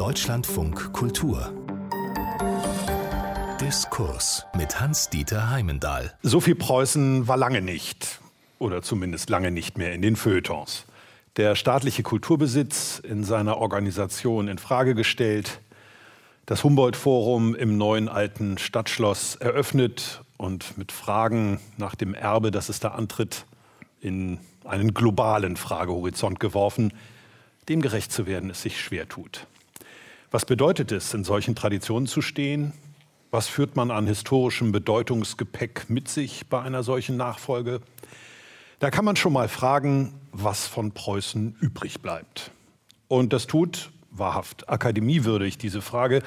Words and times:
Deutschlandfunk 0.00 0.94
Kultur 0.94 1.52
Diskurs 3.60 4.46
mit 4.56 4.80
Hans-Dieter 4.80 5.50
Heimendahl. 5.50 6.14
So 6.22 6.40
viel 6.40 6.54
Preußen 6.54 7.28
war 7.28 7.36
lange 7.36 7.60
nicht. 7.60 8.18
Oder 8.58 8.80
zumindest 8.80 9.28
lange 9.28 9.50
nicht 9.50 9.76
mehr 9.76 9.92
in 9.92 10.00
den 10.00 10.16
Feuilletons. 10.16 10.86
Der 11.36 11.54
staatliche 11.54 12.02
Kulturbesitz 12.02 12.98
in 13.00 13.24
seiner 13.24 13.58
Organisation 13.58 14.48
in 14.48 14.56
Frage 14.56 14.94
gestellt, 14.94 15.60
das 16.46 16.64
Humboldt-Forum 16.64 17.54
im 17.54 17.76
neuen 17.76 18.08
alten 18.08 18.56
Stadtschloss 18.56 19.36
eröffnet 19.36 20.22
und 20.38 20.78
mit 20.78 20.92
Fragen 20.92 21.60
nach 21.76 21.94
dem 21.94 22.14
Erbe, 22.14 22.50
das 22.50 22.70
es 22.70 22.80
da 22.80 22.88
antritt, 22.92 23.44
in 24.00 24.38
einen 24.64 24.94
globalen 24.94 25.58
Fragehorizont 25.58 26.40
geworfen, 26.40 26.94
dem 27.68 27.82
gerecht 27.82 28.12
zu 28.12 28.26
werden, 28.26 28.48
es 28.48 28.62
sich 28.62 28.80
schwer 28.80 29.06
tut. 29.06 29.46
Was 30.32 30.44
bedeutet 30.44 30.92
es, 30.92 31.12
in 31.12 31.24
solchen 31.24 31.56
Traditionen 31.56 32.06
zu 32.06 32.22
stehen? 32.22 32.72
Was 33.32 33.48
führt 33.48 33.74
man 33.74 33.90
an 33.90 34.06
historischem 34.06 34.70
Bedeutungsgepäck 34.70 35.90
mit 35.90 36.08
sich 36.08 36.46
bei 36.46 36.62
einer 36.62 36.84
solchen 36.84 37.16
Nachfolge? 37.16 37.80
Da 38.78 38.90
kann 38.90 39.04
man 39.04 39.16
schon 39.16 39.32
mal 39.32 39.48
fragen, 39.48 40.14
was 40.30 40.68
von 40.68 40.92
Preußen 40.92 41.56
übrig 41.60 42.00
bleibt. 42.00 42.52
Und 43.08 43.32
das 43.32 43.48
tut, 43.48 43.90
wahrhaft 44.12 44.68
akademiewürdig, 44.68 45.58
diese 45.58 45.82
Frage, 45.82 46.22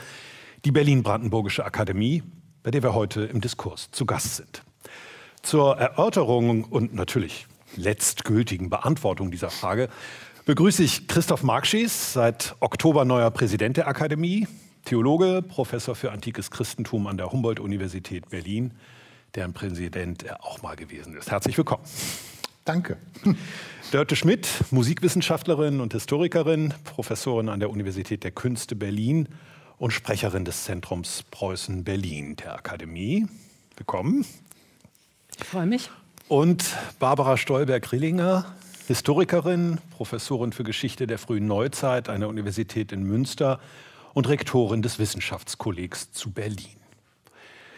die 0.65 0.71
Berlin-Brandenburgische 0.71 1.63
Akademie, 1.63 2.23
bei 2.61 2.71
der 2.71 2.83
wir 2.83 2.93
heute 2.93 3.23
im 3.23 3.39
Diskurs 3.39 3.89
zu 3.91 4.05
Gast 4.05 4.35
sind. 4.35 4.63
Zur 5.43 5.77
Erörterung 5.77 6.65
und 6.65 6.93
natürlich 6.93 7.47
letztgültigen 7.77 8.69
Beantwortung 8.69 9.31
dieser 9.31 9.49
Frage 9.49 9.87
begrüße 10.45 10.83
ich 10.83 11.07
Christoph 11.07 11.43
Markschies, 11.43 12.13
seit 12.13 12.55
Oktober 12.59 13.05
neuer 13.05 13.31
Präsident 13.31 13.77
der 13.77 13.87
Akademie, 13.87 14.47
Theologe, 14.83 15.41
Professor 15.41 15.95
für 15.95 16.11
antikes 16.11 16.51
Christentum 16.51 17.07
an 17.07 17.15
der 17.17 17.31
Humboldt-Universität 17.31 18.29
Berlin, 18.29 18.73
deren 19.35 19.53
Präsident 19.53 20.23
er 20.23 20.43
auch 20.43 20.61
mal 20.61 20.75
gewesen 20.75 21.15
ist. 21.15 21.31
Herzlich 21.31 21.57
willkommen. 21.57 21.83
Danke. 22.65 22.97
Dörte 23.91 24.15
Schmidt, 24.17 24.49
Musikwissenschaftlerin 24.71 25.79
und 25.79 25.93
Historikerin, 25.93 26.73
Professorin 26.83 27.47
an 27.47 27.61
der 27.61 27.69
Universität 27.69 28.25
der 28.25 28.31
Künste 28.31 28.75
Berlin 28.75 29.29
und 29.77 29.91
Sprecherin 29.91 30.43
des 30.43 30.65
Zentrums 30.65 31.23
Preußen 31.31 31.85
Berlin 31.85 32.35
der 32.35 32.55
Akademie. 32.55 33.27
Willkommen. 33.77 34.25
Ich 35.39 35.45
freue 35.45 35.65
mich. 35.65 35.89
Und 36.27 36.75
Barbara 36.99 37.37
Stolberg-Rillinger, 37.37 38.45
Historikerin, 38.87 39.79
Professorin 39.91 40.51
für 40.51 40.65
Geschichte 40.65 41.07
der 41.07 41.17
frühen 41.17 41.47
Neuzeit 41.47 42.09
an 42.09 42.19
der 42.19 42.27
Universität 42.27 42.91
in 42.91 43.03
Münster 43.03 43.61
und 44.13 44.27
Rektorin 44.27 44.81
des 44.81 44.99
Wissenschaftskollegs 44.99 46.11
zu 46.11 46.31
Berlin. 46.31 46.75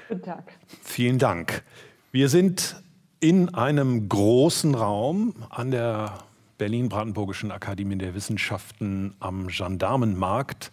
Guten 0.08 0.24
Tag. 0.24 0.58
Vielen 0.82 1.20
Dank. 1.20 1.64
Wir 2.12 2.28
sind 2.28 2.82
in 3.20 3.54
einem 3.54 4.10
großen 4.10 4.74
Raum 4.74 5.36
an 5.50 5.70
der 5.70 6.18
Berlin-Brandenburgischen 6.58 7.52
Akademie 7.52 7.98
der 7.98 8.16
Wissenschaften 8.16 9.14
am 9.20 9.48
Gendarmenmarkt. 9.48 10.72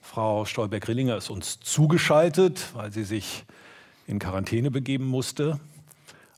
Frau 0.00 0.46
Stolberg-Rillinger 0.46 1.18
ist 1.18 1.28
uns 1.28 1.60
zugeschaltet, 1.60 2.70
weil 2.74 2.90
sie 2.90 3.04
sich 3.04 3.44
in 4.06 4.18
Quarantäne 4.18 4.70
begeben 4.70 5.06
musste. 5.06 5.60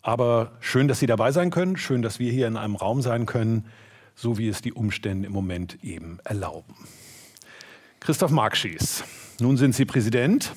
Aber 0.06 0.52
schön, 0.60 0.86
dass 0.86 1.00
Sie 1.00 1.06
dabei 1.06 1.32
sein 1.32 1.50
können, 1.50 1.76
schön, 1.76 2.00
dass 2.00 2.20
wir 2.20 2.30
hier 2.30 2.46
in 2.46 2.56
einem 2.56 2.76
Raum 2.76 3.02
sein 3.02 3.26
können, 3.26 3.66
so 4.14 4.38
wie 4.38 4.46
es 4.46 4.62
die 4.62 4.72
Umstände 4.72 5.26
im 5.26 5.32
Moment 5.32 5.82
eben 5.82 6.20
erlauben. 6.22 6.76
Christoph 7.98 8.30
Markschies, 8.30 9.02
nun 9.40 9.56
sind 9.56 9.74
Sie 9.74 9.84
Präsident. 9.84 10.54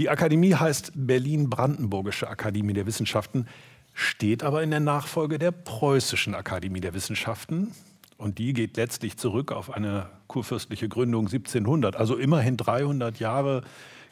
Die 0.00 0.10
Akademie 0.10 0.56
heißt 0.56 0.90
Berlin-Brandenburgische 0.96 2.26
Akademie 2.26 2.72
der 2.72 2.86
Wissenschaften, 2.86 3.46
steht 3.94 4.42
aber 4.42 4.64
in 4.64 4.72
der 4.72 4.80
Nachfolge 4.80 5.38
der 5.38 5.52
Preußischen 5.52 6.34
Akademie 6.34 6.80
der 6.80 6.92
Wissenschaften. 6.92 7.70
Und 8.18 8.38
die 8.38 8.52
geht 8.52 8.76
letztlich 8.76 9.16
zurück 9.16 9.52
auf 9.52 9.70
eine 9.70 10.10
kurfürstliche 10.26 10.88
Gründung 10.88 11.26
1700, 11.26 11.94
also 11.94 12.16
immerhin 12.16 12.56
300 12.56 13.20
Jahre 13.20 13.62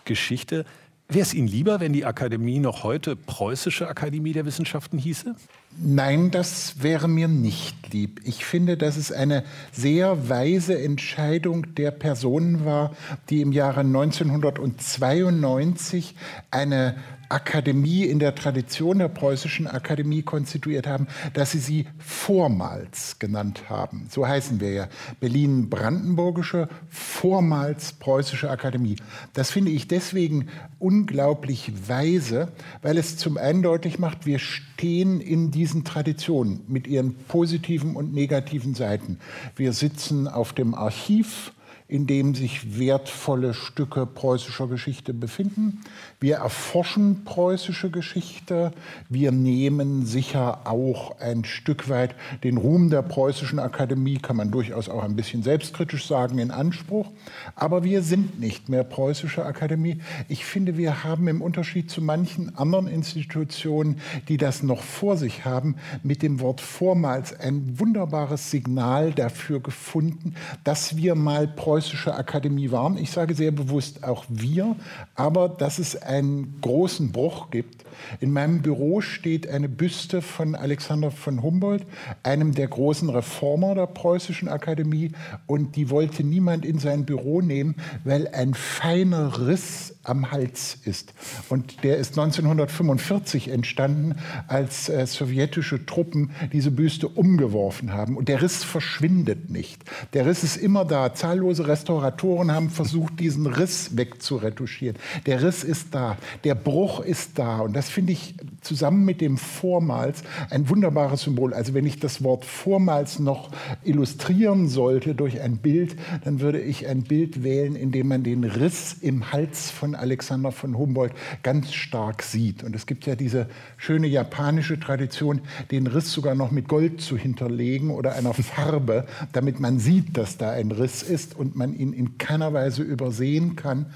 Geschichte. 0.04 0.64
Wäre 1.08 1.22
es 1.22 1.34
Ihnen 1.34 1.48
lieber, 1.48 1.80
wenn 1.80 1.92
die 1.92 2.06
Akademie 2.06 2.60
noch 2.60 2.82
heute 2.82 3.14
Preußische 3.14 3.88
Akademie 3.88 4.32
der 4.32 4.46
Wissenschaften 4.46 4.96
hieße? 4.96 5.34
Nein, 5.76 6.30
das 6.30 6.82
wäre 6.82 7.08
mir 7.08 7.28
nicht 7.28 7.92
lieb. 7.92 8.22
Ich 8.24 8.46
finde, 8.46 8.78
dass 8.78 8.96
es 8.96 9.12
eine 9.12 9.44
sehr 9.70 10.30
weise 10.30 10.80
Entscheidung 10.80 11.74
der 11.74 11.90
Personen 11.90 12.64
war, 12.64 12.96
die 13.28 13.42
im 13.42 13.52
Jahre 13.52 13.80
1992 13.80 16.14
eine 16.50 16.96
Akademie 17.28 18.04
in 18.04 18.18
der 18.18 18.34
Tradition 18.34 18.98
der 18.98 19.08
preußischen 19.08 19.66
Akademie 19.66 20.22
konstituiert 20.22 20.86
haben, 20.86 21.06
dass 21.32 21.52
sie 21.52 21.58
sie 21.58 21.86
vormals 21.98 23.18
genannt 23.18 23.68
haben. 23.68 24.06
So 24.10 24.26
heißen 24.26 24.60
wir 24.60 24.72
ja 24.72 24.88
Berlin-Brandenburgische, 25.20 26.68
vormals 26.88 27.92
preußische 27.94 28.50
Akademie. 28.50 28.96
Das 29.32 29.50
finde 29.50 29.70
ich 29.70 29.88
deswegen 29.88 30.48
unglaublich 30.78 31.72
weise, 31.88 32.52
weil 32.82 32.98
es 32.98 33.16
zum 33.16 33.36
einen 33.36 33.62
deutlich 33.62 33.98
macht, 33.98 34.26
wir 34.26 34.38
stehen 34.38 35.20
in 35.20 35.50
diesen 35.50 35.84
Traditionen 35.84 36.60
mit 36.68 36.86
ihren 36.86 37.14
positiven 37.14 37.96
und 37.96 38.12
negativen 38.12 38.74
Seiten. 38.74 39.18
Wir 39.56 39.72
sitzen 39.72 40.28
auf 40.28 40.52
dem 40.52 40.74
Archiv 40.74 41.52
in 41.86 42.06
dem 42.06 42.34
sich 42.34 42.78
wertvolle 42.78 43.52
Stücke 43.52 44.06
preußischer 44.06 44.68
Geschichte 44.68 45.12
befinden. 45.12 45.80
Wir 46.20 46.36
erforschen 46.36 47.24
preußische 47.24 47.90
Geschichte. 47.90 48.72
Wir 49.08 49.32
nehmen 49.32 50.06
sicher 50.06 50.66
auch 50.66 51.18
ein 51.20 51.44
Stück 51.44 51.88
weit 51.88 52.14
den 52.42 52.56
Ruhm 52.56 52.90
der 52.90 53.02
preußischen 53.02 53.58
Akademie, 53.58 54.18
kann 54.18 54.36
man 54.36 54.50
durchaus 54.50 54.88
auch 54.88 55.04
ein 55.04 55.16
bisschen 55.16 55.42
selbstkritisch 55.42 56.06
sagen, 56.06 56.38
in 56.38 56.50
Anspruch. 56.50 57.10
Aber 57.56 57.84
wir 57.84 58.02
sind 58.02 58.40
nicht 58.40 58.68
mehr 58.68 58.84
preußische 58.84 59.44
Akademie. 59.44 59.98
Ich 60.28 60.44
finde, 60.44 60.76
wir 60.76 61.04
haben 61.04 61.28
im 61.28 61.42
Unterschied 61.42 61.90
zu 61.90 62.00
manchen 62.00 62.56
anderen 62.56 62.86
Institutionen, 62.86 64.00
die 64.28 64.36
das 64.36 64.62
noch 64.62 64.82
vor 64.82 65.16
sich 65.16 65.44
haben, 65.44 65.76
mit 66.02 66.22
dem 66.22 66.40
Wort 66.40 66.60
vormals 66.60 67.38
ein 67.38 67.78
wunderbares 67.78 68.50
Signal 68.50 69.12
dafür 69.12 69.60
gefunden, 69.60 70.34
dass 70.64 70.96
wir 70.96 71.14
mal 71.14 71.48
preußische 71.48 72.14
Akademie 72.14 72.70
waren. 72.70 72.96
Ich 72.96 73.10
sage 73.10 73.34
sehr 73.34 73.52
bewusst 73.52 74.04
auch 74.04 74.24
wir, 74.28 74.76
aber 75.14 75.48
dass 75.48 75.78
es 75.78 75.94
einen 76.06 76.60
großen 76.60 77.12
Bruch 77.12 77.50
gibt. 77.50 77.84
In 78.20 78.32
meinem 78.32 78.62
Büro 78.62 79.00
steht 79.00 79.48
eine 79.48 79.68
Büste 79.68 80.22
von 80.22 80.54
Alexander 80.54 81.10
von 81.10 81.42
Humboldt, 81.42 81.84
einem 82.22 82.54
der 82.54 82.68
großen 82.68 83.08
Reformer 83.08 83.74
der 83.74 83.86
Preußischen 83.86 84.48
Akademie, 84.48 85.12
und 85.46 85.76
die 85.76 85.90
wollte 85.90 86.24
niemand 86.24 86.64
in 86.64 86.78
sein 86.78 87.04
Büro 87.04 87.40
nehmen, 87.40 87.76
weil 88.04 88.28
ein 88.28 88.54
feiner 88.54 89.46
Riss 89.46 89.96
am 90.02 90.30
Hals 90.30 90.78
ist. 90.84 91.14
Und 91.48 91.82
der 91.82 91.96
ist 91.96 92.18
1945 92.18 93.48
entstanden, 93.48 94.16
als 94.48 94.88
äh, 94.88 95.06
sowjetische 95.06 95.86
Truppen 95.86 96.30
diese 96.52 96.70
Büste 96.70 97.08
umgeworfen 97.08 97.92
haben. 97.92 98.16
Und 98.16 98.28
der 98.28 98.42
Riss 98.42 98.64
verschwindet 98.64 99.50
nicht. 99.50 99.82
Der 100.12 100.26
Riss 100.26 100.44
ist 100.44 100.56
immer 100.56 100.84
da. 100.84 101.14
Zahllose 101.14 101.66
Restauratoren 101.66 102.52
haben 102.52 102.70
versucht, 102.70 103.18
diesen 103.20 103.46
Riss 103.46 103.96
wegzuretuschieren. 103.96 104.96
Der 105.26 105.42
Riss 105.42 105.64
ist 105.64 105.93
da. 105.94 106.16
Der 106.44 106.54
Bruch 106.54 107.00
ist 107.00 107.38
da. 107.38 107.60
Und 107.60 107.74
das 107.74 107.88
finde 107.88 108.12
ich 108.12 108.34
zusammen 108.60 109.04
mit 109.04 109.20
dem 109.20 109.36
Vormals 109.36 110.22
ein 110.50 110.68
wunderbares 110.68 111.22
Symbol. 111.22 111.54
Also 111.54 111.74
wenn 111.74 111.86
ich 111.86 112.00
das 112.00 112.22
Wort 112.22 112.44
Vormals 112.44 113.18
noch 113.18 113.50
illustrieren 113.84 114.68
sollte 114.68 115.14
durch 115.14 115.40
ein 115.40 115.58
Bild, 115.58 115.96
dann 116.24 116.40
würde 116.40 116.60
ich 116.60 116.86
ein 116.86 117.02
Bild 117.02 117.42
wählen, 117.42 117.76
in 117.76 117.92
dem 117.92 118.08
man 118.08 118.22
den 118.22 118.44
Riss 118.44 118.96
im 119.00 119.32
Hals 119.32 119.70
von 119.70 119.94
Alexander 119.94 120.52
von 120.52 120.76
Humboldt 120.76 121.12
ganz 121.42 121.72
stark 121.72 122.22
sieht. 122.22 122.64
Und 122.64 122.74
es 122.74 122.86
gibt 122.86 123.06
ja 123.06 123.14
diese 123.16 123.46
schöne 123.76 124.06
japanische 124.06 124.80
Tradition, 124.80 125.40
den 125.70 125.86
Riss 125.86 126.12
sogar 126.12 126.34
noch 126.34 126.50
mit 126.50 126.68
Gold 126.68 127.00
zu 127.00 127.16
hinterlegen 127.16 127.90
oder 127.90 128.14
einer 128.14 128.34
Farbe, 128.34 129.06
damit 129.32 129.60
man 129.60 129.78
sieht, 129.78 130.16
dass 130.16 130.36
da 130.36 130.50
ein 130.50 130.70
Riss 130.72 131.02
ist 131.02 131.36
und 131.36 131.56
man 131.56 131.74
ihn 131.74 131.92
in 131.92 132.18
keiner 132.18 132.52
Weise 132.52 132.82
übersehen 132.82 133.56
kann 133.56 133.86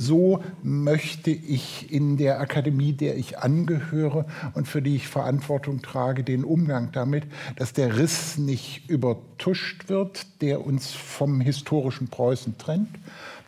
so 0.00 0.42
möchte 0.62 1.30
ich 1.30 1.92
in 1.92 2.16
der 2.16 2.40
Akademie, 2.40 2.94
der 2.94 3.18
ich 3.18 3.38
angehöre 3.38 4.24
und 4.54 4.66
für 4.66 4.80
die 4.80 4.96
ich 4.96 5.08
Verantwortung 5.08 5.82
trage, 5.82 6.24
den 6.24 6.42
Umgang 6.42 6.90
damit, 6.90 7.24
dass 7.56 7.74
der 7.74 7.98
Riss 7.98 8.38
nicht 8.38 8.88
übertuscht 8.88 9.90
wird, 9.90 10.40
der 10.40 10.64
uns 10.64 10.92
vom 10.92 11.42
historischen 11.42 12.08
Preußen 12.08 12.56
trennt, 12.56 12.88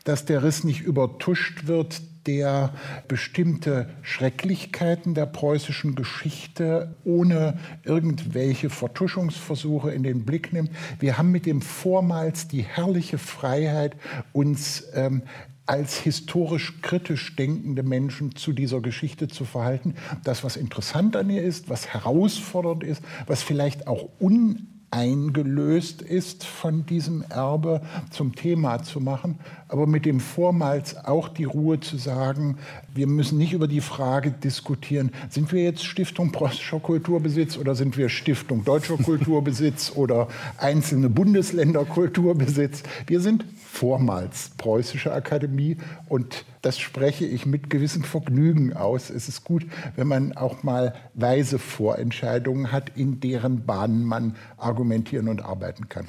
dass 0.05 0.27
der 0.27 0.43
Riss 0.43 0.63
nicht 0.63 0.83
übertuscht 0.83 1.67
wird, 1.67 2.03
der 2.27 2.73
bestimmte 3.09 3.89
Schrecklichkeiten 4.03 5.15
der 5.15 5.27
preußischen 5.27 5.95
Geschichte 5.95 6.95
ohne 7.05 7.59
irgendwelche 7.83 8.71
Vertuschungsversuche 8.71 9.91
in 9.91 10.03
den 10.03 10.25
Blick 10.25 10.53
nimmt. 10.53 10.71
Wir 11.01 11.19
haben 11.19 11.33
mit 11.33 11.47
dem 11.47 11.63
vormals 11.63 12.47
die 12.47 12.63
herrliche 12.63 13.19
Freiheit, 13.19 13.97
uns 14.33 14.85
ähm, 14.95 15.23
als 15.67 15.99
historisch 15.99 16.81
kritisch 16.83 17.37
denkende 17.37 17.83
Menschen 17.83 18.35
zu 18.35 18.53
dieser 18.53 18.81
Geschichte 18.81 19.29
zu 19.29 19.45
verhalten. 19.45 19.95
Das, 20.25 20.43
was 20.43 20.57
interessant 20.57 21.17
an 21.17 21.31
ihr 21.31 21.43
ist, 21.43 21.69
was 21.69 21.89
herausfordernd 21.89 22.83
ist, 22.85 23.03
was 23.27 23.43
vielleicht 23.43 23.87
auch 23.87 24.09
un 24.21 24.72
eingelöst 24.93 26.03
ist 26.03 26.45
von 26.45 26.85
diesem 26.85 27.25
Erbe 27.31 27.81
zum 28.11 28.37
Thema 28.37 28.83
zu 28.83 29.01
machen, 29.01 29.39
aber 29.69 29.87
mit 29.87 30.05
dem 30.05 30.21
Vormals 30.21 31.03
auch 31.05 31.29
die 31.29 31.45
Ruhe 31.45 31.81
zu 31.81 31.97
sagen, 31.97 32.59
wir 32.95 33.07
müssen 33.07 33.39
nicht 33.39 33.55
über 33.55 33.69
die 33.69 33.81
Frage 33.81 34.31
diskutieren, 34.31 35.11
sind 35.31 35.51
wir 35.51 35.65
jetzt 35.65 35.85
Stiftung 35.85 36.31
preußischer 36.31 36.79
Kulturbesitz 36.79 37.57
oder 37.57 37.75
sind 37.75 37.97
wir 37.97 38.11
Stiftung 38.11 38.65
deutscher 38.65 38.97
Kulturbesitz 39.03 39.93
oder 39.97 40.29
einzelne 40.59 41.09
Bundesländer 41.09 41.87
Kulturbesitz. 41.87 42.83
Wir 43.07 43.21
sind 43.21 43.47
vormals 43.73 44.51
preußische 44.59 45.13
Akademie 45.15 45.79
und 46.07 46.45
das 46.61 46.79
spreche 46.79 47.25
ich 47.25 47.45
mit 47.45 47.71
gewissem 47.71 48.05
Vergnügen 48.05 48.73
aus. 48.73 49.11
Es 49.11 49.29
ist 49.29 49.43
gut, 49.43 49.67
wenn 49.97 50.07
man 50.07 50.37
auch 50.37 50.63
mal 50.63 50.95
weise 51.15 51.59
Vorentscheidungen 51.59 52.71
hat, 52.71 52.97
in 52.97 53.19
deren 53.19 53.67
Bahnen 53.67 54.05
man 54.05 54.37
argumentieren 54.83 55.29
und 55.29 55.43
arbeiten 55.43 55.89
kann. 55.89 56.09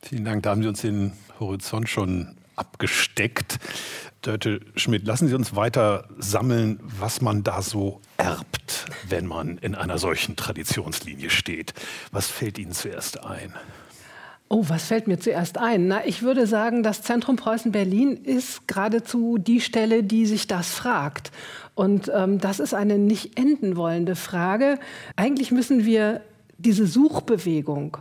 Vielen 0.00 0.24
Dank. 0.24 0.44
Da 0.44 0.50
haben 0.50 0.62
Sie 0.62 0.68
uns 0.68 0.80
den 0.80 1.12
Horizont 1.40 1.88
schon 1.88 2.36
abgesteckt. 2.54 3.58
Dörte 4.22 4.60
Schmidt, 4.76 5.04
lassen 5.06 5.26
Sie 5.26 5.34
uns 5.34 5.56
weiter 5.56 6.08
sammeln, 6.18 6.78
was 6.82 7.20
man 7.20 7.42
da 7.42 7.62
so 7.62 8.00
erbt, 8.18 8.86
wenn 9.08 9.26
man 9.26 9.58
in 9.58 9.74
einer 9.74 9.98
solchen 9.98 10.36
Traditionslinie 10.36 11.30
steht. 11.30 11.74
Was 12.12 12.28
fällt 12.28 12.58
Ihnen 12.58 12.72
zuerst 12.72 13.24
ein? 13.24 13.52
Oh, 14.48 14.64
was 14.68 14.84
fällt 14.84 15.08
mir 15.08 15.18
zuerst 15.18 15.58
ein? 15.58 15.88
Na, 15.88 16.06
ich 16.06 16.22
würde 16.22 16.46
sagen, 16.46 16.84
das 16.84 17.02
Zentrum 17.02 17.36
Preußen 17.36 17.72
Berlin 17.72 18.16
ist 18.16 18.68
geradezu 18.68 19.38
die 19.38 19.60
Stelle, 19.60 20.04
die 20.04 20.26
sich 20.26 20.46
das 20.46 20.70
fragt. 20.70 21.32
Und 21.74 22.12
ähm, 22.14 22.38
das 22.38 22.60
ist 22.60 22.74
eine 22.74 22.98
nicht 22.98 23.38
enden 23.38 23.76
wollende 23.76 24.14
Frage. 24.14 24.78
Eigentlich 25.16 25.50
müssen 25.50 25.84
wir 25.84 26.20
diese 26.58 26.86
Suchbewegung 26.86 27.96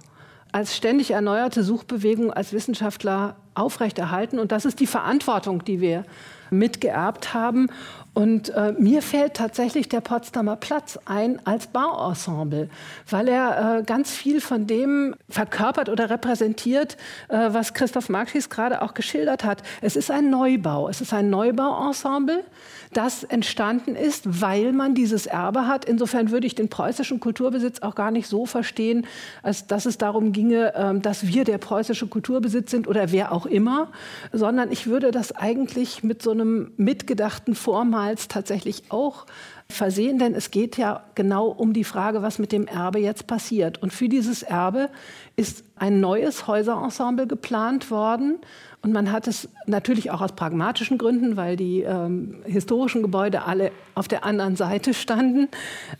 als 0.51 0.75
ständig 0.75 1.11
erneuerte 1.11 1.63
Suchbewegung 1.63 2.31
als 2.31 2.53
Wissenschaftler 2.53 3.35
aufrechterhalten. 3.53 4.39
Und 4.39 4.51
das 4.51 4.65
ist 4.65 4.79
die 4.79 4.87
Verantwortung, 4.87 5.63
die 5.63 5.81
wir 5.81 6.03
mitgeerbt 6.51 7.33
haben. 7.33 7.67
Und 8.13 8.49
äh, 8.49 8.73
mir 8.77 9.01
fällt 9.01 9.35
tatsächlich 9.35 9.87
der 9.87 10.01
Potsdamer 10.01 10.57
Platz 10.57 10.99
ein 11.05 11.39
als 11.45 11.67
Bauensemble, 11.67 12.69
weil 13.09 13.29
er 13.29 13.79
äh, 13.79 13.83
ganz 13.83 14.11
viel 14.11 14.41
von 14.41 14.67
dem 14.67 15.15
verkörpert 15.29 15.87
oder 15.87 16.09
repräsentiert, 16.09 16.97
äh, 17.29 17.49
was 17.53 17.73
Christoph 17.73 18.09
Marxis 18.09 18.49
gerade 18.49 18.81
auch 18.81 18.93
geschildert 18.93 19.45
hat. 19.45 19.63
Es 19.79 19.95
ist 19.95 20.11
ein 20.11 20.29
Neubau, 20.29 20.89
es 20.89 20.99
ist 20.99 21.13
ein 21.13 21.29
Neubauensemble, 21.29 22.43
das 22.93 23.23
entstanden 23.23 23.95
ist, 23.95 24.41
weil 24.41 24.73
man 24.73 24.93
dieses 24.93 25.25
Erbe 25.25 25.67
hat. 25.67 25.85
Insofern 25.85 26.31
würde 26.31 26.47
ich 26.47 26.55
den 26.55 26.69
preußischen 26.69 27.19
Kulturbesitz 27.19 27.79
auch 27.81 27.95
gar 27.95 28.11
nicht 28.11 28.27
so 28.27 28.45
verstehen, 28.45 29.07
als 29.41 29.67
dass 29.67 29.85
es 29.85 29.97
darum 29.97 30.31
ginge, 30.31 30.73
ähm, 30.75 31.01
dass 31.01 31.27
wir 31.27 31.43
der 31.43 31.57
preußische 31.57 32.07
Kulturbesitz 32.07 32.71
sind 32.71 32.87
oder 32.87 33.11
wer 33.11 33.31
auch 33.31 33.45
immer, 33.45 33.89
sondern 34.31 34.71
ich 34.71 34.87
würde 34.87 35.11
das 35.11 35.31
eigentlich 35.31 36.03
mit 36.03 36.21
so 36.21 36.31
einem 36.31 36.71
mitgedachten 36.77 37.55
Format 37.55 38.11
damals 38.11 38.27
tatsächlich 38.27 38.83
auch 38.89 39.25
versehen, 39.71 40.19
denn 40.19 40.35
es 40.35 40.51
geht 40.51 40.77
ja 40.77 41.03
genau 41.15 41.47
um 41.47 41.73
die 41.73 41.83
Frage, 41.83 42.21
was 42.21 42.39
mit 42.39 42.51
dem 42.51 42.67
Erbe 42.67 42.99
jetzt 42.99 43.27
passiert. 43.27 43.81
Und 43.81 43.91
für 43.91 44.09
dieses 44.09 44.43
Erbe 44.43 44.89
ist 45.35 45.63
ein 45.75 45.99
neues 45.99 46.47
Häuserensemble 46.47 47.27
geplant 47.27 47.89
worden. 47.89 48.39
Und 48.81 48.93
man 48.93 49.11
hat 49.11 49.27
es 49.27 49.49
natürlich 49.65 50.11
auch 50.11 50.21
aus 50.21 50.33
pragmatischen 50.33 50.97
Gründen, 50.97 51.37
weil 51.37 51.55
die 51.55 51.81
ähm, 51.81 52.41
historischen 52.45 53.01
Gebäude 53.01 53.43
alle 53.43 53.71
auf 53.95 54.07
der 54.07 54.25
anderen 54.25 54.55
Seite 54.55 54.93
standen, 54.93 55.49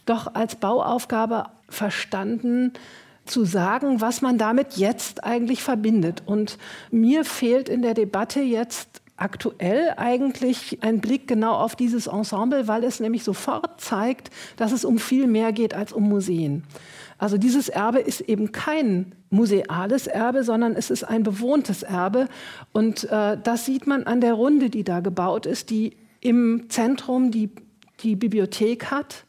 doch 0.05 0.33
als 0.33 0.55
Bauaufgabe 0.55 1.45
verstanden, 1.69 2.73
zu 3.25 3.45
sagen, 3.45 4.01
was 4.01 4.21
man 4.21 4.37
damit 4.37 4.77
jetzt 4.77 5.23
eigentlich 5.23 5.63
verbindet. 5.63 6.23
Und 6.25 6.57
mir 6.89 7.23
fehlt 7.23 7.69
in 7.69 7.81
der 7.81 7.93
Debatte 7.93 8.41
jetzt 8.41 9.01
aktuell 9.21 9.93
eigentlich 9.97 10.79
ein 10.81 10.99
Blick 10.99 11.27
genau 11.27 11.53
auf 11.53 11.75
dieses 11.75 12.07
Ensemble, 12.07 12.67
weil 12.67 12.83
es 12.83 12.99
nämlich 12.99 13.23
sofort 13.23 13.79
zeigt, 13.79 14.31
dass 14.57 14.71
es 14.71 14.83
um 14.83 14.97
viel 14.97 15.27
mehr 15.27 15.53
geht 15.53 15.73
als 15.73 15.93
um 15.93 16.09
Museen. 16.09 16.63
Also 17.19 17.37
dieses 17.37 17.69
Erbe 17.69 17.99
ist 17.99 18.21
eben 18.21 18.51
kein 18.51 19.13
museales 19.29 20.07
Erbe, 20.07 20.43
sondern 20.43 20.75
es 20.75 20.89
ist 20.89 21.03
ein 21.03 21.21
bewohntes 21.21 21.83
Erbe. 21.83 22.27
Und 22.73 23.03
äh, 23.11 23.37
das 23.41 23.65
sieht 23.65 23.85
man 23.85 24.03
an 24.03 24.21
der 24.21 24.33
Runde, 24.33 24.71
die 24.71 24.83
da 24.83 25.01
gebaut 25.01 25.45
ist, 25.45 25.69
die 25.69 25.95
im 26.19 26.65
Zentrum 26.69 27.29
die, 27.29 27.51
die 28.01 28.15
Bibliothek 28.15 28.89
hat 28.89 29.25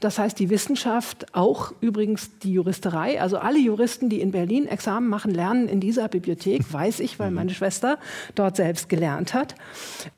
das 0.00 0.18
heißt, 0.18 0.38
die 0.38 0.50
Wissenschaft, 0.50 1.34
auch 1.34 1.72
übrigens 1.80 2.38
die 2.38 2.52
Juristerei, 2.52 3.20
also 3.20 3.38
alle 3.38 3.58
Juristen, 3.58 4.10
die 4.10 4.20
in 4.20 4.30
Berlin 4.30 4.66
Examen 4.66 5.08
machen, 5.08 5.32
lernen 5.32 5.68
in 5.68 5.80
dieser 5.80 6.08
Bibliothek, 6.08 6.62
weiß 6.72 7.00
ich, 7.00 7.18
weil 7.18 7.30
meine 7.30 7.50
Schwester 7.54 7.98
dort 8.34 8.56
selbst 8.56 8.90
gelernt 8.90 9.32
hat. 9.32 9.54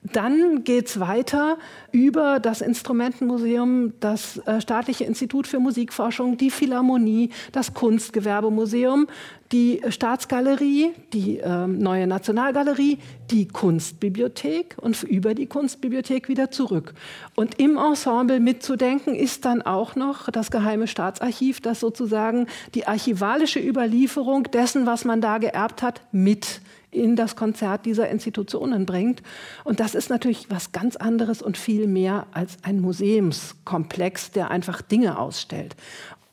Dann 0.02 0.64
geht 0.64 0.88
es 0.88 0.98
weiter 0.98 1.58
über 1.92 2.40
das 2.40 2.60
Instrumentenmuseum, 2.60 3.92
das 4.00 4.38
äh, 4.46 4.60
Staatliche 4.60 5.04
Institut 5.04 5.46
für 5.46 5.60
Musikforschung, 5.60 6.36
die 6.36 6.50
Philharmonie, 6.50 7.30
das 7.52 7.72
Kunstgewerbemuseum, 7.72 9.06
die 9.52 9.80
Staatsgalerie, 9.88 10.92
die 11.12 11.38
äh, 11.38 11.66
neue 11.66 12.06
Nationalgalerie, 12.06 12.98
die 13.30 13.48
Kunstbibliothek 13.48 14.76
und 14.78 15.02
über 15.02 15.34
die 15.34 15.46
Kunstbibliothek 15.46 16.28
wieder 16.28 16.50
zurück. 16.50 16.94
Und 17.34 17.58
im 17.58 17.76
Ensemble 17.76 18.40
mitzudenken 18.40 19.14
ist 19.14 19.44
dann 19.44 19.62
auch 19.62 19.96
noch 19.96 20.30
das 20.30 20.50
Geheime 20.50 20.86
Staatsarchiv, 20.86 21.60
das 21.60 21.80
sozusagen 21.80 22.46
die 22.74 22.86
archivalische 22.86 23.60
Überlieferung 23.60 24.44
dessen, 24.44 24.86
was 24.86 25.04
man 25.04 25.20
da 25.20 25.38
geerbt 25.38 25.82
hat, 25.82 26.02
mit 26.12 26.60
in 26.90 27.16
das 27.16 27.36
Konzert 27.36 27.84
dieser 27.84 28.08
Institutionen 28.08 28.86
bringt. 28.86 29.22
Und 29.64 29.80
das 29.80 29.94
ist 29.94 30.08
natürlich 30.08 30.46
was 30.50 30.72
ganz 30.72 30.96
anderes 30.96 31.42
und 31.42 31.58
viel 31.58 31.86
mehr 31.86 32.26
als 32.32 32.56
ein 32.62 32.80
Museumskomplex, 32.80 34.30
der 34.30 34.50
einfach 34.50 34.80
Dinge 34.80 35.18
ausstellt. 35.18 35.76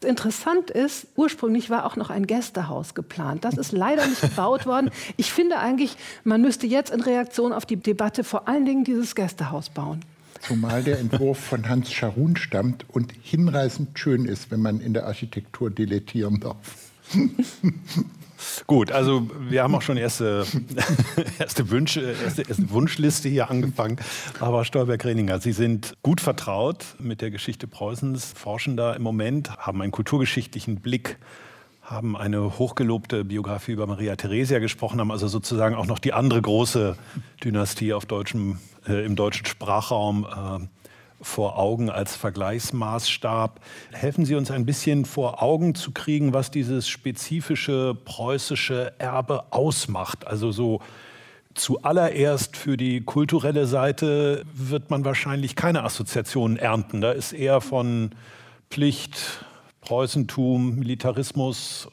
Interessant 0.06 0.72
ist, 0.72 1.08
ursprünglich 1.16 1.70
war 1.70 1.86
auch 1.86 1.96
noch 1.96 2.10
ein 2.10 2.28
Gästehaus 2.28 2.94
geplant. 2.94 3.44
Das 3.44 3.58
ist 3.58 3.72
leider 3.72 4.08
nicht 4.08 4.22
gebaut 4.22 4.66
worden. 4.66 4.90
Ich 5.18 5.32
finde 5.32 5.60
eigentlich, 5.60 5.98
man 6.24 6.42
müsste 6.42 6.68
jetzt 6.68 6.92
in 6.92 7.02
Reaktion 7.02 7.52
auf 7.52 7.66
die 7.66 7.78
Debatte 7.78 8.24
vor 8.24 8.48
allen 8.48 8.66
Dingen 8.66 8.84
dieses 8.84 9.16
Gästehaus 9.16 9.70
bauen. 9.70 10.02
Zumal 10.42 10.84
der 10.84 11.00
Entwurf 11.00 11.40
von 11.40 11.68
Hans 11.68 11.92
Scharun 11.92 12.36
stammt 12.36 12.86
und 12.90 13.14
hinreißend 13.24 13.98
schön 13.98 14.26
ist, 14.26 14.52
wenn 14.52 14.62
man 14.62 14.80
in 14.80 14.94
der 14.94 15.08
Architektur 15.08 15.72
dilettieren 15.72 16.40
darf. 16.40 16.92
Gut, 18.68 18.92
also 18.92 19.30
wir 19.50 19.64
haben 19.64 19.76
auch 19.76 19.82
schon 19.82 19.98
erste, 19.98 20.46
erste 21.40 21.70
Wünsche, 21.70 22.16
erste, 22.24 22.44
erste 22.44 22.70
Wunschliste 22.70 23.30
hier 23.30 23.50
angefangen. 23.50 23.98
Aber 24.40 24.66
Stolberg-Reninger, 24.66 25.40
Sie 25.40 25.52
sind 25.52 25.96
gut 26.04 26.22
vertraut 26.22 26.86
mit 27.00 27.22
der 27.22 27.32
Geschichte 27.32 27.68
Preußens, 27.68 28.34
forschen 28.36 28.78
da 28.78 28.94
im 28.94 29.04
Moment, 29.04 29.58
haben 29.58 29.82
einen 29.82 29.92
kulturgeschichtlichen 29.92 30.78
Blick 30.82 31.18
haben 31.86 32.18
eine 32.18 32.58
hochgelobte 32.58 33.24
Biografie 33.24 33.74
über 33.74 33.86
Maria 33.86 34.16
Theresia 34.16 34.58
gesprochen, 34.58 35.00
haben 35.00 35.12
also 35.12 35.28
sozusagen 35.28 35.76
auch 35.76 35.86
noch 35.86 36.00
die 36.00 36.14
andere 36.14 36.42
große 36.42 36.98
Dynastie 37.44 37.94
auf 37.94 38.08
deutschem, 38.08 38.58
äh, 38.88 39.06
im 39.06 39.16
deutschen 39.16 39.46
Sprachraum 39.46 40.26
äh, 40.26 40.85
vor 41.22 41.58
Augen 41.58 41.90
als 41.90 42.16
Vergleichsmaßstab. 42.16 43.60
Helfen 43.92 44.26
Sie 44.26 44.36
uns 44.36 44.52
ein 44.52 44.66
bisschen 44.66 45.06
vor 45.06 45.42
Augen 45.42 45.76
zu 45.76 45.92
kriegen, 45.92 46.34
was 46.34 46.52
dieses 46.52 46.88
spezifische 46.88 47.96
preußische 47.96 48.94
Erbe 49.00 49.46
ausmacht. 49.52 50.28
Also 50.28 50.52
so 50.52 50.82
zuallererst 51.54 52.58
für 52.58 52.78
die 52.78 53.02
kulturelle 53.02 53.66
Seite 53.66 54.44
wird 54.54 54.90
man 54.90 55.06
wahrscheinlich 55.06 55.56
keine 55.56 55.84
Assoziationen 55.84 56.58
ernten. 56.58 57.02
Da 57.02 57.12
ist 57.12 57.32
eher 57.34 57.62
von 57.62 58.12
Pflicht, 58.70 59.46
Preußentum, 59.82 60.76
Militarismus, 60.76 61.88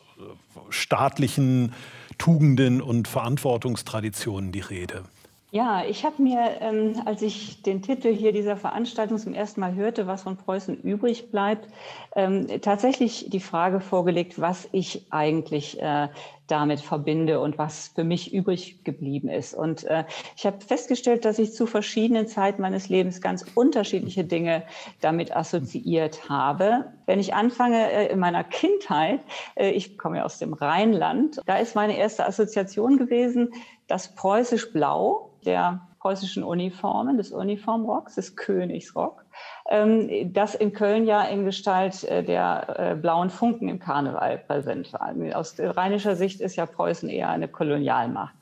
staatlichen 0.71 1.73
Tugenden 2.19 2.81
und 2.81 3.09
Verantwortungstraditionen 3.09 4.52
die 4.52 4.61
Rede. 4.61 5.05
Ja, 5.54 5.85
ich 5.85 6.06
habe 6.06 6.23
mir, 6.23 6.62
ähm, 6.62 7.02
als 7.04 7.21
ich 7.21 7.61
den 7.61 7.82
Titel 7.82 8.11
hier 8.11 8.32
dieser 8.32 8.56
Veranstaltung 8.56 9.18
zum 9.18 9.35
ersten 9.35 9.61
Mal 9.61 9.75
hörte, 9.75 10.06
was 10.06 10.23
von 10.23 10.38
Preußen 10.38 10.80
übrig 10.80 11.30
bleibt, 11.30 11.68
ähm, 12.16 12.47
tatsächlich 12.62 13.26
die 13.28 13.38
Frage 13.38 13.80
vorgelegt, 13.80 14.40
was 14.40 14.66
ich 14.73 15.09
eigentlich 15.11 15.78
äh, 15.78 16.09
damit 16.47 16.80
verbinde 16.80 17.38
und 17.38 17.59
was 17.59 17.88
für 17.88 18.02
mich 18.02 18.32
übrig 18.32 18.82
geblieben 18.82 19.28
ist. 19.28 19.52
Und 19.52 19.85
äh, 19.85 20.04
ich 20.38 20.47
habe 20.47 20.59
festgestellt, 20.62 21.26
dass 21.26 21.38
ich 21.38 21.52
zu 21.52 21.66
verschiedenen 21.66 22.28
Zeiten 22.28 22.62
meines 22.62 22.88
Lebens 22.88 23.21
ganz 23.21 23.44
unterschiedliche 23.54 24.25
Dinge 24.25 24.62
damit 25.02 25.37
assoziiert 25.37 26.30
habe. 26.30 26.94
Wenn 27.04 27.21
ich 27.21 27.35
anfange 27.35 27.92
äh, 27.92 28.06
in 28.11 28.21
meiner 28.21 28.42
Kindheit, 28.42 29.21
äh, 29.56 29.68
ich 29.73 29.99
komme 29.99 30.16
ja 30.16 30.25
aus 30.25 30.38
dem 30.38 30.54
Rheinland, 30.54 31.42
da 31.44 31.59
ist 31.59 31.75
meine 31.75 31.99
erste 31.99 32.25
Assoziation 32.25 32.97
gewesen, 32.97 33.52
das 33.87 34.14
preußisch 34.14 34.73
Blau 34.73 35.32
der 35.42 35.87
preußischen 36.00 36.42
Uniformen, 36.42 37.16
des 37.16 37.30
Uniformrocks, 37.30 38.16
des 38.16 38.34
Königsrock, 38.34 39.25
ähm, 39.70 40.32
das 40.32 40.54
in 40.54 40.72
Köln 40.72 41.06
ja 41.06 41.22
in 41.22 41.44
Gestalt 41.44 42.02
äh, 42.04 42.25
der 42.25 42.75
äh, 42.76 42.94
blauen 42.96 43.30
Funken 43.30 43.68
im 43.68 43.78
Karneval 43.78 44.38
präsent 44.38 44.92
war. 44.92 45.14
Aus 45.37 45.54
rheinischer 45.58 46.16
Sicht 46.16 46.40
ist 46.40 46.56
ja 46.56 46.66
Preußen 46.66 47.08
eher 47.08 47.28
eine 47.28 47.49
Kolonialmacht. 47.49 48.34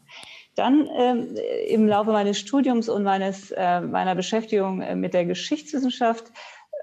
Dann 0.57 0.89
ähm, 0.99 1.37
im 1.69 1.87
Laufe 1.87 2.13
meines 2.13 2.39
Studiums 2.39 2.89
und 2.89 3.03
meines, 3.03 3.51
äh, 3.51 3.81
meiner 3.81 4.15
Beschäftigung 4.15 4.99
mit 4.99 5.15
der 5.15 5.25
Geschichtswissenschaft 5.25 6.33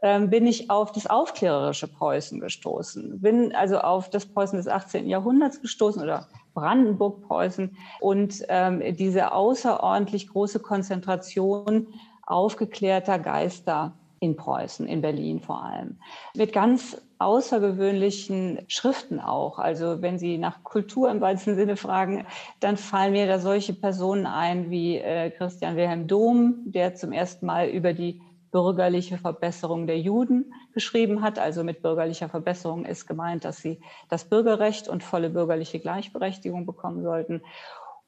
ähm, 0.03 0.29
bin 0.29 0.45
ich 0.45 0.69
auf 0.69 0.91
das 0.91 1.07
aufklärerische 1.07 1.87
Preußen 1.87 2.39
gestoßen. 2.39 3.19
Bin 3.19 3.55
also 3.55 3.79
auf 3.79 4.09
das 4.09 4.25
Preußen 4.25 4.57
des 4.57 4.67
18. 4.67 5.07
Jahrhunderts 5.07 5.61
gestoßen 5.61 6.01
oder 6.01 6.27
Brandenburg-Preußen 6.57 7.77
und 7.99 8.43
ähm, 8.49 8.81
diese 8.95 9.31
außerordentlich 9.31 10.27
große 10.29 10.59
Konzentration 10.59 11.87
aufgeklärter 12.25 13.19
Geister 13.19 13.93
in 14.19 14.35
Preußen, 14.35 14.87
in 14.87 15.01
Berlin 15.01 15.39
vor 15.39 15.63
allem. 15.63 15.99
Mit 16.35 16.53
ganz 16.53 16.99
außergewöhnlichen 17.19 18.59
Schriften 18.67 19.19
auch. 19.19 19.59
Also 19.59 20.01
wenn 20.01 20.17
Sie 20.17 20.39
nach 20.39 20.63
Kultur 20.63 21.11
im 21.11 21.21
weitesten 21.21 21.55
Sinne 21.55 21.77
fragen, 21.77 22.25
dann 22.59 22.77
fallen 22.77 23.11
mir 23.11 23.27
da 23.27 23.37
solche 23.37 23.73
Personen 23.73 24.25
ein 24.25 24.71
wie 24.71 24.97
äh, 24.97 25.29
Christian 25.29 25.75
Wilhelm 25.75 26.07
Dohm, 26.07 26.63
der 26.65 26.95
zum 26.95 27.11
ersten 27.11 27.45
Mal 27.45 27.69
über 27.69 27.93
die 27.93 28.19
bürgerliche 28.57 29.19
Verbesserung 29.19 29.85
der 29.85 29.99
Juden 29.99 30.51
geschrieben 30.73 31.21
hat. 31.21 31.37
Also 31.37 31.63
mit 31.63 31.83
bürgerlicher 31.83 32.27
Verbesserung 32.27 32.85
ist 32.85 33.05
gemeint, 33.05 33.45
dass 33.45 33.57
sie 33.57 33.79
das 34.09 34.25
Bürgerrecht 34.25 34.87
und 34.89 35.03
volle 35.03 35.29
bürgerliche 35.29 35.79
Gleichberechtigung 35.79 36.65
bekommen 36.65 37.03
sollten. 37.03 37.43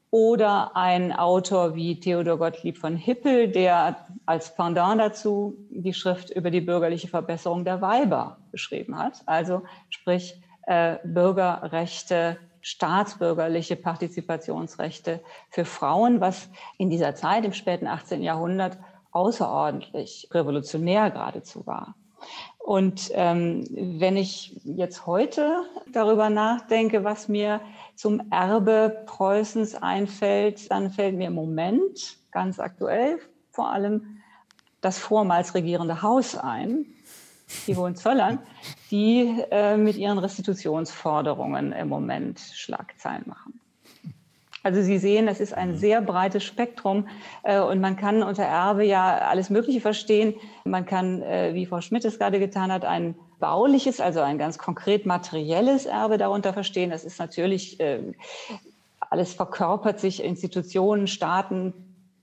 Oder 0.10 0.76
ein 0.76 1.14
Autor 1.14 1.76
wie 1.76 2.00
Theodor 2.00 2.40
Gottlieb 2.40 2.80
von 2.80 2.96
Hippel, 2.96 3.50
der 3.50 4.08
als 4.26 4.56
Pendant 4.56 5.00
dazu 5.00 5.56
die 5.70 5.94
Schrift 5.94 6.32
über 6.32 6.50
die 6.50 6.62
bürgerliche 6.62 7.10
Verbesserung 7.10 7.64
der 7.64 7.80
Weiber 7.82 8.38
geschrieben 8.52 8.98
hat. 8.98 9.22
Also 9.28 9.62
sprich 9.92 10.42
äh, 10.64 10.96
Bürgerrechte, 11.04 12.38
staatsbürgerliche 12.62 13.76
Partizipationsrechte 13.76 15.22
für 15.52 15.64
Frauen, 15.64 16.22
was 16.22 16.50
in 16.80 16.90
dieser 16.90 17.14
Zeit 17.14 17.46
im 17.46 17.54
späten 17.54 17.86
18. 17.86 18.24
Jahrhundert 18.24 18.80
außerordentlich 19.12 20.30
revolutionär 20.32 21.12
geradezu 21.12 21.66
war. 21.66 21.96
Und 22.58 23.10
ähm, 23.14 23.66
wenn 23.72 24.18
ich 24.18 24.60
jetzt 24.64 25.06
heute 25.06 25.64
darüber 25.92 26.30
nachdenke, 26.30 27.04
was 27.04 27.28
mir 27.28 27.62
zum 27.96 28.32
Erbe 28.32 29.04
Preußens 29.06 29.76
einfällt, 29.76 30.70
dann 30.70 30.92
fällt 30.92 31.16
mir 31.16 31.28
im 31.28 31.34
Moment 31.34 32.18
ganz 32.32 32.60
aktuell 32.60 33.20
vor 33.50 33.70
allem 33.72 34.22
das 34.82 34.98
vormals 35.00 35.56
regierende 35.56 36.02
Haus 36.02 36.36
ein, 36.36 36.86
die 37.66 37.76
Hohenzollern, 37.76 38.40
die 38.92 39.44
äh, 39.50 39.76
mit 39.76 39.98
ihren 39.98 40.20
Restitutionsforderungen 40.20 41.72
im 41.74 41.90
Moment 41.90 42.40
Schlagzeilen 42.40 43.24
machen. 43.26 43.60
Also 44.64 44.82
Sie 44.82 44.98
sehen, 44.98 45.28
es 45.28 45.40
ist 45.40 45.54
ein 45.54 45.76
sehr 45.76 46.02
breites 46.02 46.44
Spektrum 46.44 47.08
äh, 47.44 47.60
und 47.60 47.80
man 47.80 47.96
kann 47.96 48.24
unter 48.24 48.44
Erbe 48.44 48.84
ja 48.84 49.20
alles 49.20 49.50
Mögliche 49.50 49.80
verstehen. 49.80 50.34
Man 50.66 50.86
kann, 50.86 51.22
äh, 51.22 51.54
wie 51.54 51.66
Frau 51.66 51.82
Schmidt 51.82 52.04
es 52.06 52.20
gerade 52.20 52.40
getan 52.40 52.72
hat, 52.72 52.84
ein 52.84 53.16
bauliches, 53.40 54.02
also 54.02 54.20
ein 54.20 54.38
ganz 54.38 54.58
konkret 54.58 55.06
materielles 55.06 55.86
Erbe 55.86 56.18
darunter 56.18 56.54
verstehen. 56.54 56.90
Das 56.90 57.06
ist 57.06 57.20
natürlich, 57.20 57.80
äh, 57.80 58.02
alles 59.00 59.34
verkörpert 59.34 60.00
sich, 60.00 60.24
Institutionen, 60.24 61.08
Staaten 61.08 61.74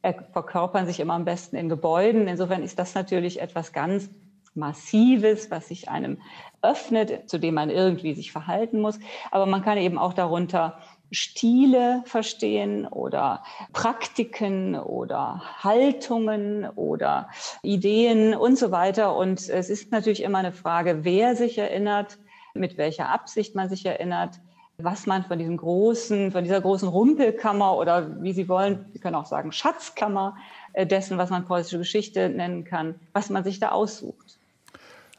äh, 0.02 0.12
verkörpern 0.32 0.86
sich 0.86 1.00
immer 1.00 1.14
am 1.14 1.24
besten 1.24 1.56
in 1.56 1.68
Gebäuden. 1.68 2.28
Insofern 2.28 2.62
ist 2.62 2.78
das 2.78 2.94
natürlich 2.94 3.40
etwas 3.40 3.72
ganz 3.72 4.10
Massives, 4.54 5.50
was 5.50 5.68
sich 5.68 5.88
einem 5.88 6.18
öffnet, 6.62 7.28
zu 7.28 7.38
dem 7.38 7.54
man 7.54 7.70
irgendwie 7.70 8.14
sich 8.14 8.32
verhalten 8.32 8.80
muss. 8.80 8.98
Aber 9.30 9.46
man 9.46 9.62
kann 9.62 9.78
eben 9.78 9.98
auch 9.98 10.14
darunter 10.14 10.78
Stile 11.10 12.02
verstehen 12.04 12.86
oder 12.86 13.42
Praktiken 13.72 14.76
oder 14.76 15.42
Haltungen 15.62 16.68
oder 16.74 17.28
Ideen 17.62 18.34
und 18.34 18.58
so 18.58 18.70
weiter. 18.70 19.16
Und 19.16 19.48
es 19.48 19.70
ist 19.70 19.92
natürlich 19.92 20.22
immer 20.22 20.38
eine 20.38 20.52
Frage, 20.52 21.04
wer 21.04 21.36
sich 21.36 21.58
erinnert, 21.58 22.18
mit 22.54 22.76
welcher 22.76 23.10
Absicht 23.10 23.54
man 23.54 23.68
sich 23.68 23.84
erinnert, 23.86 24.40
was 24.78 25.06
man 25.06 25.24
von 25.24 25.38
diesem 25.38 25.56
großen, 25.56 26.32
von 26.32 26.44
dieser 26.44 26.60
großen 26.60 26.88
Rumpelkammer 26.88 27.76
oder 27.78 28.22
wie 28.22 28.32
Sie 28.32 28.48
wollen, 28.48 28.86
Sie 28.92 28.98
können 28.98 29.14
auch 29.14 29.26
sagen 29.26 29.52
Schatzkammer 29.52 30.36
äh, 30.74 30.86
dessen, 30.86 31.16
was 31.16 31.30
man 31.30 31.46
preußische 31.46 31.78
Geschichte 31.78 32.28
nennen 32.28 32.64
kann, 32.64 32.96
was 33.12 33.30
man 33.30 33.42
sich 33.42 33.58
da 33.58 33.70
aussucht. 33.70 34.25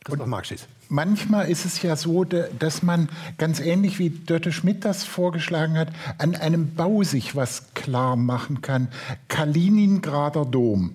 Und 0.10 0.28
manchmal 0.90 1.50
ist 1.50 1.66
es 1.66 1.82
ja 1.82 1.96
so, 1.96 2.24
dass 2.24 2.84
man 2.84 3.10
ganz 3.38 3.60
ähnlich 3.60 4.00
wie 4.00 4.10
Dörte 4.10 4.52
Schmidt 4.52 4.86
das 4.86 5.04
vorgeschlagen 5.04 5.78
hat, 5.78 5.90
an 6.18 6.36
einem 6.36 6.76
Bau 6.76 7.04
sich 7.04 7.36
was 7.36 7.74
klar 7.74 8.16
machen 8.16 8.62
kann. 8.62 8.88
Kaliningrader 9.28 10.46
Dom 10.46 10.94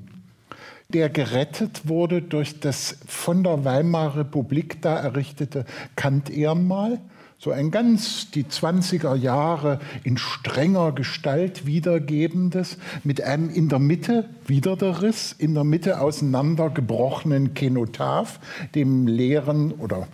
der 0.93 1.09
gerettet 1.09 1.89
wurde 1.89 2.21
durch 2.23 2.61
das 2.61 2.99
von 3.07 3.43
der 3.43 3.65
Weimarer 3.65 4.19
Republik 4.19 4.83
da 4.83 4.97
errichtete 4.97 5.65
Kant-Ehrenmal 5.97 7.01
so 7.43 7.51
ein 7.51 7.73
ganz 7.73 8.31
die 8.31 8.45
20er 8.45 9.17
Jahre 9.17 9.81
in 10.05 10.17
strenger 10.17 10.93
Gestalt 10.93 11.67
wiedergebendes, 11.67 12.79
mit 13.03 13.21
einem 13.21 13.51
in 13.51 13.69
der 13.69 13.81
Mitte, 13.81 14.29
wieder 14.47 14.77
der 14.77 15.03
Riss, 15.03 15.35
in 15.37 15.55
der 15.55 15.65
Mitte 15.65 16.01
auseinandergebrochenen 16.01 17.53
Kenotaph, 17.55 18.39
dem 18.77 19.09
leeren 19.09 19.73
oder 19.73 20.07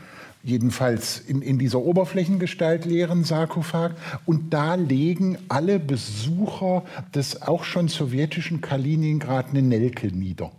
jedenfalls 0.42 1.18
in, 1.20 1.42
in 1.42 1.58
dieser 1.58 1.80
Oberflächengestalt 1.80 2.86
leeren 2.86 3.24
Sarkophag. 3.24 3.90
Und 4.24 4.54
da 4.54 4.76
legen 4.76 5.36
alle 5.48 5.78
Besucher 5.78 6.82
des 7.14 7.42
auch 7.42 7.64
schon 7.64 7.88
sowjetischen 7.88 8.62
Kaliningrad 8.62 9.50
eine 9.50 9.60
Nelke 9.60 10.06
nieder. 10.06 10.50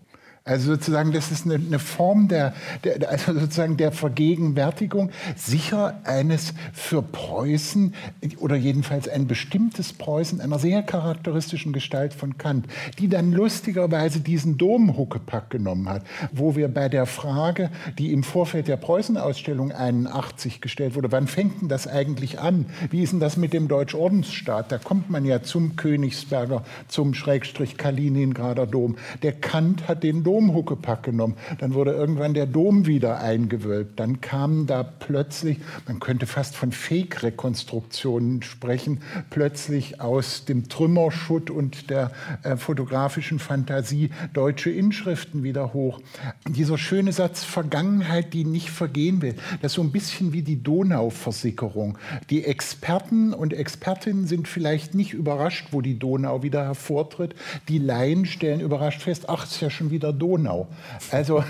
Also 0.49 0.73
sozusagen, 0.73 1.11
das 1.11 1.29
ist 1.29 1.45
eine, 1.45 1.55
eine 1.55 1.77
Form 1.77 2.27
der, 2.27 2.55
der, 2.83 3.07
also 3.07 3.33
sozusagen 3.39 3.77
der 3.77 3.91
Vergegenwärtigung, 3.91 5.11
sicher 5.35 5.99
eines 6.05 6.55
für 6.73 7.03
Preußen 7.03 7.93
oder 8.39 8.55
jedenfalls 8.55 9.07
ein 9.07 9.27
bestimmtes 9.27 9.93
Preußen 9.93 10.41
einer 10.41 10.57
sehr 10.57 10.81
charakteristischen 10.81 11.71
Gestalt 11.71 12.15
von 12.15 12.39
Kant, 12.39 12.65
die 12.97 13.07
dann 13.07 13.31
lustigerweise 13.31 14.21
diesen 14.21 14.57
Domhuckepack 14.57 15.51
genommen 15.51 15.87
hat, 15.87 16.01
wo 16.31 16.55
wir 16.55 16.67
bei 16.67 16.89
der 16.89 17.05
Frage, 17.05 17.69
die 17.99 18.11
im 18.11 18.23
Vorfeld 18.23 18.67
der 18.67 18.77
Preußenausstellung 18.77 19.71
81 19.71 20.61
gestellt 20.61 20.95
wurde, 20.95 21.11
wann 21.11 21.27
fängt 21.27 21.61
denn 21.61 21.69
das 21.69 21.85
eigentlich 21.85 22.39
an? 22.39 22.65
Wie 22.89 23.03
ist 23.03 23.13
denn 23.13 23.19
das 23.19 23.37
mit 23.37 23.53
dem 23.53 23.67
Deutschordensstaat? 23.67 24.71
Da 24.71 24.79
kommt 24.79 25.11
man 25.11 25.25
ja 25.25 25.43
zum 25.43 25.75
Königsberger, 25.75 26.63
zum 26.87 27.13
Schrägstrich 27.13 27.77
Kaliningrader 27.77 28.65
Dom. 28.65 28.95
Der 29.21 29.33
Kant 29.33 29.87
hat 29.87 30.01
den 30.01 30.23
Dom 30.23 30.38
Domhuckepack 30.39 31.03
genommen. 31.03 31.35
Dann 31.57 31.73
wurde 31.73 31.91
irgendwann 31.91 32.33
der 32.33 32.45
Dom 32.45 32.85
wieder 32.85 33.19
eingewölbt. 33.19 33.99
Dann 33.99 34.21
kamen 34.21 34.67
da 34.67 34.83
plötzlich, 34.83 35.57
man 35.85 35.99
könnte 35.99 36.27
fast 36.27 36.55
von 36.55 36.71
Fake-Rekonstruktionen 36.71 38.41
sprechen, 38.41 39.01
plötzlich 39.29 39.99
aus 39.99 40.45
dem 40.45 40.69
Trümmerschutt 40.69 41.49
und 41.49 41.89
der 41.89 42.11
äh, 42.43 42.55
fotografischen 42.55 43.39
Fantasie 43.39 44.11
deutsche 44.31 44.69
Inschriften 44.69 45.43
wieder 45.43 45.73
hoch. 45.73 45.99
Dieser 46.47 46.77
schöne 46.77 47.11
Satz 47.11 47.43
Vergangenheit, 47.43 48.33
die 48.33 48.45
nicht 48.45 48.69
vergehen 48.69 49.21
will, 49.21 49.35
das 49.61 49.73
ist 49.73 49.75
so 49.75 49.81
ein 49.81 49.91
bisschen 49.91 50.31
wie 50.31 50.41
die 50.41 50.63
Donauversickerung. 50.63 51.97
Die 52.29 52.45
Experten 52.45 53.33
und 53.33 53.53
Expertinnen 53.53 54.25
sind 54.25 54.47
vielleicht 54.47 54.95
nicht 54.95 55.13
überrascht, 55.13 55.67
wo 55.71 55.81
die 55.81 55.99
Donau 55.99 56.43
wieder 56.43 56.63
hervortritt. 56.63 57.35
Die 57.67 57.79
Laien 57.79 58.25
stellen 58.25 58.61
überrascht 58.61 59.01
fest, 59.01 59.25
ach, 59.27 59.43
ist 59.43 59.59
ja 59.59 59.69
schon 59.69 59.91
wieder 59.91 60.13
Donau. 60.13 60.28
Donau. 60.29 60.67
Also 61.09 61.43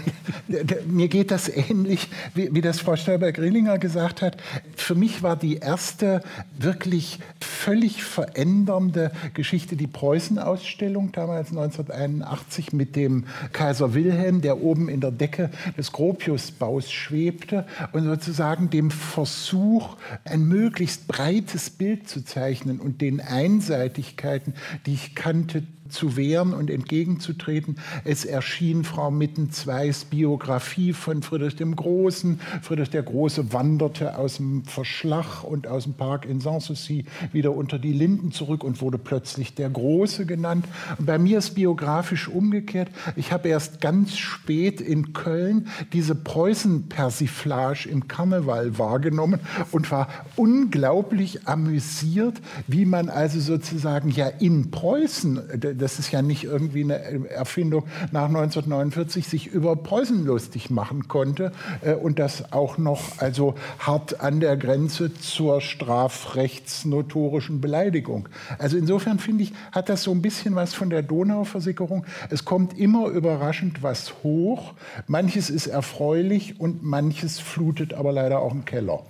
mir 0.87 1.09
geht 1.09 1.31
das 1.31 1.49
ähnlich, 1.49 2.07
wie, 2.33 2.53
wie 2.53 2.61
das 2.61 2.79
Frau 2.79 2.95
Stolberg-Grillinger 2.95 3.77
gesagt 3.77 4.21
hat. 4.21 4.37
Für 4.75 4.95
mich 4.95 5.21
war 5.21 5.35
die 5.35 5.57
erste 5.57 6.21
wirklich 6.57 7.19
völlig 7.41 8.03
verändernde 8.03 9.11
Geschichte 9.33 9.75
die 9.75 9.87
Preußen-Ausstellung 9.87 11.11
damals 11.11 11.49
1981 11.49 12.71
mit 12.71 12.95
dem 12.95 13.25
Kaiser 13.51 13.93
Wilhelm, 13.93 14.41
der 14.41 14.61
oben 14.61 14.87
in 14.87 15.01
der 15.01 15.11
Decke 15.11 15.49
des 15.77 15.91
Gropiusbaus 15.91 16.89
schwebte 16.89 17.65
und 17.91 18.05
sozusagen 18.05 18.69
dem 18.69 18.91
Versuch, 18.91 19.97
ein 20.23 20.45
möglichst 20.45 21.07
breites 21.07 21.69
Bild 21.69 22.07
zu 22.07 22.23
zeichnen 22.23 22.79
und 22.79 23.01
den 23.01 23.19
Einseitigkeiten, 23.19 24.53
die 24.85 24.93
ich 24.93 25.15
kannte, 25.15 25.63
zu 25.89 26.15
wehren 26.15 26.53
und 26.53 26.69
entgegenzutreten. 26.69 27.77
Es 28.03 28.25
erschien 28.25 28.83
Frau 28.83 29.11
Mittenzweis 29.11 30.05
Biografie 30.05 30.93
von 30.93 31.21
Friedrich 31.21 31.55
dem 31.55 31.75
Großen. 31.75 32.39
Friedrich 32.61 32.89
der 32.89 33.03
Große 33.03 33.51
wanderte 33.53 34.17
aus 34.17 34.37
dem 34.37 34.63
Verschlag 34.65 35.43
und 35.43 35.67
aus 35.67 35.83
dem 35.83 35.93
Park 35.93 36.25
in 36.25 36.39
Sanssouci 36.39 37.05
wieder 37.31 37.55
unter 37.55 37.79
die 37.79 37.93
Linden 37.93 38.31
zurück 38.31 38.63
und 38.63 38.81
wurde 38.81 38.97
plötzlich 38.97 39.55
der 39.55 39.69
Große 39.69 40.25
genannt. 40.25 40.65
Und 40.97 41.05
bei 41.05 41.17
mir 41.17 41.39
ist 41.39 41.51
biografisch 41.51 42.27
umgekehrt. 42.27 42.89
Ich 43.15 43.31
habe 43.31 43.49
erst 43.49 43.81
ganz 43.81 44.17
spät 44.17 44.81
in 44.81 45.13
Köln 45.13 45.67
diese 45.93 46.15
Preußen-Persiflage 46.15 47.89
im 47.89 48.07
Karneval 48.07 48.77
wahrgenommen 48.77 49.39
und 49.71 49.91
war 49.91 50.07
unglaublich 50.35 51.47
amüsiert, 51.47 52.41
wie 52.67 52.85
man 52.85 53.09
also 53.09 53.39
sozusagen 53.39 54.09
ja 54.09 54.27
in 54.27 54.71
Preußen 54.71 55.41
das 55.79 55.99
ist 55.99 56.11
ja 56.11 56.21
nicht 56.21 56.43
irgendwie 56.43 56.83
eine 56.83 57.29
Erfindung 57.29 57.85
nach 58.11 58.25
1949, 58.25 59.27
sich 59.27 59.47
über 59.47 59.75
Preußen 59.75 60.25
lustig 60.25 60.69
machen 60.69 61.07
konnte 61.07 61.51
äh, 61.81 61.93
und 61.93 62.19
das 62.19 62.53
auch 62.53 62.77
noch 62.77 63.17
also 63.17 63.55
hart 63.79 64.21
an 64.21 64.39
der 64.39 64.57
Grenze 64.57 65.13
zur 65.13 65.61
strafrechtsnotorischen 65.61 67.61
Beleidigung. 67.61 68.29
Also 68.57 68.77
insofern 68.77 69.19
finde 69.19 69.43
ich, 69.43 69.53
hat 69.71 69.89
das 69.89 70.03
so 70.03 70.11
ein 70.11 70.21
bisschen 70.21 70.55
was 70.55 70.73
von 70.73 70.89
der 70.89 71.01
Donauversickerung. 71.01 72.05
Es 72.29 72.45
kommt 72.45 72.77
immer 72.77 73.07
überraschend 73.07 73.83
was 73.83 74.23
hoch. 74.23 74.73
Manches 75.07 75.49
ist 75.49 75.67
erfreulich 75.67 76.59
und 76.59 76.83
manches 76.83 77.39
flutet 77.39 77.93
aber 77.93 78.11
leider 78.11 78.39
auch 78.39 78.53
im 78.53 78.65
Keller. 78.65 79.03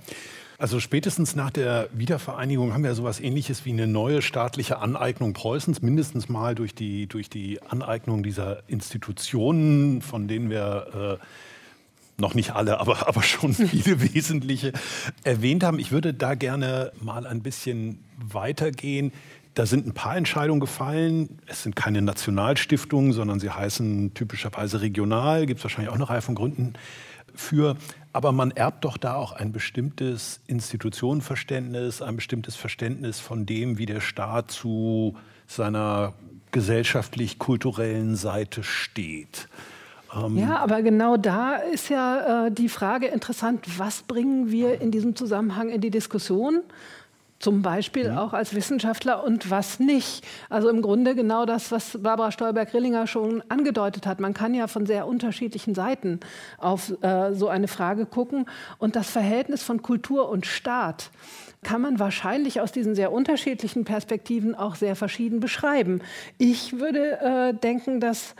Also 0.60 0.82
spätestens 0.82 1.38
nach 1.38 1.52
der 1.52 1.88
Wiedervereinigung 1.94 2.74
haben 2.74 2.84
wir 2.84 2.94
so 2.94 3.04
etwas 3.04 3.22
Ähnliches 3.22 3.64
wie 3.64 3.72
eine 3.72 3.88
neue 3.88 4.22
staatliche 4.22 4.80
Aneignung 4.80 5.32
Preußens, 5.32 5.82
mindestens 5.82 6.28
mal 6.28 6.54
durch 6.54 6.76
die, 6.76 7.08
durch 7.08 7.30
die 7.30 7.62
Aneignung 7.62 8.24
dieser 8.24 8.64
Institutionen, 8.68 10.02
von 10.02 10.28
denen 10.28 10.50
wir 10.50 11.20
äh, 11.22 12.22
noch 12.22 12.34
nicht 12.34 12.52
alle, 12.52 12.78
aber, 12.82 13.08
aber 13.08 13.24
schon 13.24 13.54
viele 13.54 14.02
wesentliche 14.14 14.74
erwähnt 15.24 15.64
haben. 15.64 15.80
Ich 15.80 15.94
würde 15.94 16.14
da 16.14 16.36
gerne 16.36 16.92
mal 17.00 17.26
ein 17.26 17.42
bisschen 17.42 18.04
weitergehen. 18.18 19.14
Da 19.54 19.66
sind 19.66 19.88
ein 19.88 19.94
paar 19.94 20.18
Entscheidungen 20.18 20.60
gefallen. 20.60 21.40
Es 21.48 21.64
sind 21.64 21.78
keine 21.78 22.02
Nationalstiftungen, 22.02 23.14
sondern 23.14 23.40
sie 23.40 23.50
heißen 23.50 24.14
typischerweise 24.14 24.82
regional. 24.82 25.46
Gibt 25.46 25.60
es 25.60 25.64
wahrscheinlich 25.64 25.90
auch 25.90 25.96
eine 25.96 26.10
Reihe 26.10 26.22
von 26.22 26.36
Gründen 26.36 26.74
für. 27.40 27.76
Aber 28.12 28.32
man 28.32 28.52
erbt 28.52 28.86
doch 28.86 28.98
da 28.98 29.16
auch 29.16 29.32
ein 29.34 29.52
bestimmtes 29.52 30.42
Institutionenverständnis, 30.48 32.02
ein 32.02 32.16
bestimmtes 32.16 32.56
Verständnis 32.56 33.20
von 33.20 33.46
dem, 33.46 33.78
wie 33.78 33.86
der 33.86 34.02
Staat 34.02 34.52
zu 34.52 35.16
seiner 35.48 36.14
gesellschaftlich-kulturellen 36.52 38.16
Seite 38.16 38.64
steht. 38.64 39.48
Ähm 40.16 40.38
ja, 40.38 40.58
aber 40.58 40.82
genau 40.82 41.18
da 41.18 41.56
ist 41.56 41.90
ja 41.90 42.48
äh, 42.48 42.52
die 42.52 42.70
Frage 42.70 43.08
interessant, 43.08 43.66
was 43.78 44.02
bringen 44.02 44.52
wir 44.52 44.82
in 44.82 44.92
diesem 44.92 45.16
Zusammenhang 45.16 45.70
in 45.70 45.82
die 45.82 45.92
Diskussion? 45.92 46.62
Zum 47.40 47.62
Beispiel 47.62 48.08
ja. 48.08 48.22
auch 48.22 48.34
als 48.34 48.54
Wissenschaftler 48.54 49.24
und 49.24 49.50
was 49.50 49.80
nicht. 49.80 50.26
Also 50.50 50.68
im 50.70 50.82
Grunde 50.82 51.16
genau 51.16 51.46
das, 51.46 51.72
was 51.72 51.98
Barbara 52.02 52.32
Stolberg-Rillinger 52.32 53.08
schon 53.08 53.42
angedeutet 53.48 54.06
hat. 54.06 54.20
Man 54.20 54.34
kann 54.34 54.54
ja 54.54 54.68
von 54.68 54.86
sehr 54.86 55.08
unterschiedlichen 55.08 55.74
Seiten 55.74 56.20
auf 56.58 56.92
äh, 57.02 57.34
so 57.34 57.48
eine 57.48 57.70
Frage 57.70 58.06
gucken. 58.06 58.46
Und 58.78 58.98
das 58.98 59.10
Verhältnis 59.10 59.64
von 59.64 59.82
Kultur 59.82 60.30
und 60.30 60.46
Staat 60.46 61.12
kann 61.64 61.82
man 61.82 62.00
wahrscheinlich 62.00 62.62
aus 62.62 62.72
diesen 62.72 62.96
sehr 62.96 63.12
unterschiedlichen 63.12 63.86
Perspektiven 63.86 64.56
auch 64.56 64.76
sehr 64.76 64.96
verschieden 64.96 65.40
beschreiben. 65.40 66.02
Ich 66.38 66.80
würde 66.80 67.20
äh, 67.22 67.54
denken, 67.54 68.00
dass 68.00 68.36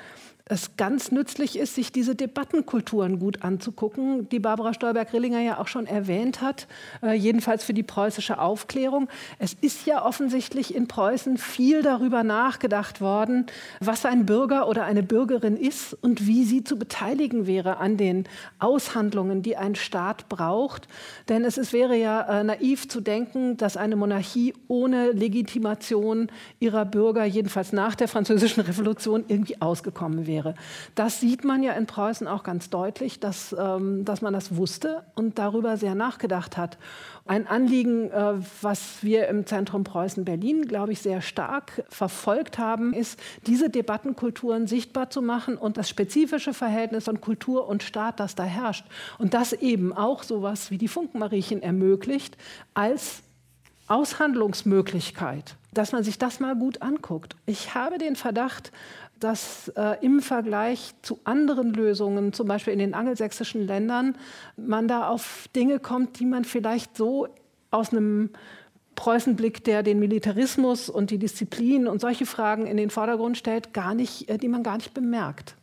es 0.52 0.76
ganz 0.78 1.12
nützlich 1.12 1.58
ist, 1.60 1.76
sich 1.76 1.92
diese 1.92 2.16
Debattenkulturen 2.16 3.20
gut 3.20 3.44
anzugucken, 3.44 4.28
die 4.30 4.40
Barbara 4.40 4.74
Stolberg-Rillinger 4.74 5.40
ja 5.42 5.60
auch 5.60 5.68
schon 5.68 5.86
erwähnt 5.86 6.42
hat, 6.42 6.68
äh, 7.04 7.14
jedenfalls 7.14 7.64
für 7.64 7.76
die 7.76 7.84
preußische 7.84 8.40
Aufklärung. 8.40 9.10
Es 9.38 9.54
ist 9.62 9.86
ja 9.86 10.04
offensichtlich 10.04 10.74
in 10.74 10.88
Preußen 10.88 11.38
viel 11.38 11.84
darüber 11.84 12.24
nachgedacht 12.24 13.00
worden, 13.00 13.46
was 13.80 14.06
ein 14.06 14.26
Bürger 14.26 14.68
oder 14.68 14.86
eine 14.86 15.04
Bürgerin 15.04 15.56
ist 15.56 15.94
und 15.94 16.26
wie 16.26 16.44
sie 16.44 16.64
zu 16.64 16.80
beteiligen 16.80 17.46
wäre 17.46 17.78
an 17.78 17.98
den 17.98 18.28
Aushandlungen, 18.58 19.44
die 19.44 19.56
ein 19.56 19.76
Staat 19.76 20.30
braucht. 20.30 20.88
Denn 21.30 21.46
es 21.46 21.60
ist, 21.60 21.74
wäre 21.74 21.96
ja 21.96 22.40
äh, 22.40 22.44
naiv 22.44 22.90
zu 22.90 23.02
denken, 23.02 23.56
dass 23.58 23.78
eine 23.78 23.96
Monarchie 23.96 24.56
ohne 24.68 25.12
Legitimation 25.12 26.32
ihrer 26.60 26.86
Bürger, 26.86 27.24
jedenfalls 27.24 27.72
nach 27.72 27.94
der 27.94 28.08
Französischen 28.08 28.62
Revolution, 28.62 29.26
irgendwie 29.28 29.62
ausgekommen 29.62 30.26
wäre 30.26 30.39
wäre. 30.40 30.56
Das 30.96 31.20
sieht 31.20 31.44
man 31.44 31.64
ja 31.64 31.74
in 31.74 31.86
Preußen 31.86 32.28
auch 32.28 32.44
ganz 32.44 32.70
deutlich, 32.70 33.20
dass, 33.20 33.56
ähm, 33.58 34.06
dass 34.06 34.22
man 34.22 34.34
das 34.34 34.56
wusste 34.56 35.04
und 35.16 35.38
darüber 35.38 35.78
sehr 35.78 35.96
nachgedacht 35.96 36.58
hat. 36.58 36.78
Ein 37.26 37.48
Anliegen, 37.48 38.10
äh, 38.10 38.34
was 38.62 39.04
wir 39.04 39.28
im 39.28 39.46
Zentrum 39.46 39.84
Preußen 39.84 40.26
Berlin, 40.26 40.68
glaube 40.68 40.94
ich, 40.94 41.02
sehr 41.02 41.22
stark 41.22 41.84
verfolgt 41.90 42.58
haben, 42.58 42.94
ist, 42.94 43.20
diese 43.46 43.70
Debattenkulturen 43.70 44.68
sichtbar 44.68 45.10
zu 45.10 45.22
machen 45.22 45.58
und 45.58 45.78
das 45.78 45.90
spezifische 45.90 46.54
Verhältnis 46.54 47.06
von 47.06 47.22
Kultur 47.22 47.68
und 47.68 47.84
Staat, 47.84 48.20
das 48.20 48.36
da 48.36 48.44
herrscht. 48.44 48.86
Und 49.18 49.34
das 49.34 49.54
eben 49.54 49.94
auch 49.94 50.24
sowas 50.24 50.72
wie 50.72 50.78
die 50.78 50.88
Funkenmariechen 50.88 51.62
ermöglicht, 51.62 52.38
als 52.74 53.22
Aushandlungsmöglichkeit, 53.90 55.56
dass 55.74 55.92
man 55.92 56.04
sich 56.04 56.20
das 56.20 56.40
mal 56.40 56.56
gut 56.56 56.82
anguckt. 56.82 57.36
Ich 57.48 57.74
habe 57.74 57.98
den 57.98 58.16
Verdacht, 58.16 58.72
dass 59.20 59.70
äh, 59.76 59.98
im 60.02 60.22
Vergleich 60.22 60.94
zu 61.02 61.20
anderen 61.24 61.74
Lösungen, 61.74 62.34
zum 62.34 62.48
Beispiel 62.48 62.74
in 62.74 62.80
den 62.80 62.94
angelsächsischen 62.94 63.66
Ländern, 63.66 64.16
man 64.58 64.88
da 64.88 65.08
auf 65.10 65.50
Dinge 65.56 65.80
kommt, 65.80 66.20
die 66.20 66.26
man 66.26 66.46
vielleicht 66.46 66.98
so 66.98 67.28
aus 67.72 67.92
einem 67.92 68.32
Preußenblick, 68.96 69.64
der 69.64 69.84
den 69.84 70.00
Militarismus 70.00 70.90
und 70.90 71.12
die 71.12 71.20
Disziplin 71.20 71.88
und 71.88 72.02
solche 72.02 72.26
Fragen 72.26 72.68
in 72.68 72.78
den 72.78 72.90
Vordergrund 72.90 73.38
stellt, 73.38 73.74
gar 73.74 73.94
nicht, 73.94 74.30
äh, 74.30 74.38
die 74.38 74.48
man 74.48 74.64
gar 74.64 74.78
nicht 74.78 74.94
bemerkt. 74.94 75.56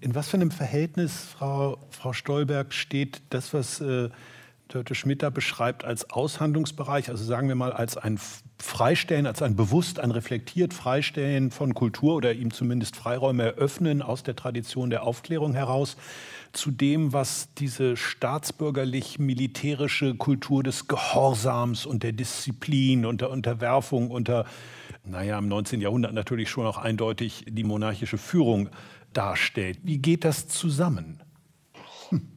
In 0.00 0.14
was 0.14 0.28
für 0.28 0.36
einem 0.36 0.50
Verhältnis, 0.50 1.12
Frau, 1.36 1.78
Frau 1.90 2.12
Stolberg, 2.12 2.72
steht 2.72 3.22
das, 3.30 3.52
was 3.52 3.80
äh, 3.80 4.10
Dörte 4.68 4.94
Schmidt 4.96 5.22
da 5.22 5.30
beschreibt, 5.30 5.84
als 5.84 6.10
Aushandlungsbereich, 6.10 7.08
also 7.08 7.22
sagen 7.22 7.46
wir 7.46 7.54
mal 7.54 7.72
als 7.72 7.96
ein 7.96 8.18
Freistellen, 8.58 9.26
als 9.26 9.40
ein 9.40 9.54
bewusst, 9.54 10.00
ein 10.00 10.10
reflektiert 10.10 10.74
Freistellen 10.74 11.52
von 11.52 11.72
Kultur 11.72 12.16
oder 12.16 12.32
ihm 12.32 12.52
zumindest 12.52 12.96
Freiräume 12.96 13.44
eröffnen 13.44 14.02
aus 14.02 14.24
der 14.24 14.34
Tradition 14.34 14.90
der 14.90 15.04
Aufklärung 15.04 15.54
heraus 15.54 15.96
zu 16.52 16.72
dem, 16.72 17.12
was 17.12 17.54
diese 17.54 17.96
staatsbürgerlich-militärische 17.96 20.16
Kultur 20.16 20.64
des 20.64 20.88
Gehorsams 20.88 21.86
und 21.86 22.02
der 22.02 22.10
Disziplin 22.12 23.06
und 23.06 23.20
der 23.20 23.30
Unterwerfung 23.30 24.10
unter, 24.10 24.46
naja, 25.04 25.38
im 25.38 25.46
19. 25.46 25.80
Jahrhundert 25.80 26.12
natürlich 26.12 26.50
schon 26.50 26.66
auch 26.66 26.78
eindeutig 26.78 27.44
die 27.48 27.62
monarchische 27.62 28.18
Führung 28.18 28.70
darstellt. 29.12 29.78
Wie 29.84 29.98
geht 29.98 30.24
das 30.24 30.48
zusammen? 30.48 31.20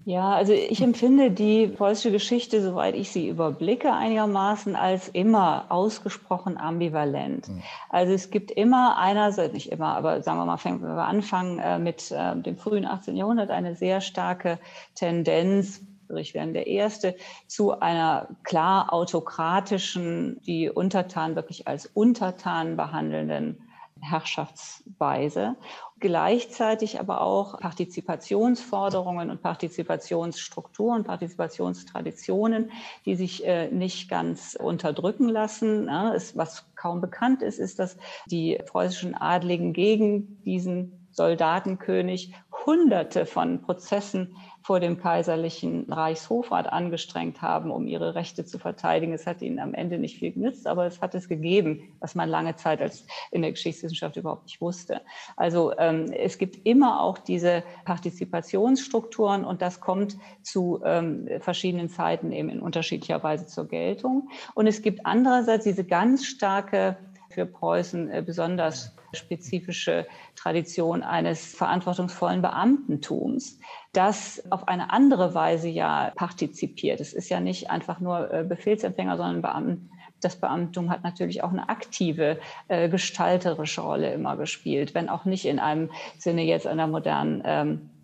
Ja, 0.06 0.32
also 0.32 0.54
ich 0.54 0.82
empfinde 0.82 1.30
die 1.30 1.68
preußische 1.68 2.12
Geschichte, 2.12 2.62
soweit 2.62 2.96
ich 2.96 3.12
sie 3.12 3.30
überblicke, 3.30 3.94
einigermaßen 3.94 4.76
als 4.76 5.08
immer 5.10 5.66
ausgesprochen 5.70 6.58
ambivalent. 6.58 7.48
Mhm. 7.48 7.62
Also 7.90 8.14
es 8.14 8.32
gibt 8.32 8.50
immer 8.52 8.98
einerseits, 8.98 9.54
nicht 9.54 9.72
immer, 9.72 9.96
aber 9.96 10.24
sagen 10.24 10.40
wir 10.40 10.46
mal, 10.46 10.58
wenn 10.64 10.82
wir 10.82 11.06
anfangen 11.06 11.60
äh, 11.60 11.78
mit 11.78 12.12
äh, 12.12 12.36
dem 12.36 12.58
frühen 12.58 12.86
18. 12.86 13.16
Jahrhundert, 13.16 13.52
eine 13.52 13.76
sehr 13.76 14.02
starke 14.02 14.58
Tendenz, 14.96 15.82
ich 16.18 16.34
wäre 16.34 16.48
der 16.48 16.66
Erste, 16.66 17.16
zu 17.46 17.80
einer 17.80 18.30
klar 18.44 18.92
autokratischen, 18.92 20.42
die 20.42 20.70
Untertanen 20.70 21.36
wirklich 21.36 21.68
als 21.68 21.86
Untertanen 21.86 22.78
behandelnden 22.78 23.62
Herrschaftsweise 24.02 25.56
gleichzeitig 26.00 27.00
aber 27.00 27.22
auch 27.22 27.60
Partizipationsforderungen 27.60 29.30
und 29.30 29.42
Partizipationsstrukturen, 29.42 31.04
Partizipationstraditionen, 31.04 32.72
die 33.06 33.16
sich 33.16 33.46
äh, 33.46 33.70
nicht 33.70 34.10
ganz 34.10 34.58
unterdrücken 34.60 35.30
lassen. 35.30 35.88
was 36.36 36.66
kaum 36.76 37.02
bekannt 37.02 37.42
ist, 37.42 37.60
ist, 37.60 37.80
dass 37.80 37.98
die 38.28 38.60
preußischen 38.66 39.16
Adligen 39.16 39.74
gegen 39.74 40.42
diesen 40.44 41.08
Soldatenkönig 41.12 42.34
hunderte 42.66 43.26
von 43.26 43.62
Prozessen 43.62 44.36
vor 44.62 44.80
dem 44.80 45.00
kaiserlichen 45.00 45.92
Reichshofrat 45.92 46.68
angestrengt 46.68 47.42
haben, 47.42 47.72
um 47.72 47.88
ihre 47.88 48.16
Rechte 48.16 48.46
zu 48.46 48.60
verteidigen. 48.60 49.14
Es 49.14 49.26
hat 49.26 49.42
ihnen 49.42 49.60
am 49.60 49.74
Ende 49.74 49.98
nicht 49.98 50.20
viel 50.20 50.32
genützt, 50.32 50.68
aber 50.68 50.86
es 50.86 51.02
hat 51.02 51.16
es 51.16 51.28
gegeben, 51.28 51.82
was 52.00 52.14
man 52.14 52.30
lange 52.30 52.56
Zeit 52.56 52.82
als 52.82 53.06
in 53.32 53.42
der 53.42 53.52
Geschichtswissenschaft 53.52 54.18
überhaupt 54.18 54.44
nicht 54.44 54.62
wusste. 54.62 55.02
Also 55.38 55.76
ähm, 55.78 56.12
es 56.12 56.38
gibt 56.38 56.68
immer 56.68 57.02
auch 57.02 57.18
diese 57.18 57.64
Partizipationsstrukturen 57.86 59.46
und 59.46 59.62
das 59.62 59.80
kommt 59.80 60.18
zu 60.44 60.82
ähm, 60.86 61.28
verschiedenen 61.40 61.90
Zeiten 61.90 62.32
eben 62.32 62.50
in 62.50 62.62
unterschiedlicher 62.62 63.24
Weise 63.24 63.48
zur 63.48 63.68
Geltung. 63.68 64.30
Und 64.54 64.68
es 64.68 64.82
gibt 64.82 65.06
andererseits 65.06 65.64
diese 65.64 65.86
ganz 65.86 66.26
starke 66.26 66.98
für 67.30 67.46
Preußen 67.46 68.10
äh, 68.10 68.24
besonders 68.26 68.96
spezifische 69.14 70.06
Tradition 70.36 71.02
eines 71.02 71.56
verantwortungsvollen 71.56 72.42
Beamtentums, 72.42 73.60
das 73.94 74.44
auf 74.52 74.68
eine 74.68 74.92
andere 74.92 75.34
Weise 75.34 75.68
ja 75.68 76.12
partizipiert. 76.16 77.00
Es 77.00 77.14
ist 77.14 77.30
ja 77.30 77.40
nicht 77.40 77.72
einfach 77.72 78.00
nur 78.00 78.32
äh, 78.32 78.44
Befehlsempfänger, 78.44 79.18
sondern 79.18 79.42
Beamten 79.42 79.90
das 80.22 80.36
Beamtum 80.36 80.90
hat 80.90 81.04
natürlich 81.04 81.44
auch 81.44 81.52
eine 81.52 81.70
aktive 81.70 82.40
äh, 82.68 82.90
gestalterische 82.90 83.82
Rolle 83.82 84.14
immer 84.14 84.38
gespielt, 84.38 84.94
wenn 84.94 85.10
auch 85.10 85.26
nicht 85.26 85.46
in 85.46 85.60
einem 85.60 85.90
Sinne 86.18 86.44
jetzt 86.44 86.68
einer 86.68 86.88
modernen 86.88 87.42
ähm, 87.46 87.76
äh, 87.76 87.99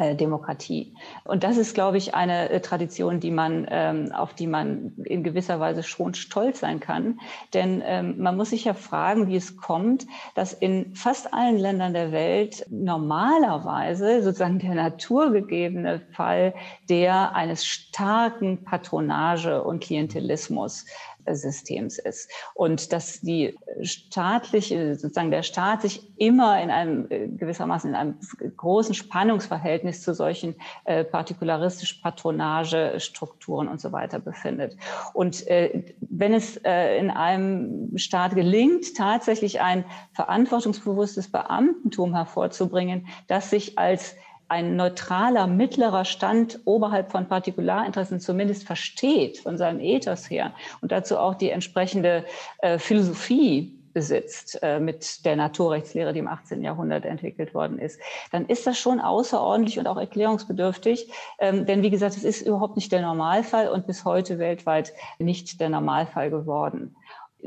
Demokratie. 0.00 0.94
Und 1.24 1.44
das 1.44 1.56
ist, 1.56 1.74
glaube 1.74 1.98
ich, 1.98 2.14
eine 2.14 2.50
äh, 2.50 2.60
Tradition, 2.60 3.20
die 3.20 3.30
man, 3.30 3.66
ähm, 3.70 4.12
auf 4.12 4.34
die 4.34 4.46
man 4.46 4.92
in 5.04 5.22
gewisser 5.22 5.60
Weise 5.60 5.82
schon 5.82 6.14
stolz 6.14 6.60
sein 6.60 6.80
kann. 6.80 7.20
Denn 7.54 7.82
ähm, 7.84 8.16
man 8.18 8.36
muss 8.36 8.50
sich 8.50 8.64
ja 8.64 8.74
fragen, 8.74 9.28
wie 9.28 9.36
es 9.36 9.56
kommt, 9.56 10.06
dass 10.34 10.52
in 10.52 10.94
fast 10.94 11.32
allen 11.34 11.58
Ländern 11.58 11.92
der 11.92 12.12
Welt 12.12 12.64
normalerweise 12.70 14.22
sozusagen 14.22 14.58
der 14.58 14.74
naturgegebene 14.74 16.00
Fall 16.12 16.54
der 16.88 17.34
eines 17.34 17.64
starken 17.64 18.64
Patronage 18.64 19.62
und 19.62 19.82
Klientelismus 19.82 20.86
Systems 21.26 21.98
ist. 21.98 22.30
Und 22.54 22.92
dass 22.92 23.20
die 23.20 23.58
staatliche, 23.82 24.94
sozusagen 24.94 25.30
der 25.30 25.42
Staat 25.42 25.82
sich 25.82 26.10
immer 26.18 26.62
in 26.62 26.70
einem 26.70 27.06
äh, 27.10 27.28
gewissermaßen 27.28 27.90
in 27.90 27.96
einem 27.96 28.18
großen 28.56 28.94
Spannungsverhältnis 28.94 30.02
zu 30.02 30.14
solchen 30.14 30.54
äh, 30.84 31.04
partikularistisch 31.04 31.94
Patronage 31.94 32.98
Strukturen 32.98 33.68
und 33.68 33.80
so 33.80 33.92
weiter 33.92 34.18
befindet. 34.18 34.76
Und 35.14 35.46
äh, 35.46 35.94
wenn 36.00 36.34
es 36.34 36.56
äh, 36.58 36.98
in 36.98 37.10
einem 37.10 37.96
Staat 37.96 38.34
gelingt, 38.34 38.96
tatsächlich 38.96 39.60
ein 39.60 39.84
verantwortungsbewusstes 40.12 41.30
Beamtentum 41.30 42.14
hervorzubringen, 42.14 43.06
das 43.26 43.50
sich 43.50 43.78
als 43.78 44.14
ein 44.50 44.76
neutraler 44.76 45.46
mittlerer 45.46 46.04
Stand 46.04 46.60
oberhalb 46.64 47.10
von 47.10 47.26
Partikularinteressen 47.26 48.20
zumindest 48.20 48.64
versteht 48.66 49.38
von 49.38 49.56
seinem 49.56 49.80
Ethos 49.80 50.28
her 50.28 50.52
und 50.80 50.90
dazu 50.90 51.18
auch 51.18 51.34
die 51.34 51.50
entsprechende 51.50 52.24
äh, 52.58 52.78
Philosophie 52.78 53.76
besitzt 53.92 54.58
äh, 54.62 54.80
mit 54.80 55.24
der 55.24 55.36
Naturrechtslehre, 55.36 56.12
die 56.12 56.20
im 56.20 56.28
18. 56.28 56.62
Jahrhundert 56.62 57.04
entwickelt 57.04 57.54
worden 57.54 57.78
ist, 57.78 58.00
dann 58.30 58.46
ist 58.46 58.66
das 58.66 58.78
schon 58.78 59.00
außerordentlich 59.00 59.78
und 59.78 59.86
auch 59.86 59.98
erklärungsbedürftig. 59.98 61.10
Ähm, 61.38 61.66
denn 61.66 61.82
wie 61.82 61.90
gesagt, 61.90 62.16
es 62.16 62.24
ist 62.24 62.42
überhaupt 62.42 62.76
nicht 62.76 62.92
der 62.92 63.02
Normalfall 63.02 63.68
und 63.68 63.86
bis 63.86 64.04
heute 64.04 64.38
weltweit 64.38 64.92
nicht 65.18 65.60
der 65.60 65.70
Normalfall 65.70 66.30
geworden 66.30 66.94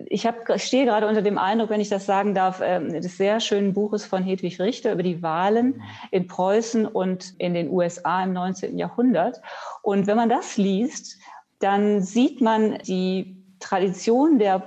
ich 0.08 0.26
hab, 0.26 0.60
stehe 0.60 0.86
gerade 0.86 1.08
unter 1.08 1.22
dem 1.22 1.38
Eindruck, 1.38 1.70
wenn 1.70 1.82
ich 1.82 1.90
das 1.90 2.06
sagen 2.06 2.34
darf, 2.34 2.62
ähm, 2.64 2.92
des 2.92 3.18
sehr 3.18 3.40
schönen 3.40 3.74
Buches 3.74 4.06
von 4.06 4.24
Hedwig 4.24 4.60
Richter 4.60 4.94
über 4.94 5.04
die 5.04 5.22
Wahlen 5.22 5.82
in 6.12 6.28
Preußen 6.28 6.86
und 6.86 7.34
in 7.38 7.54
den 7.54 7.70
USA 7.70 8.24
im 8.24 8.34
19. 8.34 8.78
Jahrhundert. 8.78 9.42
Und 9.82 10.08
wenn 10.08 10.18
man 10.18 10.30
das 10.30 10.58
liest, 10.58 11.20
dann 11.60 12.02
sieht 12.02 12.42
man 12.42 12.80
die 12.80 13.38
Tradition 13.60 14.40
der 14.40 14.64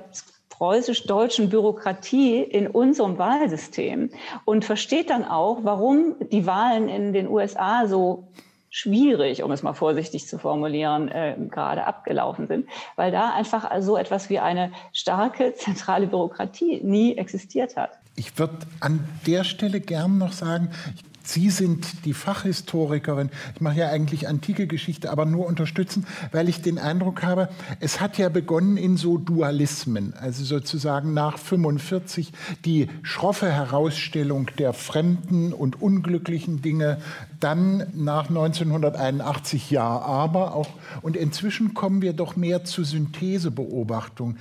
preußisch-deutschen 0.49 1.51
Bürokratie 1.51 2.41
in 2.41 2.67
unserem 2.67 3.19
Wahlsystem 3.19 4.11
und 4.45 4.65
versteht 4.65 5.11
dann 5.11 5.25
auch, 5.25 5.61
warum 5.65 6.17
die 6.33 6.47
Wahlen 6.47 6.89
in 6.89 7.13
den 7.13 7.29
USA 7.29 7.87
so 7.87 8.29
schwierig, 8.71 9.43
um 9.43 9.51
es 9.53 9.63
mal 9.63 9.75
vorsichtig 9.75 10.27
zu 10.27 10.39
formulieren, 10.39 11.09
äh, 11.09 11.37
gerade 11.51 11.87
abgelaufen 11.87 12.47
sind, 12.47 12.67
weil 12.97 13.11
da 13.11 13.35
einfach 13.35 13.71
so 13.81 13.97
etwas 13.97 14.29
wie 14.31 14.39
eine 14.39 14.73
starke 14.93 15.55
zentrale 15.55 16.07
Bürokratie 16.07 16.81
nie 16.83 17.17
existiert 17.17 17.77
hat. 17.77 17.91
Ich 18.17 18.39
würde 18.39 18.59
an 18.81 19.07
der 19.27 19.45
Stelle 19.45 19.81
gern 19.81 20.19
noch 20.19 20.33
sagen, 20.33 20.71
Sie 21.27 21.51
sind 21.51 22.05
die 22.05 22.15
Fachhistorikerin. 22.15 23.31
Ich 23.55 23.61
mache 23.61 23.79
ja 23.81 23.89
eigentlich 23.89 24.29
antike 24.29 24.67
Geschichte, 24.67 25.11
aber 25.11 25.27
nur 25.27 25.47
unterstützen, 25.47 26.07
weil 26.31 26.49
ich 26.49 26.63
den 26.63 26.79
Eindruck 26.79 27.23
habe, 27.23 27.49
es 27.81 28.01
hat 28.01 28.17
ja 28.17 28.29
begonnen 28.29 28.77
in 28.77 28.97
so 28.97 29.19
Dualismen, 29.19 30.15
also 30.15 30.45
sozusagen 30.45 31.15
nach 31.15 31.39
45 31.39 32.33
die 32.65 32.89
schroffe 33.03 33.51
Herausstellung 33.51 34.51
der 34.59 34.73
fremden 34.73 35.53
und 35.53 35.83
unglücklichen 35.83 36.63
Dinge, 36.63 36.99
dann 37.41 37.87
nach 37.95 38.29
1981 38.29 39.71
ja, 39.71 39.85
aber 39.85 40.55
auch 40.55 40.69
und 41.03 41.17
inzwischen 41.17 41.75
kommen 41.75 42.03
wir 42.03 42.13
doch 42.13 42.37
mehr 42.37 42.65
zu 42.65 42.85
Synthesebeobachtung. 42.85 44.37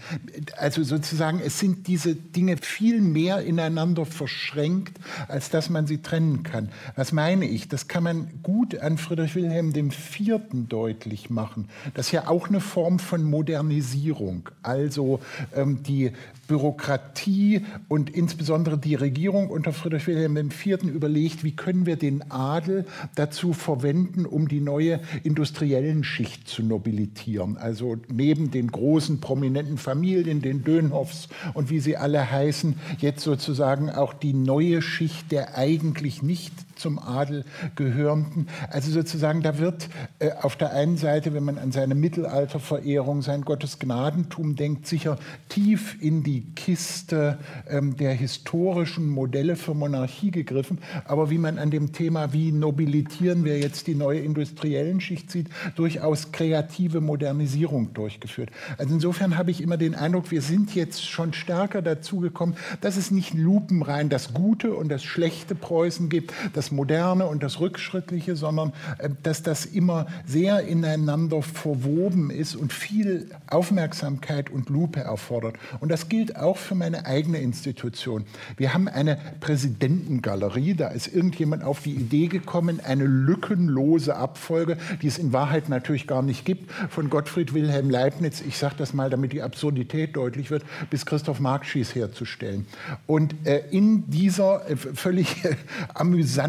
Also 0.58 0.84
sozusagen, 0.84 1.40
es 1.40 1.60
sind 1.60 1.88
diese 1.88 2.16
Dinge 2.16 2.58
viel 2.58 3.02
mehr 3.02 3.42
ineinander 3.42 4.06
verschränkt, 4.06 5.00
als 5.28 5.50
dass 5.50 5.70
man 5.70 5.88
sie 5.88 6.02
trennen 6.02 6.44
kann. 6.44 6.70
Was 6.96 7.12
meine 7.12 7.46
ich? 7.46 7.68
Das 7.68 7.88
kann 7.88 8.04
man 8.04 8.42
gut 8.44 8.78
an 8.78 8.98
Friedrich 8.98 9.36
Wilhelm 9.36 9.74
IV. 9.76 10.40
deutlich 10.52 11.30
machen. 11.30 11.70
Das 11.94 12.08
ist 12.08 12.12
ja 12.12 12.28
auch 12.28 12.50
eine 12.50 12.60
Form 12.60 13.00
von 13.00 13.24
Modernisierung. 13.24 14.50
Also 14.62 15.20
ähm, 15.56 15.84
die 15.84 16.12
Bürokratie 16.48 17.66
und 17.88 18.10
insbesondere 18.10 18.78
die 18.78 18.96
Regierung 18.96 19.50
unter 19.50 19.74
Friedrich 19.74 20.08
Wilhelm 20.08 20.38
IV. 20.38 20.84
überlegt, 20.84 21.44
wie 21.44 21.56
können 21.56 21.86
wir 21.86 21.96
den 21.96 22.32
Adel 22.32 22.86
dazu 23.16 23.54
verwenden, 23.54 24.26
um 24.26 24.48
die 24.48 24.62
neue 24.62 25.00
industriellen 25.24 26.04
Schicht 26.04 26.48
zu 26.48 26.64
nobilitieren. 26.64 27.58
Also 27.58 27.98
neben 28.12 28.52
den 28.52 28.72
großen 28.72 29.20
prominenten 29.20 29.78
Familien, 29.78 30.42
den 30.42 30.64
Dönhoffs 30.64 31.30
und 31.54 31.70
wie 31.70 31.80
sie 31.80 31.98
alle 31.98 32.32
heißen, 32.32 32.76
jetzt 33.00 33.24
sozusagen 33.24 33.90
auch 33.90 34.14
die 34.14 34.34
neue 34.34 34.82
Schicht 34.82 35.32
der 35.32 35.58
eigentlich 35.58 36.22
nicht 36.22 36.54
zum 36.80 37.00
Adel 37.00 37.46
gehörenden. 37.76 38.48
Also 38.70 38.92
sozusagen, 38.92 39.42
da 39.42 39.58
wird 39.58 39.90
äh, 40.20 40.32
auf 40.42 40.56
der 40.56 40.74
einen 40.74 40.98
Seite, 40.98 41.34
wenn 41.34 41.44
man 41.44 41.58
an 41.58 41.72
seine 41.72 41.96
Mittelalterverehrung, 41.96 43.22
sein 43.22 43.44
Gottesgnadentum 43.44 44.56
denkt, 44.56 44.88
sicher 44.88 45.18
tief 45.50 46.02
in 46.02 46.24
die 46.24 46.42
Kiste 46.56 47.38
ähm, 47.70 47.96
der 47.98 48.14
historischen 48.14 49.10
Modelle 49.10 49.56
für 49.56 49.74
Monarchie 49.74 50.32
gegriffen. 50.32 50.80
Aber 51.06 51.30
wie 51.30 51.38
man 51.38 51.58
an 51.58 51.72
dem 51.72 51.94
Thema, 51.94 52.34
wie 52.34 52.52
nobilitieren 52.52 53.44
wir 53.44 53.60
jetzt 53.60 53.88
die 53.88 53.96
neue 53.96 54.20
industriellen 54.20 55.02
Schicht 55.02 55.32
sieht, 55.32 55.48
durchaus 55.76 56.32
kreative 56.32 57.02
Modernisierung 57.02 57.94
durchgeführt. 57.94 58.50
Also 58.78 58.94
insofern 58.94 59.38
habe 59.38 59.52
ich 59.52 59.62
immer 59.62 59.78
den 59.78 59.96
Eindruck, 59.96 60.32
wir 60.32 60.42
sind 60.42 60.76
jetzt 60.76 61.06
schon 61.06 61.34
stärker 61.34 61.82
dazu 61.82 62.20
gekommen, 62.20 62.56
dass 62.82 62.98
es 62.98 63.12
nicht 63.12 63.34
lupenrein 63.34 64.10
das 64.10 64.34
Gute 64.34 64.74
und 64.74 64.90
das 64.90 65.04
schlechte 65.04 65.56
Preußen 65.56 66.10
gibt, 66.10 66.34
das 66.66 66.72
Moderne 66.72 67.28
und 67.28 67.44
das 67.44 67.60
Rückschrittliche, 67.60 68.36
sondern 68.36 68.74
äh, 68.98 69.10
dass 69.22 69.44
das 69.44 69.66
immer 69.66 70.08
sehr 70.26 70.62
ineinander 70.62 71.44
verwoben 71.44 72.32
ist 72.32 72.56
und 72.56 72.74
viel 72.74 73.30
Aufmerksamkeit 73.48 74.50
und 74.50 74.70
Lupe 74.70 75.02
erfordert. 75.02 75.58
Und 75.80 75.90
das 75.90 76.10
gilt 76.10 76.36
auch 76.38 76.58
für 76.58 76.74
meine 76.74 77.06
eigene 77.06 77.38
Institution. 77.38 78.26
Wir 78.58 78.74
haben 78.74 78.88
eine 78.88 79.20
Präsidentengalerie, 79.42 80.74
da 80.74 80.88
ist 80.88 81.08
irgendjemand 81.08 81.64
auf 81.64 81.82
die 81.82 81.94
Idee 81.94 82.28
gekommen, 82.28 82.80
eine 82.84 83.06
lückenlose 83.06 84.16
Abfolge, 84.16 84.78
die 85.04 85.08
es 85.08 85.20
in 85.20 85.34
Wahrheit 85.34 85.70
natürlich 85.70 86.08
gar 86.08 86.24
nicht 86.24 86.46
gibt, 86.46 86.72
von 86.90 87.12
Gottfried 87.12 87.54
Wilhelm 87.54 87.92
Leibniz, 87.92 88.42
ich 88.42 88.58
sage 88.58 88.76
das 88.80 88.94
mal, 88.94 89.12
damit 89.12 89.34
die 89.34 89.44
Absurdität 89.44 90.16
deutlich 90.16 90.50
wird, 90.50 90.64
bis 90.90 91.06
Christoph 91.06 91.40
Markschies 91.40 91.94
herzustellen. 91.94 92.66
Und 93.06 93.36
äh, 93.46 93.62
in 93.70 94.10
dieser 94.10 94.68
äh, 94.68 94.76
völlig 94.76 95.46
äh, 95.46 95.56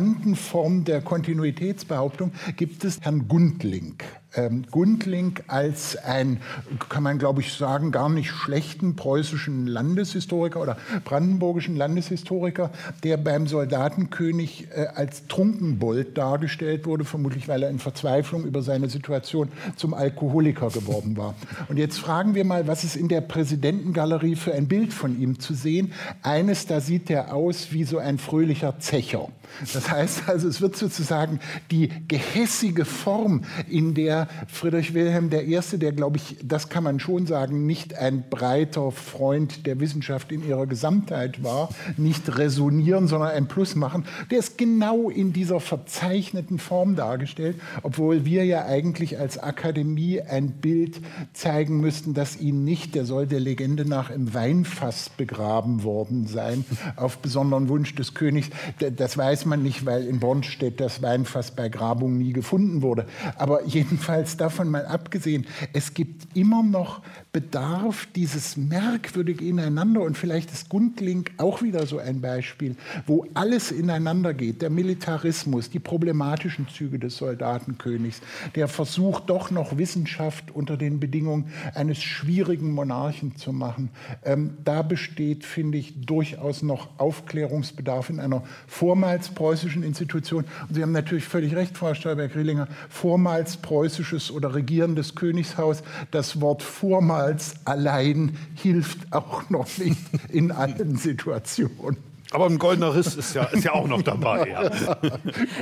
amüsanten 0.06 0.36
Form 0.36 0.84
der 0.84 1.00
Kontinuitätsbehauptung 1.00 2.30
gibt 2.56 2.84
es 2.84 3.00
Herrn 3.00 3.26
Gundling. 3.26 3.96
Ähm, 4.36 4.64
Gundling 4.70 5.38
als 5.46 5.96
ein, 5.96 6.40
kann 6.88 7.02
man 7.02 7.18
glaube 7.18 7.40
ich 7.40 7.52
sagen, 7.52 7.90
gar 7.90 8.08
nicht 8.08 8.30
schlechten 8.30 8.96
preußischen 8.96 9.66
Landeshistoriker 9.66 10.60
oder 10.60 10.76
brandenburgischen 11.04 11.76
Landeshistoriker, 11.76 12.70
der 13.02 13.16
beim 13.16 13.46
Soldatenkönig 13.46 14.68
äh, 14.70 14.86
als 14.94 15.26
Trunkenbold 15.26 16.16
dargestellt 16.16 16.86
wurde, 16.86 17.04
vermutlich 17.04 17.48
weil 17.48 17.62
er 17.62 17.70
in 17.70 17.78
Verzweiflung 17.78 18.44
über 18.44 18.62
seine 18.62 18.88
Situation 18.88 19.48
zum 19.76 19.94
Alkoholiker 19.94 20.68
geworden 20.70 21.16
war. 21.16 21.34
Und 21.68 21.78
jetzt 21.78 21.98
fragen 21.98 22.34
wir 22.34 22.44
mal, 22.44 22.66
was 22.66 22.84
ist 22.84 22.96
in 22.96 23.08
der 23.08 23.20
Präsidentengalerie 23.20 24.36
für 24.36 24.54
ein 24.54 24.68
Bild 24.68 24.92
von 24.92 25.20
ihm 25.20 25.38
zu 25.40 25.54
sehen? 25.54 25.92
Eines, 26.22 26.66
da 26.66 26.80
sieht 26.80 27.10
er 27.10 27.34
aus 27.34 27.72
wie 27.72 27.84
so 27.84 27.98
ein 27.98 28.18
fröhlicher 28.18 28.78
Zecher. 28.78 29.28
Das 29.72 29.90
heißt 29.90 30.28
also, 30.28 30.48
es 30.48 30.60
wird 30.60 30.76
sozusagen 30.76 31.40
die 31.70 31.90
gehässige 32.08 32.84
Form, 32.84 33.42
in 33.68 33.94
der 33.94 34.25
Friedrich 34.48 34.94
Wilhelm 34.94 35.30
I., 35.32 35.60
der, 35.78 35.92
glaube 35.92 36.16
ich, 36.16 36.36
das 36.42 36.68
kann 36.68 36.84
man 36.84 37.00
schon 37.00 37.26
sagen, 37.26 37.66
nicht 37.66 37.96
ein 37.96 38.24
breiter 38.28 38.90
Freund 38.90 39.66
der 39.66 39.80
Wissenschaft 39.80 40.32
in 40.32 40.46
ihrer 40.46 40.66
Gesamtheit 40.66 41.42
war, 41.42 41.68
nicht 41.96 42.38
resonieren, 42.38 43.08
sondern 43.08 43.30
ein 43.30 43.48
Plus 43.48 43.74
machen, 43.74 44.04
der 44.30 44.38
ist 44.38 44.58
genau 44.58 45.10
in 45.10 45.32
dieser 45.32 45.60
verzeichneten 45.60 46.58
Form 46.58 46.96
dargestellt, 46.96 47.56
obwohl 47.82 48.24
wir 48.24 48.44
ja 48.44 48.64
eigentlich 48.66 49.18
als 49.18 49.38
Akademie 49.38 50.20
ein 50.20 50.52
Bild 50.52 51.00
zeigen 51.32 51.80
müssten, 51.80 52.14
das 52.14 52.40
ihn 52.40 52.64
nicht, 52.64 52.94
der 52.94 53.04
soll 53.04 53.26
der 53.26 53.40
Legende 53.40 53.84
nach 53.84 54.10
im 54.10 54.34
Weinfass 54.34 55.10
begraben 55.10 55.82
worden 55.82 56.26
sein, 56.26 56.64
auf 56.96 57.18
besonderen 57.18 57.68
Wunsch 57.68 57.94
des 57.94 58.14
Königs. 58.14 58.48
Das 58.96 59.16
weiß 59.16 59.46
man 59.46 59.62
nicht, 59.62 59.86
weil 59.86 60.06
in 60.06 60.20
Bonn 60.20 60.42
steht, 60.42 60.80
das 60.80 61.02
Weinfass 61.02 61.50
bei 61.50 61.68
Grabung 61.68 62.18
nie 62.18 62.32
gefunden 62.32 62.82
wurde. 62.82 63.06
Aber 63.36 63.64
jedenfalls 63.64 64.15
davon 64.36 64.68
mal 64.68 64.86
abgesehen, 64.86 65.46
es 65.72 65.94
gibt 65.94 66.36
immer 66.36 66.62
noch 66.62 67.02
Bedarf 67.36 68.08
dieses 68.16 68.56
merkwürdige 68.56 69.44
Ineinander 69.44 70.00
und 70.00 70.16
vielleicht 70.16 70.50
ist 70.52 70.70
Gundling 70.70 71.26
auch 71.36 71.60
wieder 71.60 71.84
so 71.84 71.98
ein 71.98 72.22
Beispiel, 72.22 72.76
wo 73.06 73.26
alles 73.34 73.70
ineinander 73.70 74.32
geht. 74.32 74.62
Der 74.62 74.70
Militarismus, 74.70 75.68
die 75.68 75.78
problematischen 75.78 76.66
Züge 76.66 76.98
des 76.98 77.18
Soldatenkönigs, 77.18 78.22
der 78.54 78.68
Versuch, 78.68 79.20
doch 79.20 79.50
noch 79.50 79.76
Wissenschaft 79.76 80.50
unter 80.50 80.78
den 80.78 80.98
Bedingungen 80.98 81.52
eines 81.74 82.02
schwierigen 82.02 82.70
Monarchen 82.72 83.36
zu 83.36 83.52
machen. 83.52 83.90
Ähm, 84.24 84.56
da 84.64 84.80
besteht, 84.80 85.44
finde 85.44 85.76
ich, 85.76 86.06
durchaus 86.06 86.62
noch 86.62 86.88
Aufklärungsbedarf 86.98 88.08
in 88.08 88.18
einer 88.18 88.44
vormals 88.66 89.28
preußischen 89.28 89.82
Institution. 89.82 90.46
Und 90.70 90.74
Sie 90.74 90.80
haben 90.80 90.92
natürlich 90.92 91.26
völlig 91.26 91.54
recht, 91.54 91.76
Frau 91.76 91.92
Stolberg-Rielinger, 91.92 92.66
vormals 92.88 93.58
preußisches 93.58 94.30
oder 94.30 94.54
regierendes 94.54 95.14
Königshaus. 95.14 95.82
Das 96.12 96.40
Wort 96.40 96.62
vormals 96.62 97.25
als 97.26 97.54
allein 97.64 98.38
hilft 98.54 99.12
auch 99.12 99.50
noch 99.50 99.66
nicht 99.78 99.98
in 100.30 100.52
allen 100.52 100.96
Situationen. 100.96 101.96
Aber 102.32 102.46
ein 102.46 102.58
goldener 102.58 102.94
Riss 102.94 103.14
ist 103.14 103.34
ja, 103.34 103.44
ist 103.44 103.64
ja 103.64 103.72
auch 103.72 103.86
noch 103.86 104.02
dabei. 104.02 104.48
Ja. 104.48 104.96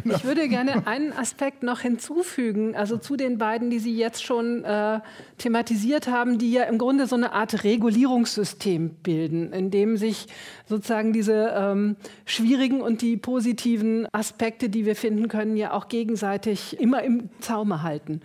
Ich 0.04 0.24
würde 0.24 0.48
gerne 0.48 0.86
einen 0.86 1.12
Aspekt 1.12 1.62
noch 1.62 1.80
hinzufügen, 1.80 2.74
also 2.76 2.96
zu 2.96 3.16
den 3.16 3.38
beiden, 3.38 3.70
die 3.70 3.78
Sie 3.78 3.96
jetzt 3.96 4.22
schon 4.22 4.64
äh, 4.64 5.00
thematisiert 5.38 6.08
haben, 6.08 6.38
die 6.38 6.52
ja 6.52 6.64
im 6.64 6.78
Grunde 6.78 7.06
so 7.06 7.16
eine 7.16 7.32
Art 7.32 7.64
Regulierungssystem 7.64 8.90
bilden, 9.02 9.52
in 9.52 9.70
dem 9.70 9.96
sich 9.96 10.26
sozusagen 10.66 11.12
diese 11.12 11.52
ähm, 11.56 11.96
schwierigen 12.24 12.80
und 12.80 13.02
die 13.02 13.16
positiven 13.16 14.08
Aspekte, 14.12 14.68
die 14.68 14.86
wir 14.86 14.96
finden 14.96 15.28
können, 15.28 15.56
ja 15.56 15.72
auch 15.72 15.88
gegenseitig 15.88 16.80
immer 16.80 17.02
im 17.02 17.28
Zaume 17.40 17.82
halten. 17.82 18.20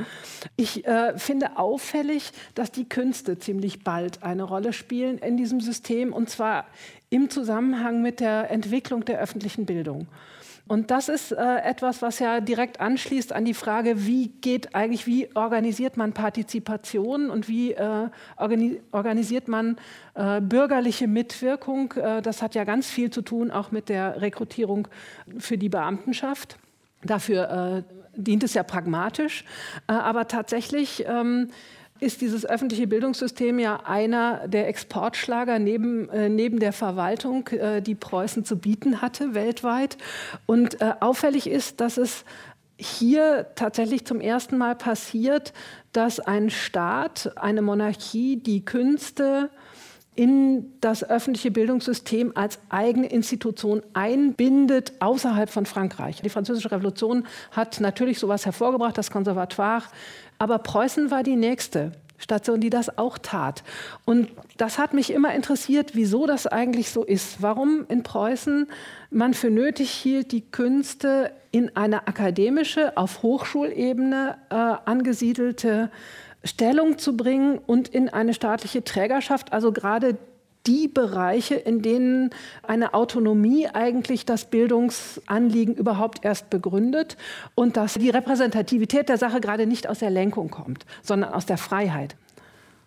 Ich 0.56 0.86
äh, 0.86 1.18
finde 1.18 1.58
auffällig, 1.58 2.32
dass 2.56 2.72
die 2.72 2.88
Künste 2.88 3.38
ziemlich 3.38 3.84
bald 3.84 4.24
eine 4.24 4.44
Rolle 4.44 4.74
spielen 4.74 5.18
in 5.18 5.38
diesem 5.38 5.60
System 5.60 6.14
und 6.14 6.30
zwar 6.30 6.66
im 7.10 7.30
Zusammenhang 7.30 8.02
mit 8.02 8.20
der 8.20 8.52
Entwicklung 8.52 9.06
der 9.06 9.20
öffentlichen 9.20 9.66
Bildung. 9.66 10.08
Und 10.70 10.92
das 10.92 11.10
ist 11.10 11.32
äh, 11.32 11.58
etwas, 11.64 12.04
was 12.04 12.20
ja 12.20 12.42
direkt 12.42 12.80
anschließt 12.80 13.34
an 13.34 13.44
die 13.44 13.56
Frage, 13.56 14.06
wie 14.06 14.28
geht 14.28 14.76
eigentlich, 14.76 15.08
wie 15.08 15.28
organisiert 15.36 15.98
man 15.98 16.14
Partizipation 16.14 17.32
und 17.32 17.48
wie 17.48 17.72
äh, 17.72 18.10
organi 18.38 18.80
organisiert 18.92 19.48
man 19.48 19.78
äh, 20.14 20.40
bürgerliche 20.40 21.08
Mitwirkung. 21.08 21.94
Äh, 21.94 22.22
das 22.22 22.44
hat 22.44 22.54
ja 22.54 22.66
ganz 22.66 22.88
viel 22.88 23.10
zu 23.10 23.24
tun 23.24 23.50
auch 23.50 23.72
mit 23.72 23.90
der 23.90 24.22
Rekrutierung 24.22 24.88
für 25.40 25.58
die 25.58 25.70
Beamtenschaft. 25.70 26.60
Dafür 27.02 27.84
äh, 27.88 27.94
dient 28.16 28.44
es 28.44 28.54
ja 28.54 28.62
pragmatisch, 28.62 29.46
äh, 29.88 29.94
aber 29.94 30.28
tatsächlich 30.28 31.04
ähm, 31.08 31.50
ist 32.00 32.22
dieses 32.22 32.46
öffentliche 32.46 32.88
Bildungssystem 32.88 33.60
ja 33.60 33.82
einer 33.84 34.48
der 34.48 34.68
Exportschlager 34.68 35.60
neben, 35.60 36.10
äh, 36.10 36.30
neben 36.30 36.60
der 36.60 36.74
Verwaltung, 36.74 37.48
äh, 37.50 37.82
die 37.82 37.96
Preußen 37.96 38.46
zu 38.46 38.58
bieten 38.58 39.02
hatte 39.02 39.34
weltweit. 39.34 39.98
Und 40.46 40.82
äh, 40.82 40.94
auffällig 41.00 41.48
ist, 41.48 41.82
dass 41.82 41.98
es 41.98 42.24
hier 42.78 43.48
tatsächlich 43.56 44.06
zum 44.06 44.22
ersten 44.22 44.58
Mal 44.58 44.76
passiert, 44.76 45.54
dass 45.92 46.20
ein 46.20 46.50
Staat, 46.50 47.34
eine 47.36 47.62
Monarchie, 47.62 48.38
die 48.38 48.64
Künste 48.64 49.50
in 50.20 50.74
das 50.82 51.10
öffentliche 51.10 51.50
Bildungssystem 51.50 52.34
als 52.36 52.60
eigene 52.68 53.08
Institution 53.08 53.82
einbindet 53.94 54.92
außerhalb 55.00 55.50
von 55.50 55.66
Frankreich. 55.66 56.22
Die 56.22 56.28
Französische 56.28 56.72
Revolution 56.72 57.26
hat 57.52 57.80
natürlich 57.80 58.20
sowas 58.20 58.46
hervorgebracht, 58.46 58.98
das 58.98 59.12
Konservatoire 59.12 59.84
aber 60.38 60.58
Preußen 60.60 61.10
war 61.10 61.24
die 61.24 61.38
nächste 61.38 61.94
Station, 62.18 62.60
die 62.60 62.70
das 62.70 62.98
auch 62.98 63.18
tat. 63.18 63.64
Und 64.04 64.30
das 64.58 64.78
hat 64.78 64.94
mich 64.94 65.10
immer 65.10 65.34
interessiert, 65.34 65.92
wieso 65.94 66.28
das 66.28 66.48
eigentlich 66.48 66.90
so 66.90 67.06
ist. 67.06 67.42
Warum 67.42 67.86
in 67.88 68.04
Preußen 68.04 68.68
man 69.10 69.34
für 69.34 69.50
nötig 69.50 69.90
hielt, 69.90 70.34
die 70.34 70.42
Künste 70.42 71.32
in 71.52 71.76
eine 71.78 72.08
akademische, 72.08 72.98
auf 72.98 73.24
Hochschulebene 73.24 74.38
äh, 74.50 74.56
angesiedelte 74.56 75.90
Stellung 76.44 76.98
zu 76.98 77.18
bringen 77.18 77.58
und 77.58 77.90
in 77.90 78.10
eine 78.10 78.34
staatliche 78.34 78.84
Trägerschaft, 78.84 79.52
also 79.54 79.72
gerade 79.72 80.18
die 80.68 80.88
Bereiche, 80.88 81.56
in 81.56 81.82
denen 81.82 82.32
eine 82.64 82.94
Autonomie 82.94 83.68
eigentlich 83.68 84.26
das 84.26 84.46
Bildungsanliegen 84.46 85.76
überhaupt 85.76 86.24
erst 86.24 86.50
begründet 86.50 87.18
und 87.56 87.78
dass 87.78 87.94
die 87.94 88.10
Repräsentativität 88.10 89.10
der 89.10 89.18
Sache 89.18 89.40
gerade 89.42 89.66
nicht 89.66 89.88
aus 89.88 90.00
der 90.00 90.10
Lenkung 90.10 90.50
kommt, 90.50 90.86
sondern 91.02 91.34
aus 91.34 91.46
der 91.46 91.58
Freiheit. 91.58 92.16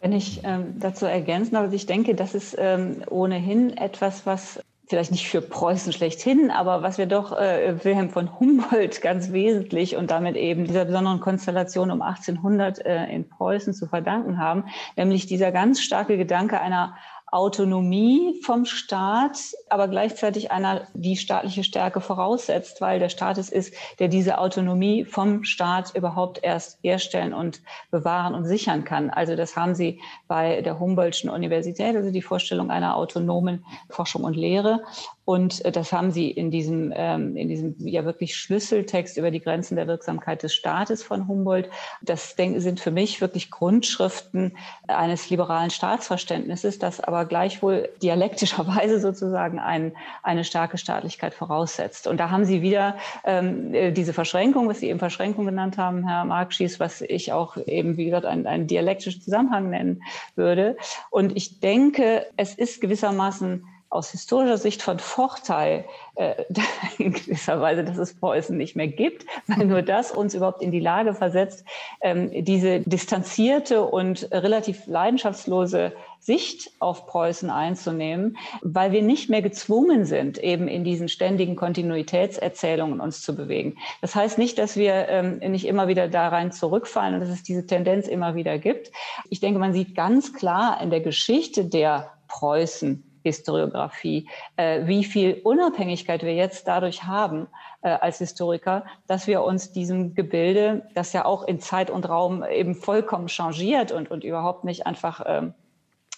Wenn 0.00 0.12
ich 0.12 0.42
ähm, 0.44 0.74
dazu 0.78 1.06
ergänzen 1.06 1.54
darf, 1.54 1.72
ich 1.72 1.86
denke, 1.86 2.14
das 2.14 2.34
ist 2.34 2.56
ähm, 2.58 3.02
ohnehin 3.08 3.76
etwas, 3.76 4.26
was 4.26 4.60
vielleicht 4.88 5.10
nicht 5.10 5.28
für 5.28 5.40
Preußen 5.40 5.92
schlechthin, 5.92 6.50
aber 6.50 6.82
was 6.82 6.98
wir 6.98 7.06
doch 7.06 7.32
äh, 7.32 7.84
Wilhelm 7.84 8.10
von 8.10 8.38
Humboldt 8.38 9.00
ganz 9.00 9.32
wesentlich 9.32 9.96
und 9.96 10.10
damit 10.10 10.36
eben 10.36 10.64
dieser 10.64 10.84
besonderen 10.84 11.20
Konstellation 11.20 11.90
um 11.90 12.02
1800 12.02 12.84
äh, 12.84 13.06
in 13.06 13.28
Preußen 13.28 13.74
zu 13.74 13.86
verdanken 13.86 14.38
haben, 14.38 14.64
nämlich 14.96 15.26
dieser 15.26 15.52
ganz 15.52 15.80
starke 15.80 16.16
Gedanke 16.16 16.60
einer 16.60 16.96
Autonomie 17.32 18.38
vom 18.42 18.66
Staat, 18.66 19.38
aber 19.70 19.88
gleichzeitig 19.88 20.50
einer, 20.50 20.86
die 20.92 21.16
staatliche 21.16 21.64
Stärke 21.64 22.02
voraussetzt, 22.02 22.82
weil 22.82 22.98
der 23.00 23.08
Staat 23.08 23.38
es 23.38 23.48
ist, 23.48 23.74
der 23.98 24.08
diese 24.08 24.36
Autonomie 24.36 25.06
vom 25.06 25.42
Staat 25.42 25.94
überhaupt 25.94 26.40
erst 26.42 26.78
herstellen 26.82 27.32
und 27.32 27.62
bewahren 27.90 28.34
und 28.34 28.44
sichern 28.44 28.84
kann. 28.84 29.08
Also 29.08 29.34
das 29.34 29.56
haben 29.56 29.74
Sie 29.74 30.02
bei 30.28 30.60
der 30.60 30.78
Humboldtschen 30.78 31.30
Universität, 31.30 31.96
also 31.96 32.10
die 32.10 32.20
Vorstellung 32.20 32.70
einer 32.70 32.96
autonomen 32.96 33.64
Forschung 33.88 34.24
und 34.24 34.36
Lehre. 34.36 34.82
Und 35.24 35.64
äh, 35.64 35.70
das 35.70 35.92
haben 35.92 36.10
Sie 36.10 36.30
in 36.30 36.50
diesem, 36.50 36.92
ähm, 36.94 37.36
in 37.36 37.48
diesem 37.48 37.76
ja 37.78 38.04
wirklich 38.04 38.36
Schlüsseltext 38.36 39.16
über 39.16 39.30
die 39.30 39.40
Grenzen 39.40 39.76
der 39.76 39.86
Wirksamkeit 39.86 40.42
des 40.42 40.54
Staates 40.54 41.02
von 41.02 41.28
Humboldt. 41.28 41.70
Das 42.02 42.34
sind 42.36 42.80
für 42.80 42.90
mich 42.90 43.20
wirklich 43.20 43.50
Grundschriften 43.50 44.56
eines 44.88 45.30
liberalen 45.30 45.70
Staatsverständnisses, 45.70 46.78
das 46.78 47.00
aber 47.00 47.24
gleichwohl 47.24 47.88
dialektischerweise 48.02 49.00
sozusagen 49.00 49.58
ein, 49.60 49.92
eine 50.22 50.44
starke 50.44 50.76
Staatlichkeit 50.76 51.34
voraussetzt. 51.34 52.06
Und 52.06 52.18
da 52.18 52.30
haben 52.30 52.44
Sie 52.44 52.62
wieder 52.62 52.96
ähm, 53.24 53.74
äh, 53.74 53.92
diese 53.92 54.12
Verschränkung, 54.12 54.68
was 54.68 54.80
Sie 54.80 54.88
eben 54.88 54.98
Verschränkung 54.98 55.46
genannt 55.46 55.78
haben, 55.78 56.06
Herr 56.06 56.24
Markschies, 56.24 56.80
was 56.80 57.00
ich 57.00 57.32
auch 57.32 57.56
eben, 57.66 57.96
wie 57.96 58.06
gesagt, 58.06 58.26
einen, 58.26 58.46
einen 58.46 58.66
dialektischen 58.66 59.22
Zusammenhang 59.22 59.70
nennen 59.70 60.02
würde. 60.34 60.76
Und 61.10 61.36
ich 61.36 61.60
denke, 61.60 62.26
es 62.36 62.54
ist 62.54 62.80
gewissermaßen 62.80 63.64
aus 63.92 64.10
historischer 64.10 64.56
Sicht 64.56 64.82
von 64.82 64.98
Vorteil 64.98 65.84
äh, 66.14 66.34
in 66.98 67.12
gewisser 67.12 67.60
Weise, 67.60 67.84
dass 67.84 67.98
es 67.98 68.14
Preußen 68.14 68.56
nicht 68.56 68.74
mehr 68.74 68.88
gibt, 68.88 69.26
weil 69.46 69.66
nur 69.66 69.82
das 69.82 70.10
uns 70.12 70.34
überhaupt 70.34 70.62
in 70.62 70.70
die 70.70 70.80
Lage 70.80 71.14
versetzt, 71.14 71.64
ähm, 72.00 72.30
diese 72.44 72.80
distanzierte 72.80 73.82
und 73.84 74.28
relativ 74.32 74.86
leidenschaftslose 74.86 75.92
Sicht 76.20 76.70
auf 76.78 77.06
Preußen 77.06 77.50
einzunehmen, 77.50 78.38
weil 78.62 78.92
wir 78.92 79.02
nicht 79.02 79.28
mehr 79.28 79.42
gezwungen 79.42 80.06
sind, 80.06 80.38
eben 80.38 80.68
in 80.68 80.84
diesen 80.84 81.08
ständigen 81.08 81.56
Kontinuitätserzählungen 81.56 83.00
uns 83.00 83.20
zu 83.22 83.36
bewegen. 83.36 83.76
Das 84.00 84.14
heißt 84.14 84.38
nicht, 84.38 84.56
dass 84.56 84.76
wir 84.76 85.08
ähm, 85.08 85.38
nicht 85.38 85.66
immer 85.66 85.88
wieder 85.88 86.08
da 86.08 86.28
rein 86.28 86.52
zurückfallen 86.52 87.14
und 87.14 87.20
dass 87.20 87.28
es 87.28 87.42
diese 87.42 87.66
Tendenz 87.66 88.08
immer 88.08 88.34
wieder 88.36 88.58
gibt. 88.58 88.90
Ich 89.28 89.40
denke, 89.40 89.58
man 89.58 89.74
sieht 89.74 89.94
ganz 89.94 90.32
klar 90.32 90.80
in 90.80 90.90
der 90.90 91.00
Geschichte 91.00 91.66
der 91.66 92.12
Preußen 92.28 93.11
Historiografie, 93.22 94.28
äh, 94.56 94.86
wie 94.86 95.04
viel 95.04 95.40
Unabhängigkeit 95.44 96.22
wir 96.22 96.34
jetzt 96.34 96.66
dadurch 96.68 97.04
haben 97.04 97.46
äh, 97.82 97.90
als 97.90 98.18
Historiker, 98.18 98.84
dass 99.06 99.26
wir 99.26 99.42
uns 99.42 99.72
diesem 99.72 100.14
Gebilde, 100.14 100.86
das 100.94 101.12
ja 101.12 101.24
auch 101.24 101.44
in 101.44 101.60
Zeit 101.60 101.90
und 101.90 102.08
Raum 102.08 102.44
eben 102.44 102.74
vollkommen 102.74 103.28
changiert 103.28 103.92
und, 103.92 104.10
und 104.10 104.24
überhaupt 104.24 104.64
nicht 104.64 104.86
einfach 104.86 105.22
ähm, 105.26 105.54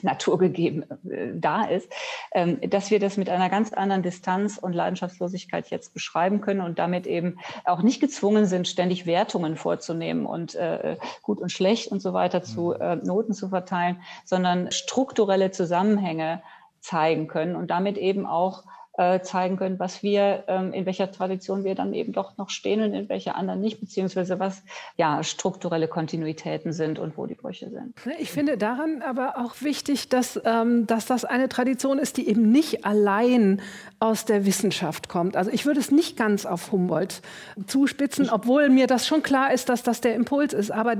naturgegeben 0.02 0.84
äh, 1.08 1.32
da 1.34 1.64
ist, 1.64 1.90
ähm, 2.32 2.58
dass 2.68 2.90
wir 2.90 3.00
das 3.00 3.16
mit 3.16 3.28
einer 3.28 3.48
ganz 3.48 3.72
anderen 3.72 4.02
Distanz 4.02 4.58
und 4.58 4.72
Leidenschaftslosigkeit 4.72 5.70
jetzt 5.70 5.94
beschreiben 5.94 6.40
können 6.40 6.60
und 6.60 6.78
damit 6.78 7.06
eben 7.06 7.38
auch 7.64 7.82
nicht 7.82 8.00
gezwungen 8.00 8.46
sind, 8.46 8.68
ständig 8.68 9.06
Wertungen 9.06 9.56
vorzunehmen 9.56 10.26
und 10.26 10.54
äh, 10.54 10.96
gut 11.22 11.40
und 11.40 11.50
schlecht 11.50 11.90
und 11.90 12.00
so 12.00 12.12
weiter 12.12 12.42
zu 12.42 12.74
mhm. 12.76 12.80
äh, 12.80 12.96
Noten 12.96 13.32
zu 13.32 13.48
verteilen, 13.48 14.00
sondern 14.24 14.70
strukturelle 14.70 15.50
Zusammenhänge 15.50 16.42
zeigen 16.84 17.28
können 17.28 17.56
und 17.56 17.70
damit 17.70 17.96
eben 17.96 18.26
auch 18.26 18.64
äh, 18.96 19.20
zeigen 19.20 19.56
können, 19.56 19.78
was 19.78 20.02
wir, 20.02 20.44
ähm, 20.46 20.72
in 20.72 20.86
welcher 20.86 21.10
Tradition 21.10 21.64
wir 21.64 21.74
dann 21.74 21.94
eben 21.94 22.12
doch 22.12 22.36
noch 22.36 22.50
stehen 22.50 22.80
und 22.80 22.94
in 22.94 23.08
welcher 23.08 23.36
anderen 23.36 23.60
nicht, 23.60 23.80
beziehungsweise 23.80 24.38
was 24.38 24.62
ja 24.96 25.22
strukturelle 25.24 25.88
Kontinuitäten 25.88 26.72
sind 26.72 27.00
und 27.00 27.18
wo 27.18 27.26
die 27.26 27.34
Brüche 27.34 27.70
sind. 27.70 27.94
Ich 28.20 28.30
finde 28.30 28.56
daran 28.56 29.02
aber 29.02 29.38
auch 29.38 29.54
wichtig, 29.60 30.08
dass, 30.10 30.40
ähm, 30.44 30.86
dass 30.86 31.06
das 31.06 31.24
eine 31.24 31.48
Tradition 31.48 31.98
ist, 31.98 32.18
die 32.18 32.28
eben 32.28 32.52
nicht 32.52 32.84
allein 32.84 33.60
aus 33.98 34.26
der 34.26 34.46
Wissenschaft 34.46 35.08
kommt. 35.08 35.36
Also 35.36 35.50
ich 35.50 35.66
würde 35.66 35.80
es 35.80 35.90
nicht 35.90 36.16
ganz 36.16 36.46
auf 36.46 36.70
Humboldt 36.70 37.20
zuspitzen, 37.66 38.30
obwohl 38.30 38.68
mir 38.68 38.86
das 38.86 39.08
schon 39.08 39.24
klar 39.24 39.52
ist, 39.52 39.68
dass 39.68 39.82
das 39.82 40.02
der 40.02 40.14
Impuls 40.14 40.52
ist. 40.52 40.70
Aber 40.70 40.94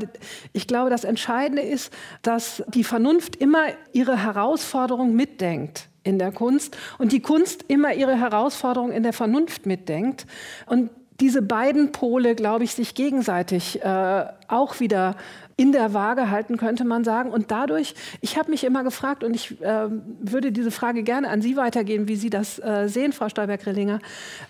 ich 0.53 0.67
glaube, 0.67 0.91
das 0.91 1.05
Entscheidende 1.05 1.63
ist, 1.63 1.93
dass 2.23 2.65
die 2.67 2.83
Vernunft 2.85 3.37
immer 3.37 3.67
ihre 3.93 4.21
Herausforderung 4.21 5.15
mitdenkt 5.15 5.89
in 6.05 6.19
der 6.19 6.31
Kunst 6.31 6.77
und 6.99 7.13
die 7.13 7.21
Kunst 7.21 7.65
immer 7.69 7.95
ihre 7.95 8.19
Herausforderung 8.19 8.93
in 8.93 9.03
der 9.03 9.13
Vernunft 9.13 9.67
mitdenkt 9.67 10.27
und 10.67 10.91
diese 11.21 11.43
beiden 11.43 11.93
Pole, 11.93 12.35
glaube 12.35 12.65
ich, 12.65 12.75
sich 12.75 12.95
gegenseitig 12.95 13.83
äh, 13.83 14.25
auch 14.49 14.81
wieder 14.81 15.17
in 15.57 15.73
der 15.73 15.95
Waage 15.95 16.31
halten, 16.31 16.57
könnte 16.57 16.85
man 16.85 17.05
sagen. 17.05 17.31
Und 17.31 17.51
dadurch, 17.51 17.95
ich 18.21 18.37
habe 18.37 18.51
mich 18.51 18.65
immer 18.65 18.83
gefragt, 18.83 19.23
und 19.23 19.35
ich 19.35 19.61
äh, 19.61 19.89
würde 19.89 20.53
diese 20.53 20.71
Frage 20.71 21.03
gerne 21.03 21.29
an 21.29 21.43
Sie 21.43 21.57
weitergeben, 21.57 22.09
wie 22.09 22.17
Sie 22.17 22.31
das 22.31 22.59
äh, 22.59 22.89
sehen, 22.89 23.13
Frau 23.13 23.29
Stolberg-Rillinger. 23.29 24.01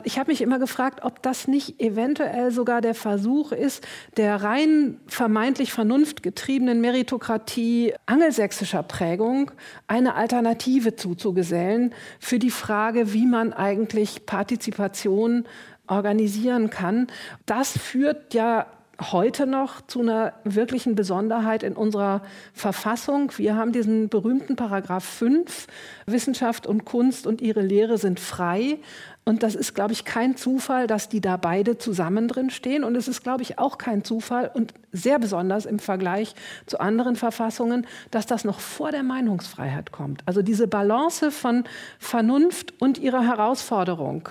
Ich 0.03 0.19
habe 0.19 0.31
mich 0.31 0.41
immer 0.41 0.59
gefragt, 0.59 1.01
ob 1.03 1.23
das 1.23 1.47
nicht 1.47 1.81
eventuell 1.81 2.51
sogar 2.51 2.81
der 2.81 2.95
Versuch 2.95 3.53
ist, 3.53 3.87
der 4.17 4.43
rein 4.43 4.99
vermeintlich 5.07 5.73
vernunftgetriebenen 5.73 6.81
Meritokratie 6.81 7.95
angelsächsischer 8.07 8.83
Prägung 8.83 9.51
eine 9.87 10.15
Alternative 10.15 10.97
zuzugesellen 10.97 11.95
für 12.19 12.39
die 12.39 12.51
Frage, 12.51 13.13
wie 13.13 13.27
man 13.27 13.53
eigentlich 13.53 14.27
Partizipation 14.27 15.45
organisieren 15.87 16.71
kann. 16.71 17.09
Das 17.47 17.77
führt 17.77 18.33
ja 18.33 18.67
heute 19.01 19.47
noch 19.47 19.81
zu 19.87 20.01
einer 20.01 20.35
wirklichen 20.45 20.95
Besonderheit 20.95 21.63
in 21.63 21.75
unserer 21.75 22.23
Verfassung. 22.53 23.33
Wir 23.37 23.57
haben 23.57 23.73
diesen 23.73 24.09
berühmten 24.09 24.57
Paragraph 24.57 25.05
5, 25.05 25.67
Wissenschaft 26.07 26.67
und 26.67 26.85
Kunst 26.85 27.27
und 27.27 27.41
ihre 27.41 27.61
Lehre 27.61 27.99
sind 27.99 28.21
frei. 28.21 28.79
Und 29.25 29.43
das 29.43 29.55
ist, 29.55 29.75
glaube 29.75 29.93
ich, 29.93 30.05
kein 30.05 30.37
Zufall, 30.37 30.87
dass 30.87 31.09
die 31.09 31.21
da 31.21 31.39
beide 31.39 31.79
zusammen 31.79 32.29
drin 32.29 32.51
stehen. 32.51 32.85
Und 32.85 32.95
es 32.95 33.09
ist, 33.09 33.23
glaube 33.23 33.43
ich, 33.43 33.59
auch 33.59 33.79
kein 33.79 34.05
Zufall 34.05 34.51
und 34.53 34.75
sehr 34.93 35.19
besonders 35.19 35.65
im 35.65 35.79
Vergleich 35.79 36.35
zu 36.67 36.79
anderen 36.79 37.17
Verfassungen, 37.17 37.87
dass 38.11 38.27
das 38.27 38.45
noch 38.45 38.61
vor 38.61 38.91
der 38.91 39.03
Meinungsfreiheit 39.03 39.93
kommt. 39.93 40.23
Also 40.27 40.43
diese 40.43 40.69
Balance 40.69 41.31
von 41.31 41.65
Vernunft 41.99 42.75
und 42.81 42.99
ihrer 42.99 43.23
Herausforderung 43.23 44.29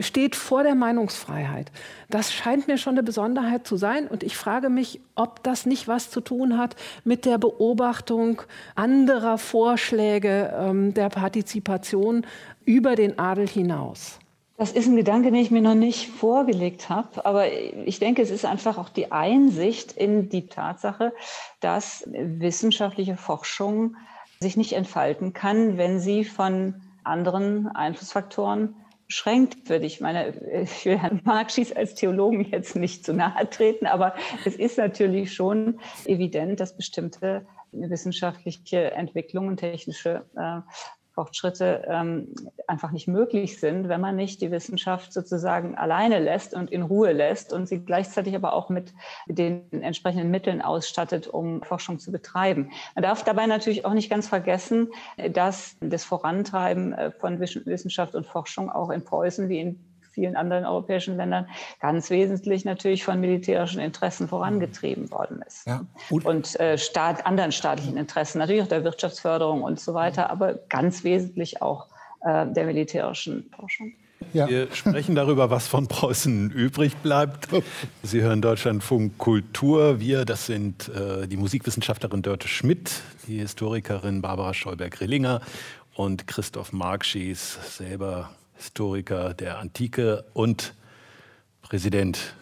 steht 0.00 0.36
vor 0.36 0.62
der 0.62 0.74
Meinungsfreiheit. 0.74 1.70
Das 2.10 2.32
scheint 2.32 2.68
mir 2.68 2.78
schon 2.78 2.94
eine 2.94 3.02
Besonderheit 3.02 3.66
zu 3.66 3.76
sein. 3.76 4.08
Und 4.08 4.22
ich 4.22 4.36
frage 4.36 4.68
mich, 4.68 5.00
ob 5.14 5.42
das 5.42 5.66
nicht 5.66 5.88
was 5.88 6.10
zu 6.10 6.20
tun 6.20 6.58
hat 6.58 6.76
mit 7.04 7.24
der 7.24 7.38
Beobachtung 7.38 8.42
anderer 8.74 9.38
Vorschläge 9.38 10.54
ähm, 10.58 10.94
der 10.94 11.08
Partizipation 11.08 12.26
über 12.64 12.96
den 12.96 13.18
Adel 13.18 13.48
hinaus. 13.48 14.18
Das 14.58 14.72
ist 14.72 14.88
ein 14.88 14.96
Gedanke, 14.96 15.30
den 15.30 15.40
ich 15.40 15.52
mir 15.52 15.62
noch 15.62 15.76
nicht 15.76 16.08
vorgelegt 16.08 16.88
habe. 16.88 17.24
Aber 17.24 17.52
ich 17.52 18.00
denke, 18.00 18.22
es 18.22 18.30
ist 18.30 18.44
einfach 18.44 18.76
auch 18.76 18.88
die 18.88 19.12
Einsicht 19.12 19.92
in 19.92 20.28
die 20.28 20.48
Tatsache, 20.48 21.12
dass 21.60 22.02
wissenschaftliche 22.10 23.16
Forschung 23.16 23.96
sich 24.40 24.56
nicht 24.56 24.72
entfalten 24.72 25.32
kann, 25.32 25.78
wenn 25.78 26.00
sie 26.00 26.24
von 26.24 26.74
anderen 27.04 27.68
Einflussfaktoren 27.68 28.74
beschränkt 29.08 29.68
wird. 29.70 29.84
Ich 29.84 30.00
meine, 30.00 30.34
ich 30.62 30.84
will 30.84 30.98
Herrn 30.98 31.22
Marxis 31.24 31.72
als 31.72 31.94
Theologen 31.94 32.44
jetzt 32.44 32.76
nicht 32.76 33.04
zu 33.04 33.14
nahe 33.14 33.48
treten, 33.48 33.86
aber 33.86 34.14
es 34.44 34.54
ist 34.54 34.78
natürlich 34.78 35.34
schon 35.34 35.80
evident, 36.04 36.60
dass 36.60 36.76
bestimmte 36.76 37.46
wissenschaftliche 37.72 38.92
Entwicklungen, 38.92 39.56
technische 39.56 40.24
äh, 40.36 40.60
Fortschritte 41.18 41.82
ähm, 41.88 42.32
einfach 42.68 42.92
nicht 42.92 43.08
möglich 43.08 43.58
sind, 43.58 43.88
wenn 43.88 44.00
man 44.00 44.14
nicht 44.14 44.40
die 44.40 44.52
Wissenschaft 44.52 45.12
sozusagen 45.12 45.74
alleine 45.74 46.20
lässt 46.20 46.54
und 46.54 46.70
in 46.70 46.82
Ruhe 46.82 47.10
lässt 47.10 47.52
und 47.52 47.66
sie 47.66 47.80
gleichzeitig 47.84 48.36
aber 48.36 48.52
auch 48.52 48.68
mit 48.68 48.94
den 49.26 49.64
entsprechenden 49.72 50.30
Mitteln 50.30 50.62
ausstattet, 50.62 51.26
um 51.26 51.64
Forschung 51.64 51.98
zu 51.98 52.12
betreiben. 52.12 52.70
Man 52.94 53.02
darf 53.02 53.24
dabei 53.24 53.46
natürlich 53.46 53.84
auch 53.84 53.94
nicht 53.94 54.10
ganz 54.10 54.28
vergessen, 54.28 54.92
dass 55.32 55.76
das 55.80 56.04
Vorantreiben 56.04 56.92
äh, 56.92 57.10
von 57.10 57.40
Wissenschaft 57.40 58.14
und 58.14 58.24
Forschung 58.24 58.70
auch 58.70 58.90
in 58.90 59.04
Preußen 59.04 59.48
wie 59.48 59.58
in 59.58 59.87
vielen 60.18 60.34
anderen 60.34 60.64
europäischen 60.64 61.16
Ländern 61.16 61.46
ganz 61.80 62.10
wesentlich 62.10 62.64
natürlich 62.64 63.04
von 63.04 63.20
militärischen 63.20 63.80
Interessen 63.80 64.26
vorangetrieben 64.26 65.10
worden 65.12 65.42
ist. 65.46 65.64
Ja. 65.66 65.84
Und, 66.10 66.24
und 66.24 66.58
äh, 66.58 66.76
Staat, 66.76 67.24
anderen 67.24 67.52
staatlichen 67.52 67.96
Interessen, 67.96 68.38
natürlich 68.38 68.62
auch 68.62 68.68
der 68.68 68.82
Wirtschaftsförderung 68.82 69.62
und 69.62 69.78
so 69.78 69.94
weiter, 69.94 70.28
aber 70.30 70.54
ganz 70.68 71.04
wesentlich 71.04 71.62
auch 71.62 71.86
äh, 72.22 72.46
der 72.46 72.64
militärischen 72.66 73.48
Forschung. 73.54 73.92
Ja. 74.32 74.48
Wir 74.48 74.74
sprechen 74.74 75.14
darüber, 75.14 75.50
was 75.50 75.68
von 75.68 75.86
Preußen 75.86 76.50
übrig 76.50 76.96
bleibt. 76.96 77.46
Sie 78.02 78.20
hören 78.20 78.42
Deutschlandfunk 78.42 79.16
Kultur. 79.16 80.00
Wir, 80.00 80.24
das 80.24 80.46
sind 80.46 80.88
äh, 80.88 81.28
die 81.28 81.36
Musikwissenschaftlerin 81.36 82.22
Dörte 82.22 82.48
Schmidt, 82.48 82.90
die 83.28 83.38
Historikerin 83.38 84.20
Barbara 84.20 84.52
Stolberg-Rillinger 84.52 85.40
und 85.94 86.26
Christoph 86.26 86.72
Markschies, 86.72 87.58
selber 87.76 88.30
Historiker 88.58 89.34
der 89.34 89.58
Antike 89.58 90.24
und 90.34 90.74
Präsident 91.62 92.34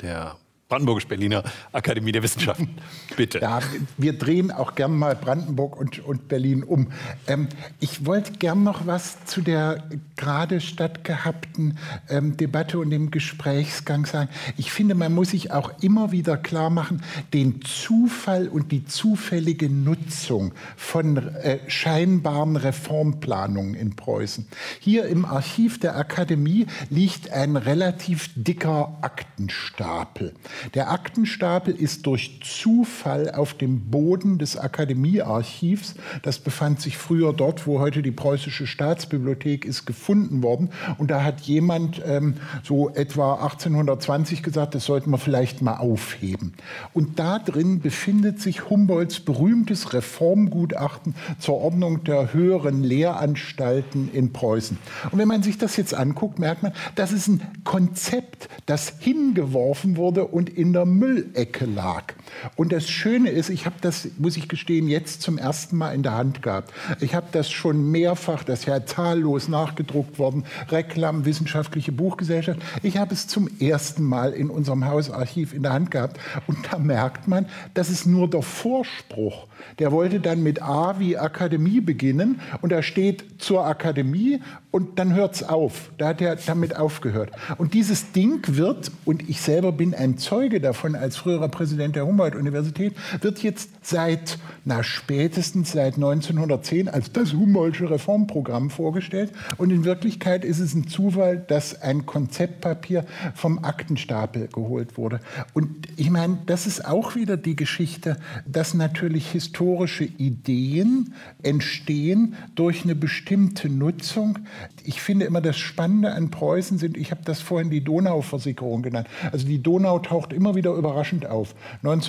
der 0.00 0.36
Brandenburgisch-Berliner 0.68 1.44
Akademie 1.72 2.12
der 2.12 2.22
Wissenschaften. 2.22 2.68
Bitte. 3.16 3.38
Ja, 3.38 3.60
wir 3.96 4.12
drehen 4.12 4.50
auch 4.50 4.74
gern 4.74 4.98
mal 4.98 5.16
Brandenburg 5.16 5.76
und, 5.76 6.04
und 6.04 6.28
Berlin 6.28 6.62
um. 6.62 6.92
Ähm, 7.26 7.48
ich 7.80 8.04
wollte 8.04 8.32
gern 8.32 8.64
noch 8.64 8.86
was 8.86 9.24
zu 9.24 9.40
der 9.40 9.82
gerade 10.16 10.60
stattgehabten 10.60 11.78
ähm, 12.10 12.36
Debatte 12.36 12.78
und 12.78 12.90
dem 12.90 13.10
Gesprächsgang 13.10 14.04
sagen. 14.04 14.28
Ich 14.58 14.70
finde, 14.70 14.94
man 14.94 15.14
muss 15.14 15.30
sich 15.30 15.52
auch 15.52 15.72
immer 15.80 16.12
wieder 16.12 16.36
klar 16.36 16.68
machen, 16.68 17.02
den 17.32 17.62
Zufall 17.62 18.46
und 18.48 18.70
die 18.70 18.84
zufällige 18.84 19.70
Nutzung 19.70 20.52
von 20.76 21.16
äh, 21.16 21.58
scheinbaren 21.68 22.56
Reformplanungen 22.56 23.74
in 23.74 23.96
Preußen. 23.96 24.46
Hier 24.80 25.06
im 25.06 25.24
Archiv 25.24 25.80
der 25.80 25.96
Akademie 25.96 26.66
liegt 26.90 27.30
ein 27.30 27.56
relativ 27.56 28.28
dicker 28.34 28.98
Aktenstapel. 29.00 30.34
Der 30.74 30.90
Aktenstapel 30.90 31.74
ist 31.74 32.06
durch 32.06 32.40
Zufall 32.42 33.30
auf 33.30 33.54
dem 33.54 33.90
Boden 33.90 34.38
des 34.38 34.56
Akademiearchivs, 34.56 35.94
das 36.22 36.38
befand 36.38 36.80
sich 36.80 36.96
früher 36.96 37.32
dort, 37.32 37.66
wo 37.66 37.80
heute 37.80 38.02
die 38.02 38.10
Preußische 38.10 38.66
Staatsbibliothek 38.66 39.64
ist, 39.64 39.86
gefunden 39.86 40.42
worden. 40.42 40.70
Und 40.98 41.10
da 41.10 41.22
hat 41.22 41.40
jemand 41.42 42.02
ähm, 42.04 42.34
so 42.62 42.90
etwa 42.90 43.34
1820 43.34 44.42
gesagt, 44.42 44.74
das 44.74 44.84
sollten 44.84 45.10
wir 45.10 45.18
vielleicht 45.18 45.62
mal 45.62 45.76
aufheben. 45.76 46.54
Und 46.92 47.18
da 47.18 47.38
drin 47.38 47.80
befindet 47.80 48.40
sich 48.40 48.68
Humboldts 48.70 49.20
berühmtes 49.20 49.92
Reformgutachten 49.92 51.14
zur 51.38 51.56
Ordnung 51.56 52.04
der 52.04 52.32
höheren 52.32 52.82
Lehranstalten 52.82 54.10
in 54.12 54.32
Preußen. 54.32 54.78
Und 55.10 55.18
wenn 55.18 55.28
man 55.28 55.42
sich 55.42 55.58
das 55.58 55.76
jetzt 55.76 55.94
anguckt, 55.94 56.38
merkt 56.38 56.62
man, 56.62 56.72
das 56.94 57.12
ist 57.12 57.28
ein 57.28 57.40
Konzept, 57.64 58.48
das 58.66 58.94
hingeworfen 58.98 59.96
wurde 59.96 60.26
und 60.26 60.47
in 60.48 60.72
der 60.72 60.86
Müllecke 60.86 61.66
lag. 61.66 62.14
Und 62.56 62.72
das 62.72 62.88
Schöne 62.88 63.30
ist, 63.30 63.48
ich 63.50 63.66
habe 63.66 63.76
das, 63.80 64.08
muss 64.18 64.36
ich 64.36 64.48
gestehen, 64.48 64.88
jetzt 64.88 65.22
zum 65.22 65.38
ersten 65.38 65.76
Mal 65.76 65.92
in 65.94 66.02
der 66.02 66.14
Hand 66.14 66.42
gehabt. 66.42 66.72
Ich 67.00 67.14
habe 67.14 67.26
das 67.32 67.50
schon 67.50 67.90
mehrfach, 67.90 68.44
das 68.44 68.60
ist 68.60 68.66
ja 68.66 68.84
zahllos 68.84 69.48
nachgedruckt 69.48 70.18
worden, 70.18 70.44
Reklam, 70.68 71.24
Wissenschaftliche 71.24 71.92
Buchgesellschaft. 71.92 72.60
Ich 72.82 72.96
habe 72.96 73.14
es 73.14 73.26
zum 73.26 73.48
ersten 73.60 74.02
Mal 74.02 74.32
in 74.32 74.50
unserem 74.50 74.86
Hausarchiv 74.86 75.54
in 75.54 75.62
der 75.62 75.72
Hand 75.72 75.90
gehabt. 75.90 76.18
Und 76.46 76.58
da 76.70 76.78
merkt 76.78 77.28
man, 77.28 77.46
das 77.74 77.90
ist 77.90 78.06
nur 78.06 78.28
der 78.28 78.42
Vorspruch. 78.42 79.46
Der 79.78 79.92
wollte 79.92 80.20
dann 80.20 80.42
mit 80.42 80.62
A 80.62 80.98
wie 80.98 81.16
Akademie 81.16 81.80
beginnen 81.80 82.40
und 82.62 82.72
da 82.72 82.82
steht 82.82 83.24
zur 83.38 83.66
Akademie 83.66 84.40
und 84.70 84.98
dann 84.98 85.14
hört 85.14 85.34
es 85.34 85.42
auf. 85.42 85.90
Da 85.98 86.08
hat 86.08 86.20
er 86.20 86.36
damit 86.36 86.76
aufgehört. 86.76 87.30
Und 87.56 87.74
dieses 87.74 88.12
Ding 88.12 88.42
wird, 88.46 88.90
und 89.04 89.28
ich 89.28 89.40
selber 89.40 89.72
bin 89.72 89.94
ein 89.94 90.18
Zeuge 90.18 90.60
davon 90.60 90.94
als 90.94 91.16
früherer 91.16 91.48
Präsident 91.48 91.96
der 91.96 92.06
Humboldt-Universität, 92.18 92.94
wird 93.20 93.42
jetzt 93.42 93.70
seit, 93.82 94.38
na 94.64 94.82
spätestens 94.82 95.72
seit 95.72 95.94
1910 95.94 96.88
als 96.88 97.12
das 97.12 97.32
Humboldtsche 97.32 97.90
Reformprogramm 97.90 98.70
vorgestellt. 98.70 99.32
Und 99.56 99.70
in 99.70 99.84
Wirklichkeit 99.84 100.44
ist 100.44 100.58
es 100.58 100.74
ein 100.74 100.88
Zufall, 100.88 101.38
dass 101.38 101.80
ein 101.80 102.06
Konzeptpapier 102.06 103.04
vom 103.34 103.64
Aktenstapel 103.64 104.48
geholt 104.48 104.98
wurde. 104.98 105.20
Und 105.54 105.88
ich 105.96 106.10
meine, 106.10 106.38
das 106.46 106.66
ist 106.66 106.84
auch 106.84 107.14
wieder 107.14 107.36
die 107.36 107.54
Geschichte, 107.54 108.16
dass 108.46 108.74
natürlich 108.74 109.30
historische 109.30 110.04
Ideen 110.04 111.14
entstehen 111.42 112.34
durch 112.56 112.82
eine 112.82 112.96
bestimmte 112.96 113.68
Nutzung. 113.68 114.40
Ich 114.82 115.00
finde 115.00 115.26
immer 115.26 115.40
das 115.40 115.56
Spannende 115.56 116.12
an 116.12 116.30
Preußen 116.30 116.78
sind, 116.78 116.96
ich 116.96 117.12
habe 117.12 117.20
das 117.24 117.40
vorhin 117.40 117.70
die 117.70 117.84
Donauversicherung 117.84 118.82
genannt. 118.82 119.06
Also 119.30 119.46
die 119.46 119.62
Donau 119.62 120.00
taucht 120.00 120.32
immer 120.32 120.56
wieder 120.56 120.72
überraschend 120.72 121.26
auf. 121.26 121.54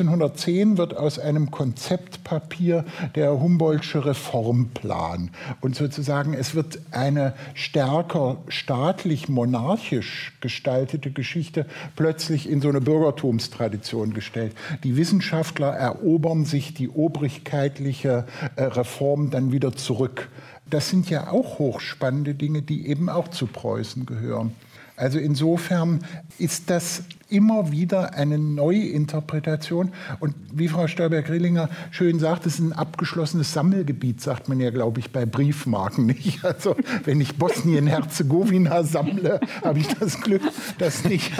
1910 0.03 0.77
wird 0.77 0.95
aus 0.95 1.19
einem 1.19 1.51
Konzeptpapier 1.51 2.85
der 3.15 3.39
Humboldtsche 3.39 4.05
Reformplan. 4.05 5.31
Und 5.61 5.75
sozusagen 5.75 6.33
es 6.33 6.55
wird 6.55 6.79
eine 6.91 7.33
stärker 7.53 8.37
staatlich-monarchisch 8.47 10.33
gestaltete 10.41 11.11
Geschichte 11.11 11.65
plötzlich 11.95 12.49
in 12.49 12.61
so 12.61 12.69
eine 12.69 12.81
Bürgertumstradition 12.81 14.13
gestellt. 14.13 14.55
Die 14.83 14.95
Wissenschaftler 14.95 15.69
erobern 15.69 16.45
sich 16.45 16.73
die 16.73 16.89
obrigkeitliche 16.89 18.25
äh, 18.55 18.63
Reform 18.63 19.29
dann 19.29 19.51
wieder 19.51 19.73
zurück. 19.73 20.29
Das 20.69 20.89
sind 20.89 21.09
ja 21.09 21.31
auch 21.31 21.59
hochspannende 21.59 22.35
Dinge, 22.35 22.61
die 22.61 22.87
eben 22.87 23.09
auch 23.09 23.27
zu 23.29 23.47
Preußen 23.47 24.05
gehören. 24.05 24.53
Also 24.95 25.17
insofern 25.17 26.01
ist 26.37 26.69
das 26.69 27.03
immer 27.29 27.71
wieder 27.71 28.15
eine 28.15 28.37
neue 28.37 28.87
Interpretation. 28.87 29.91
Und 30.19 30.35
wie 30.51 30.67
Frau 30.67 30.87
Stolberg-Grillinger 30.87 31.69
schön 31.91 32.19
sagt, 32.19 32.45
es 32.45 32.55
ist 32.55 32.59
ein 32.59 32.73
abgeschlossenes 32.73 33.53
Sammelgebiet, 33.53 34.21
sagt 34.21 34.49
man 34.49 34.59
ja, 34.59 34.71
glaube 34.71 34.99
ich, 34.99 35.11
bei 35.11 35.25
Briefmarken 35.25 36.05
nicht. 36.05 36.39
Also 36.49 36.75
wenn 37.05 37.21
ich 37.21 37.37
Bosnien-Herzegowina 37.37 38.83
sammle, 38.83 39.39
habe 39.63 39.79
ich 39.79 39.87
das 39.87 40.19
Glück, 40.19 40.41
dass 40.79 41.03
nicht 41.03 41.31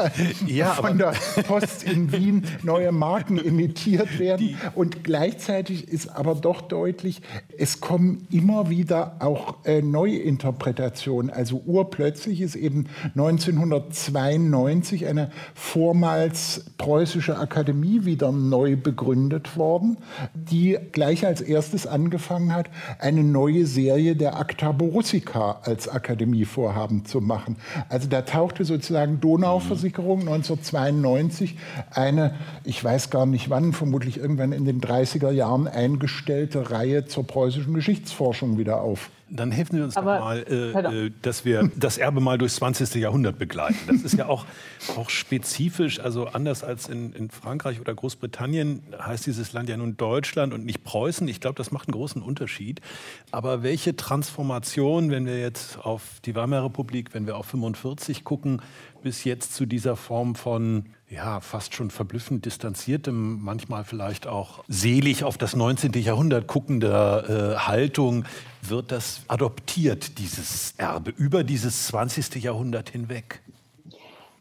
ja, 0.46 0.74
von 0.76 0.98
der 0.98 1.14
Post 1.48 1.84
in 1.84 2.12
Wien 2.12 2.46
neue 2.64 2.92
Marken 2.92 3.38
imitiert 3.38 4.20
werden. 4.20 4.56
Und 4.76 5.04
gleichzeitig 5.04 5.88
ist 5.88 6.10
aber 6.10 6.36
doch 6.36 6.62
deutlich, 6.62 7.22
es 7.58 7.82
kommen 7.82 8.28
immer 8.30 8.70
wieder 8.70 9.16
auch 9.20 9.66
äh, 9.66 9.82
neue 9.82 10.18
Interpretationen. 10.18 11.32
Also 11.32 11.64
urplötzlich 11.66 12.42
ist 12.42 12.56
eben 12.56 12.86
1992 13.16 15.08
eine 15.08 15.32
vormals 15.80 16.66
Preußische 16.78 17.38
Akademie 17.38 18.04
wieder 18.04 18.34
neu 18.34 18.76
begründet 18.76 19.56
worden, 19.56 19.96
die 20.34 20.78
gleich 20.92 21.26
als 21.26 21.40
erstes 21.40 21.88
angefangen 21.88 22.54
hat, 22.54 22.70
eine 23.00 23.24
neue 23.24 23.66
Serie 23.66 24.18
der 24.18 24.38
Acta 24.38 24.74
Borussica 24.74 25.62
als 25.64 25.88
Akademievorhaben 25.88 27.06
zu 27.06 27.22
machen. 27.22 27.56
Also 27.88 28.10
da 28.10 28.24
tauchte 28.24 28.66
sozusagen 28.66 29.22
Donauversicherung 29.22 30.20
1992 30.20 31.58
eine, 31.92 32.36
ich 32.66 32.84
weiß 32.84 33.10
gar 33.10 33.26
nicht 33.26 33.50
wann, 33.50 33.72
vermutlich 33.72 34.18
irgendwann 34.18 34.52
in 34.52 34.66
den 34.66 34.82
30er 34.82 35.32
Jahren 35.32 35.66
eingestellte 35.66 36.72
Reihe 36.72 37.06
zur 37.06 37.26
preußischen 37.26 37.74
Geschichtsforschung 37.74 38.58
wieder 38.58 38.82
auf. 38.82 39.10
Dann 39.32 39.52
helfen 39.52 39.76
Sie 39.76 39.82
uns 39.84 39.96
Aber, 39.96 40.16
doch 40.16 40.24
mal, 40.24 40.46
äh, 40.50 41.06
äh, 41.06 41.12
dass 41.22 41.46
wir 41.46 41.70
das 41.76 41.98
Erbe 41.98 42.20
mal 42.20 42.38
durchs 42.38 42.56
20. 42.56 42.96
Jahrhundert 42.96 43.38
begleiten. 43.38 43.78
Das 43.88 44.02
ist 44.02 44.18
ja 44.18 44.28
auch, 44.28 44.46
auch 44.98 45.10
spezifisch, 45.10 46.00
also 46.00 46.28
anders 46.28 46.64
als 46.64 46.88
in, 46.88 47.14
in 47.14 47.30
Frankreich 47.30 47.80
oder 47.80 47.94
Großbritannien 47.94 48.82
heißt 49.00 49.26
dieses 49.26 49.54
Land 49.54 49.70
ja 49.70 49.78
nun 49.78 49.98
Deutschland 49.98 50.54
und 50.54 50.66
nicht 50.66 50.84
Preußen. 50.84 51.28
Ich 51.28 51.40
glaube, 51.42 51.56
das 51.56 51.72
macht 51.72 51.88
einen 51.88 51.94
großen 51.94 52.22
Unterschied. 52.22 52.82
Aber 53.32 53.64
welche 53.64 53.96
Transformation, 53.96 55.12
wenn 55.12 55.26
wir 55.26 55.40
jetzt 55.40 55.78
auf 55.80 56.20
die 56.26 56.36
Weimarer 56.36 56.66
Republik, 56.66 57.14
wenn 57.14 57.28
wir 57.28 57.38
auf 57.38 57.46
45 57.48 58.24
gucken, 58.24 58.62
bis 59.04 59.24
jetzt 59.24 59.54
zu 59.54 59.66
dieser 59.66 59.96
Form 59.96 60.36
von 60.36 60.86
ja, 61.10 61.42
fast 61.42 61.74
schon 61.74 61.90
verblüffend 61.90 62.46
distanziertem, 62.46 63.42
manchmal 63.42 63.84
vielleicht 63.84 64.28
auch 64.28 64.64
selig 64.68 65.24
auf 65.24 65.38
das 65.38 65.56
19. 65.56 65.94
Jahrhundert 65.94 66.48
guckender 66.48 67.56
äh, 67.56 67.58
Haltung 67.58 68.26
wird 68.62 68.92
das 68.92 69.22
adoptiert, 69.28 70.20
dieses 70.20 70.76
Erbe, 70.78 71.12
über 71.12 71.44
dieses 71.44 71.88
20. 71.88 72.36
Jahrhundert 72.36 72.90
hinweg? 72.90 73.42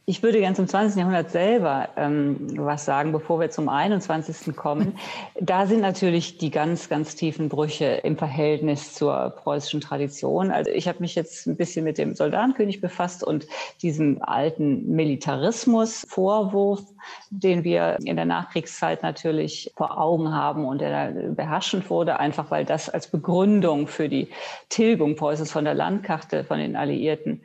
Ich 0.09 0.23
würde 0.23 0.39
gerne 0.39 0.57
zum 0.57 0.67
20. 0.67 0.97
Jahrhundert 0.97 1.31
selber 1.31 1.91
ähm, 1.99 2.39
was 2.57 2.87
sagen, 2.87 3.13
bevor 3.13 3.41
wir 3.41 3.51
zum 3.51 3.69
21. 3.69 4.57
kommen. 4.57 4.97
Da 5.39 5.67
sind 5.67 5.83
natürlich 5.83 6.39
die 6.39 6.51
ganz, 6.51 6.89
ganz 6.89 7.15
tiefen 7.15 7.51
Brüche 7.51 7.85
im 8.05 8.17
Verhältnis 8.17 8.95
zur 8.95 9.35
preußischen 9.37 9.83
Tradition. 9.83 10.51
Also 10.51 10.71
ich 10.71 10.89
habe 10.89 11.01
mich 11.01 11.15
jetzt 11.15 11.47
ein 11.47 11.59
bisschen 11.59 11.85
mit 11.85 11.99
dem 11.99 12.15
Soldatenkönig 12.15 12.81
befasst 12.81 13.23
und 13.23 13.47
diesem 13.83 14.23
alten 14.23 14.91
Militarismus-Vorwurf, 14.97 16.81
den 17.29 17.63
wir 17.63 17.99
in 18.03 18.17
der 18.17 18.25
Nachkriegszeit 18.25 19.03
natürlich 19.03 19.71
vor 19.77 20.01
Augen 20.01 20.33
haben 20.33 20.65
und 20.65 20.81
der 20.81 21.13
beherrschend 21.37 21.91
wurde, 21.91 22.19
einfach 22.19 22.51
weil 22.51 22.65
das 22.65 22.89
als 22.89 23.09
Begründung 23.09 23.87
für 23.87 24.09
die 24.09 24.29
Tilgung 24.71 25.17
Preußens 25.17 25.53
von 25.53 25.67
der 25.67 25.75
Landkarte 25.75 26.45
von 26.45 26.59
den 26.59 26.77
Alliierten 26.77 27.43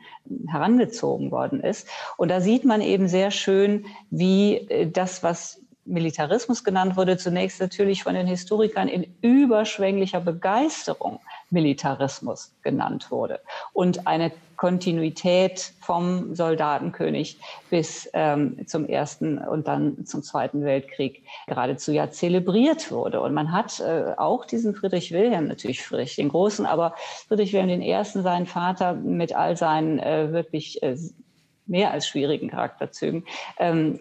herangezogen 0.47 1.32
worden 1.32 1.59
ist. 1.59 1.89
Und 2.16 2.30
da 2.30 2.39
sieht 2.39 2.53
man 2.66 2.82
eben 2.82 3.08
sehr 3.08 3.32
schön, 3.32 3.86
wie 4.10 4.58
äh, 4.70 4.89
das, 4.89 5.24
was 5.24 5.60
Militarismus 5.86 6.64
genannt 6.64 6.95
wurde, 6.95 7.18
zunächst 7.18 7.60
natürlich 7.60 8.04
von 8.04 8.14
den 8.14 8.28
Historikern 8.28 8.88
in 8.88 9.06
überschwänglicher 9.22 10.22
Begeisterung 10.22 11.20
Militarismus 11.49 12.54
genannt 12.62 13.12
wurde. 13.12 13.39
Und 13.74 14.08
eine 14.08 14.32
Kontinuität 14.56 15.74
vom 15.82 16.36
Soldatenkönig 16.36 17.38
bis 17.70 18.10
ähm, 18.14 18.66
zum 18.66 18.88
Ersten 18.88 19.38
und 19.38 19.68
dann 19.68 20.06
zum 20.06 20.24
Zweiten 20.24 20.64
Weltkrieg 20.64 21.24
geradezu 21.47 21.91
ja 21.91 22.10
zelebriert 22.12 22.89
wurde. 22.89 23.20
Und 23.20 23.34
man 23.34 23.51
hat 23.51 23.82
äh, 23.82 24.14
auch 24.16 24.45
diesen 24.45 24.74
Friedrich 24.76 25.12
Wilhelm, 25.12 25.47
natürlich 25.47 25.84
Friedrich 25.84 26.16
den 26.16 26.30
Großen, 26.30 26.66
aber 26.66 26.95
Friedrich 27.28 27.51
Wilhelm 27.51 27.82
I., 27.82 28.04
seinen 28.04 28.45
Vater 28.45 28.93
mit 28.93 29.36
all 29.36 29.58
seinen 29.58 29.99
äh, 29.99 30.32
wirklich 30.32 30.82
äh, 30.82 30.95
mehr 31.66 31.91
als 31.91 32.07
schwierigen 32.07 32.49
Charakterzügen, 32.49 33.26
ähm, 33.57 33.99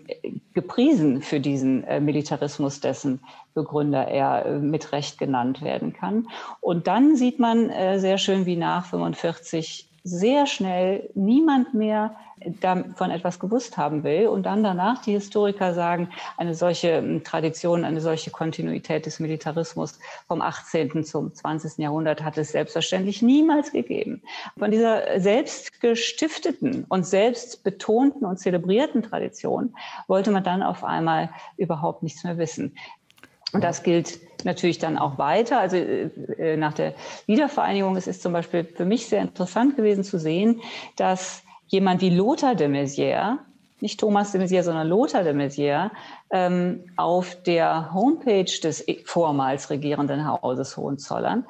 gepriesen 0.54 1.22
für 1.22 1.40
diesen 1.40 1.84
äh, 1.84 2.00
Militarismus, 2.00 2.80
dessen 2.80 3.20
Begründer 3.54 4.08
er 4.08 4.46
äh, 4.46 4.58
mit 4.58 4.92
Recht 4.92 5.18
genannt 5.18 5.62
werden 5.62 5.92
kann. 5.92 6.28
Und 6.60 6.86
dann 6.86 7.16
sieht 7.16 7.38
man 7.38 7.70
äh, 7.70 7.98
sehr 7.98 8.18
schön, 8.18 8.46
wie 8.46 8.56
nach 8.56 8.86
45 8.86 9.91
sehr 10.04 10.46
schnell 10.46 11.10
niemand 11.14 11.74
mehr 11.74 12.16
davon 12.60 13.10
etwas 13.10 13.38
gewusst 13.38 13.76
haben 13.76 14.02
will 14.02 14.26
und 14.26 14.44
dann 14.44 14.64
danach 14.64 15.02
die 15.02 15.12
Historiker 15.12 15.74
sagen, 15.74 16.08
eine 16.36 16.54
solche 16.54 16.88
ähm, 16.88 17.22
Tradition, 17.22 17.84
eine 17.84 18.00
solche 18.00 18.30
Kontinuität 18.30 19.06
des 19.06 19.20
Militarismus 19.20 19.98
vom 20.26 20.42
18. 20.42 21.04
zum 21.04 21.32
20. 21.32 21.78
Jahrhundert 21.78 22.22
hat 22.22 22.38
es 22.38 22.52
selbstverständlich 22.52 23.22
niemals 23.22 23.72
gegeben. 23.72 24.22
Von 24.58 24.70
dieser 24.70 25.20
selbst 25.20 25.80
gestifteten 25.80 26.84
und 26.88 27.06
selbst 27.06 27.62
betonten 27.62 28.24
und 28.24 28.38
zelebrierten 28.38 29.02
Tradition 29.02 29.74
wollte 30.08 30.30
man 30.30 30.44
dann 30.44 30.62
auf 30.62 30.84
einmal 30.84 31.30
überhaupt 31.56 32.02
nichts 32.02 32.24
mehr 32.24 32.38
wissen. 32.38 32.74
Und 33.52 33.62
das 33.62 33.82
gilt 33.82 34.18
natürlich 34.44 34.78
dann 34.78 34.98
auch 34.98 35.18
weiter. 35.18 35.60
Also 35.60 35.76
äh, 35.76 36.10
äh 36.38 36.56
nach 36.56 36.72
der 36.72 36.94
Wiedervereinigung 37.26 37.96
es 37.96 38.06
ist 38.06 38.22
zum 38.22 38.32
Beispiel 38.32 38.64
für 38.64 38.84
mich 38.84 39.06
sehr 39.06 39.22
interessant 39.22 39.76
gewesen 39.76 40.04
zu 40.04 40.18
sehen, 40.18 40.60
dass 40.96 41.42
jemand 41.66 42.00
wie 42.00 42.10
Lothar 42.10 42.54
de 42.54 42.68
Maizière, 42.68 43.38
nicht 43.80 43.98
Thomas 43.98 44.32
de 44.32 44.40
Maizière, 44.40 44.62
sondern 44.62 44.88
Lothar 44.88 45.24
de 45.24 45.32
Maizière, 45.32 45.90
ähm, 46.30 46.84
auf 46.96 47.42
der 47.42 47.92
Homepage 47.92 48.60
des 48.62 48.84
vormals 49.04 49.70
regierenden 49.70 50.26
Hauses 50.26 50.76
Hohenzollern 50.76 51.44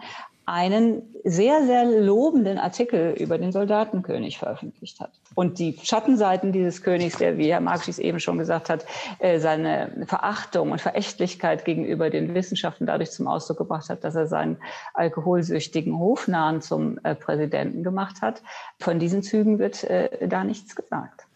einen 0.45 1.03
sehr, 1.25 1.65
sehr 1.65 1.85
lobenden 1.85 2.59
Artikel 2.59 3.15
über 3.19 3.39
den 3.39 3.53
Soldatenkönig 3.53 4.39
veröffentlicht 4.39 5.01
hat. 5.01 5.11
Und 5.35 5.59
die 5.59 5.79
Schattenseiten 5.83 6.53
dieses 6.53 6.83
Königs, 6.83 7.17
der, 7.17 7.39
wie 7.39 7.51
Herr 7.51 7.61
Marxis 7.61 7.99
eben 7.99 8.19
schon 8.19 8.39
gesagt 8.39 8.69
hat, 8.69 8.85
äh, 9.19 9.39
seine 9.39 10.05
Verachtung 10.07 10.73
und 10.73 10.81
Verächtlichkeit 10.81 11.65
gegenüber 11.65 12.11
den 12.11 12.35
Wissenschaften 12.35 12.87
dadurch 12.87 13.13
zum 13.13 13.29
Ausdruck 13.29 13.59
gebracht 13.59 13.89
hat, 13.89 14.05
dass 14.05 14.15
er 14.15 14.27
seinen 14.27 14.59
alkoholsüchtigen 14.95 15.99
Hofnahen 15.99 16.61
zum 16.61 16.99
äh, 17.05 17.15
Präsidenten 17.15 17.85
gemacht 17.85 18.21
hat. 18.21 18.43
Von 18.81 18.99
diesen 18.99 19.23
Zügen 19.23 19.59
wird 19.59 19.85
äh, 19.85 20.29
da 20.29 20.45
nichts 20.45 20.75
gesagt. 20.75 21.27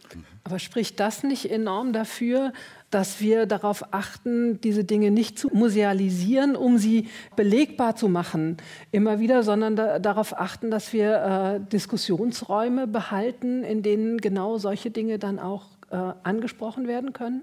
Aber 0.44 0.58
spricht 0.58 1.00
das 1.00 1.22
nicht 1.24 1.50
enorm 1.50 1.92
dafür, 1.92 2.52
dass 2.90 3.20
wir 3.20 3.46
darauf 3.46 3.92
achten, 3.92 4.60
diese 4.60 4.84
Dinge 4.84 5.10
nicht 5.10 5.38
zu 5.38 5.48
musealisieren, 5.52 6.56
um 6.56 6.78
sie 6.78 7.08
belegbar 7.34 7.96
zu 7.96 8.08
machen, 8.08 8.56
immer 8.92 9.18
wieder, 9.18 9.42
sondern 9.42 9.76
da, 9.76 9.98
darauf 9.98 10.38
achten, 10.38 10.70
dass 10.70 10.92
wir 10.92 11.60
äh, 11.64 11.70
Diskussionsräume 11.72 12.86
behalten, 12.86 13.64
in 13.64 13.82
denen 13.82 14.18
genau 14.18 14.58
solche 14.58 14.90
Dinge 14.90 15.18
dann 15.18 15.38
auch 15.38 15.66
äh, 15.90 15.96
angesprochen 16.22 16.86
werden 16.86 17.12
können? 17.12 17.42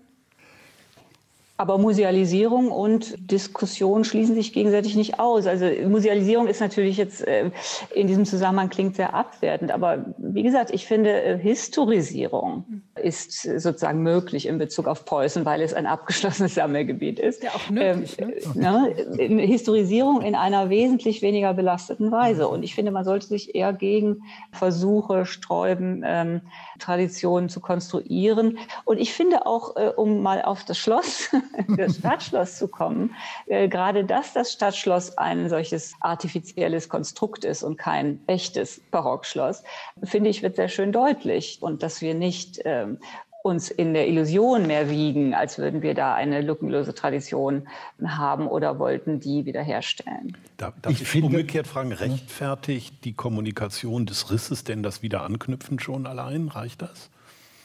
Aber 1.55 1.77
Musealisierung 1.77 2.71
und 2.71 3.31
Diskussion 3.31 4.03
schließen 4.03 4.33
sich 4.33 4.53
gegenseitig 4.53 4.95
nicht 4.95 5.19
aus. 5.19 5.45
Also 5.45 5.65
Musealisierung 5.87 6.47
ist 6.47 6.59
natürlich 6.59 6.97
jetzt 6.97 7.27
äh, 7.27 7.51
in 7.93 8.07
diesem 8.07 8.25
Zusammenhang 8.25 8.69
klingt 8.69 8.95
sehr 8.95 9.13
abwertend. 9.13 9.71
Aber 9.71 10.03
wie 10.17 10.41
gesagt, 10.41 10.71
ich 10.71 10.87
finde, 10.87 11.11
äh, 11.21 11.37
Historisierung 11.37 12.81
ist 12.95 13.43
sozusagen 13.43 14.01
möglich 14.01 14.47
in 14.47 14.57
Bezug 14.57 14.87
auf 14.87 15.05
Preußen, 15.05 15.45
weil 15.45 15.61
es 15.61 15.75
ein 15.75 15.85
abgeschlossenes 15.85 16.55
Sammelgebiet 16.55 17.19
ist. 17.19 17.43
Ja, 17.43 17.51
auch 17.51 17.69
nötig. 17.69 18.17
Ähm, 18.19 18.33
ne? 18.55 18.95
ne? 19.15 19.43
Historisierung 19.43 20.23
in 20.23 20.33
einer 20.33 20.71
wesentlich 20.71 21.21
weniger 21.21 21.53
belasteten 21.53 22.11
Weise. 22.11 22.47
Und 22.47 22.63
ich 22.63 22.73
finde, 22.73 22.91
man 22.91 23.05
sollte 23.05 23.27
sich 23.27 23.53
eher 23.53 23.73
gegen 23.73 24.23
Versuche 24.51 25.27
sträuben, 25.27 26.03
ähm, 26.03 26.41
Traditionen 26.79 27.47
zu 27.47 27.59
konstruieren. 27.59 28.57
Und 28.85 28.97
ich 28.97 29.13
finde 29.13 29.45
auch, 29.45 29.75
äh, 29.75 29.91
um 29.95 30.23
mal 30.23 30.41
auf 30.41 30.63
das 30.63 30.79
Schloss 30.79 31.29
das 31.77 31.97
Stadtschloss 31.97 32.57
zu 32.57 32.67
kommen. 32.67 33.15
Äh, 33.47 33.67
gerade 33.67 34.03
dass 34.05 34.33
das 34.33 34.53
Stadtschloss 34.53 35.17
ein 35.17 35.49
solches 35.49 35.93
artifizielles 36.01 36.89
Konstrukt 36.89 37.45
ist 37.45 37.63
und 37.63 37.77
kein 37.77 38.19
echtes 38.27 38.81
Barockschloss, 38.91 39.63
finde 40.03 40.29
ich, 40.29 40.43
wird 40.43 40.55
sehr 40.55 40.69
schön 40.69 40.91
deutlich. 40.91 41.59
Und 41.61 41.83
dass 41.83 42.01
wir 42.01 42.13
nicht 42.13 42.59
ähm, 42.65 42.99
uns 43.43 43.69
in 43.69 43.93
der 43.93 44.07
Illusion 44.07 44.67
mehr 44.67 44.89
wiegen, 44.89 45.33
als 45.33 45.57
würden 45.57 45.81
wir 45.81 45.93
da 45.93 46.15
eine 46.15 46.41
lückenlose 46.41 46.95
Tradition 46.95 47.67
haben 48.03 48.47
oder 48.47 48.79
wollten 48.79 49.19
die 49.19 49.45
wiederherstellen. 49.45 50.37
Darf, 50.55 50.73
darf 50.81 50.93
ich, 50.93 51.01
ich 51.01 51.07
finde, 51.07 51.27
umgekehrt 51.27 51.67
fragen, 51.67 51.91
rechtfertigt 51.91 53.03
die 53.03 53.13
Kommunikation 53.13 54.05
des 54.05 54.31
Risses 54.31 54.63
denn 54.63 54.81
das 54.81 55.01
Wiederanknüpfen 55.01 55.77
schon 55.79 56.07
allein? 56.07 56.47
Reicht 56.47 56.81
das? 56.81 57.09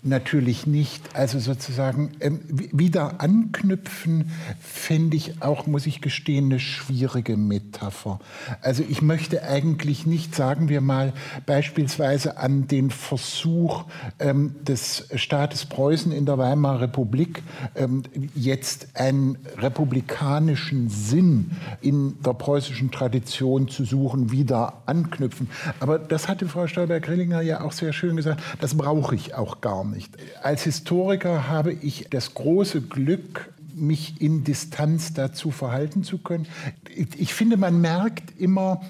Natürlich 0.04 0.64
nicht. 0.64 1.16
Also 1.16 1.40
sozusagen 1.40 2.12
ähm, 2.20 2.40
wieder 2.46 3.20
anknüpfen, 3.20 4.30
fände 4.60 5.16
ich 5.16 5.42
auch, 5.42 5.66
muss 5.66 5.86
ich 5.86 6.00
gestehen, 6.00 6.46
eine 6.46 6.60
schwierige 6.60 7.36
Metapher. 7.36 8.20
Also 8.60 8.84
ich 8.88 9.02
möchte 9.02 9.42
eigentlich 9.42 10.06
nicht, 10.06 10.36
sagen 10.36 10.68
wir 10.68 10.80
mal, 10.82 11.14
beispielsweise 11.46 12.36
an 12.38 12.68
den 12.68 12.90
Versuch 12.90 13.86
ähm, 14.20 14.54
des 14.62 15.08
Staates 15.16 15.66
Preußen 15.66 16.12
in 16.12 16.26
der 16.26 16.38
Weimarer 16.38 16.82
Republik 16.82 17.42
ähm, 17.74 18.04
jetzt 18.36 18.88
einen 18.94 19.36
republikanischen 19.56 20.90
Sinn 20.90 21.50
in 21.80 22.22
der 22.22 22.34
preußischen 22.34 22.92
Tradition 22.92 23.66
zu 23.66 23.84
suchen, 23.84 24.30
wieder 24.30 24.80
anknüpfen. 24.86 25.50
Aber 25.80 25.98
das 25.98 26.28
hatte 26.28 26.46
Frau 26.46 26.68
Stolberg-Grillinger 26.68 27.40
ja 27.40 27.62
auch 27.62 27.72
sehr 27.72 27.92
schön 27.92 28.14
gesagt, 28.14 28.40
das 28.60 28.76
brauche 28.76 29.16
ich 29.16 29.34
auch 29.34 29.60
gar 29.60 29.82
nicht 29.84 29.87
nicht. 29.88 30.16
Als 30.42 30.64
Historiker 30.64 31.48
habe 31.48 31.72
ich 31.72 32.06
das 32.10 32.34
große 32.34 32.82
Glück, 32.82 33.52
mich 33.74 34.20
in 34.20 34.44
Distanz 34.44 35.12
dazu 35.14 35.50
verhalten 35.50 36.02
zu 36.02 36.18
können. 36.18 36.46
Ich 36.94 37.32
finde, 37.34 37.56
man 37.56 37.80
merkt 37.80 38.38
immer, 38.38 38.80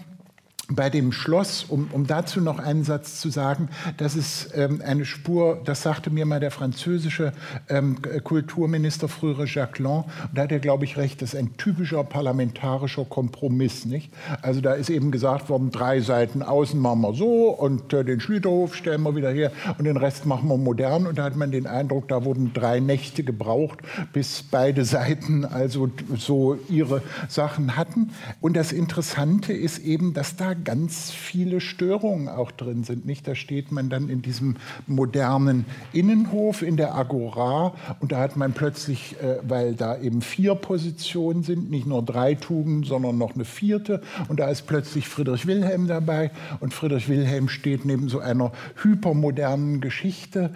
bei 0.70 0.90
dem 0.90 1.12
Schloss, 1.12 1.64
um, 1.64 1.88
um 1.92 2.06
dazu 2.06 2.42
noch 2.42 2.58
einen 2.58 2.84
Satz 2.84 3.20
zu 3.20 3.30
sagen, 3.30 3.70
das 3.96 4.16
ist 4.16 4.50
ähm, 4.54 4.82
eine 4.84 5.06
Spur, 5.06 5.60
das 5.64 5.82
sagte 5.82 6.10
mir 6.10 6.26
mal 6.26 6.40
der 6.40 6.50
französische 6.50 7.32
ähm, 7.70 7.96
Kulturminister 8.22 9.08
frühere 9.08 9.46
Jacques 9.46 9.78
Lang, 9.78 10.04
und 10.04 10.34
da 10.34 10.42
hat 10.42 10.52
er, 10.52 10.58
glaube 10.58 10.84
ich, 10.84 10.98
recht, 10.98 11.22
das 11.22 11.32
ist 11.32 11.38
ein 11.40 11.56
typischer 11.56 12.04
parlamentarischer 12.04 13.06
Kompromiss. 13.06 13.86
Nicht? 13.86 14.12
Also 14.42 14.60
da 14.60 14.74
ist 14.74 14.90
eben 14.90 15.10
gesagt 15.10 15.48
worden, 15.48 15.70
drei 15.70 16.00
Seiten 16.00 16.42
außen 16.42 16.78
machen 16.78 17.00
wir 17.00 17.14
so 17.14 17.48
und 17.48 17.92
äh, 17.94 18.04
den 18.04 18.20
Schlüterhof 18.20 18.74
stellen 18.74 19.02
wir 19.02 19.16
wieder 19.16 19.30
her 19.30 19.52
und 19.78 19.86
den 19.86 19.96
Rest 19.96 20.26
machen 20.26 20.48
wir 20.48 20.58
modern. 20.58 21.06
Und 21.06 21.18
da 21.18 21.24
hat 21.24 21.36
man 21.36 21.50
den 21.50 21.66
Eindruck, 21.66 22.08
da 22.08 22.24
wurden 22.24 22.52
drei 22.52 22.80
Nächte 22.80 23.24
gebraucht, 23.24 23.78
bis 24.12 24.42
beide 24.42 24.84
Seiten 24.84 25.46
also 25.46 25.88
so 26.16 26.58
ihre 26.68 27.02
Sachen 27.28 27.76
hatten. 27.76 28.10
Und 28.42 28.54
das 28.54 28.72
Interessante 28.72 29.54
ist 29.54 29.78
eben, 29.78 30.12
dass 30.12 30.36
da 30.36 30.57
ganz 30.64 31.10
viele 31.10 31.60
Störungen 31.60 32.28
auch 32.28 32.50
drin 32.50 32.84
sind. 32.84 33.06
Nicht? 33.06 33.26
Da 33.26 33.34
steht 33.34 33.72
man 33.72 33.88
dann 33.88 34.08
in 34.08 34.22
diesem 34.22 34.56
modernen 34.86 35.64
Innenhof 35.92 36.62
in 36.62 36.76
der 36.76 36.94
Agora 36.94 37.74
und 38.00 38.12
da 38.12 38.20
hat 38.20 38.36
man 38.36 38.52
plötzlich, 38.52 39.16
äh, 39.22 39.38
weil 39.42 39.74
da 39.74 39.98
eben 39.98 40.22
vier 40.22 40.54
Positionen 40.54 41.42
sind, 41.42 41.70
nicht 41.70 41.86
nur 41.86 42.02
drei 42.02 42.34
Tugenden, 42.34 42.84
sondern 42.84 43.18
noch 43.18 43.34
eine 43.34 43.44
vierte 43.44 44.02
und 44.28 44.40
da 44.40 44.48
ist 44.48 44.66
plötzlich 44.66 45.08
Friedrich 45.08 45.46
Wilhelm 45.46 45.86
dabei 45.86 46.30
und 46.60 46.74
Friedrich 46.74 47.08
Wilhelm 47.08 47.48
steht 47.48 47.84
neben 47.84 48.08
so 48.08 48.20
einer 48.20 48.52
hypermodernen 48.82 49.80
Geschichte. 49.80 50.50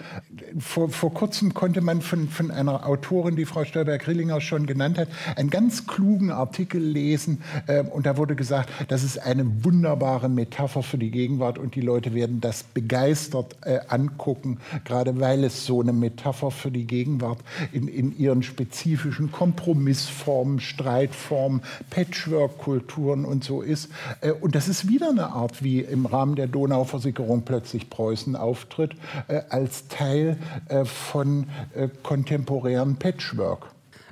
Vor, 0.58 0.90
vor 0.90 1.12
kurzem 1.14 1.54
konnte 1.54 1.80
man 1.80 2.00
von, 2.02 2.28
von 2.28 2.50
einer 2.50 2.86
Autorin, 2.86 3.36
die 3.36 3.44
Frau 3.44 3.64
Stolberg-Rillinger 3.64 4.40
schon 4.40 4.66
genannt 4.66 4.98
hat, 4.98 5.08
einen 5.36 5.50
ganz 5.50 5.86
klugen 5.86 6.30
Artikel 6.30 6.80
lesen 6.80 7.42
äh, 7.66 7.82
und 7.82 8.06
da 8.06 8.16
wurde 8.16 8.36
gesagt, 8.36 8.70
das 8.88 9.02
ist 9.02 9.18
eine 9.18 9.64
wunderbare 9.64 9.91
wunderbare 9.92 10.30
Metapher 10.30 10.82
für 10.82 10.96
die 10.96 11.10
Gegenwart 11.10 11.58
und 11.58 11.74
die 11.74 11.82
Leute 11.82 12.14
werden 12.14 12.40
das 12.40 12.62
begeistert 12.62 13.56
äh, 13.62 13.80
angucken, 13.88 14.58
gerade 14.84 15.20
weil 15.20 15.44
es 15.44 15.66
so 15.66 15.82
eine 15.82 15.92
Metapher 15.92 16.50
für 16.50 16.70
die 16.70 16.86
Gegenwart 16.86 17.40
in, 17.72 17.88
in 17.88 18.16
ihren 18.16 18.42
spezifischen 18.42 19.30
Kompromissformen, 19.30 20.60
Streitformen, 20.60 21.60
Patchwork-Kulturen 21.90 23.26
und 23.26 23.44
so 23.44 23.60
ist. 23.60 23.90
Äh, 24.22 24.32
und 24.32 24.54
das 24.54 24.66
ist 24.66 24.88
wieder 24.88 25.10
eine 25.10 25.26
Art, 25.26 25.62
wie 25.62 25.80
im 25.80 26.06
Rahmen 26.06 26.36
der 26.36 26.46
Donauversickerung 26.46 27.42
plötzlich 27.42 27.90
Preußen 27.90 28.34
auftritt, 28.34 28.96
äh, 29.28 29.42
als 29.50 29.88
Teil 29.88 30.38
äh, 30.68 30.86
von 30.86 31.48
äh, 31.74 31.88
kontemporären 32.02 32.96
Patchwork. 32.96 33.66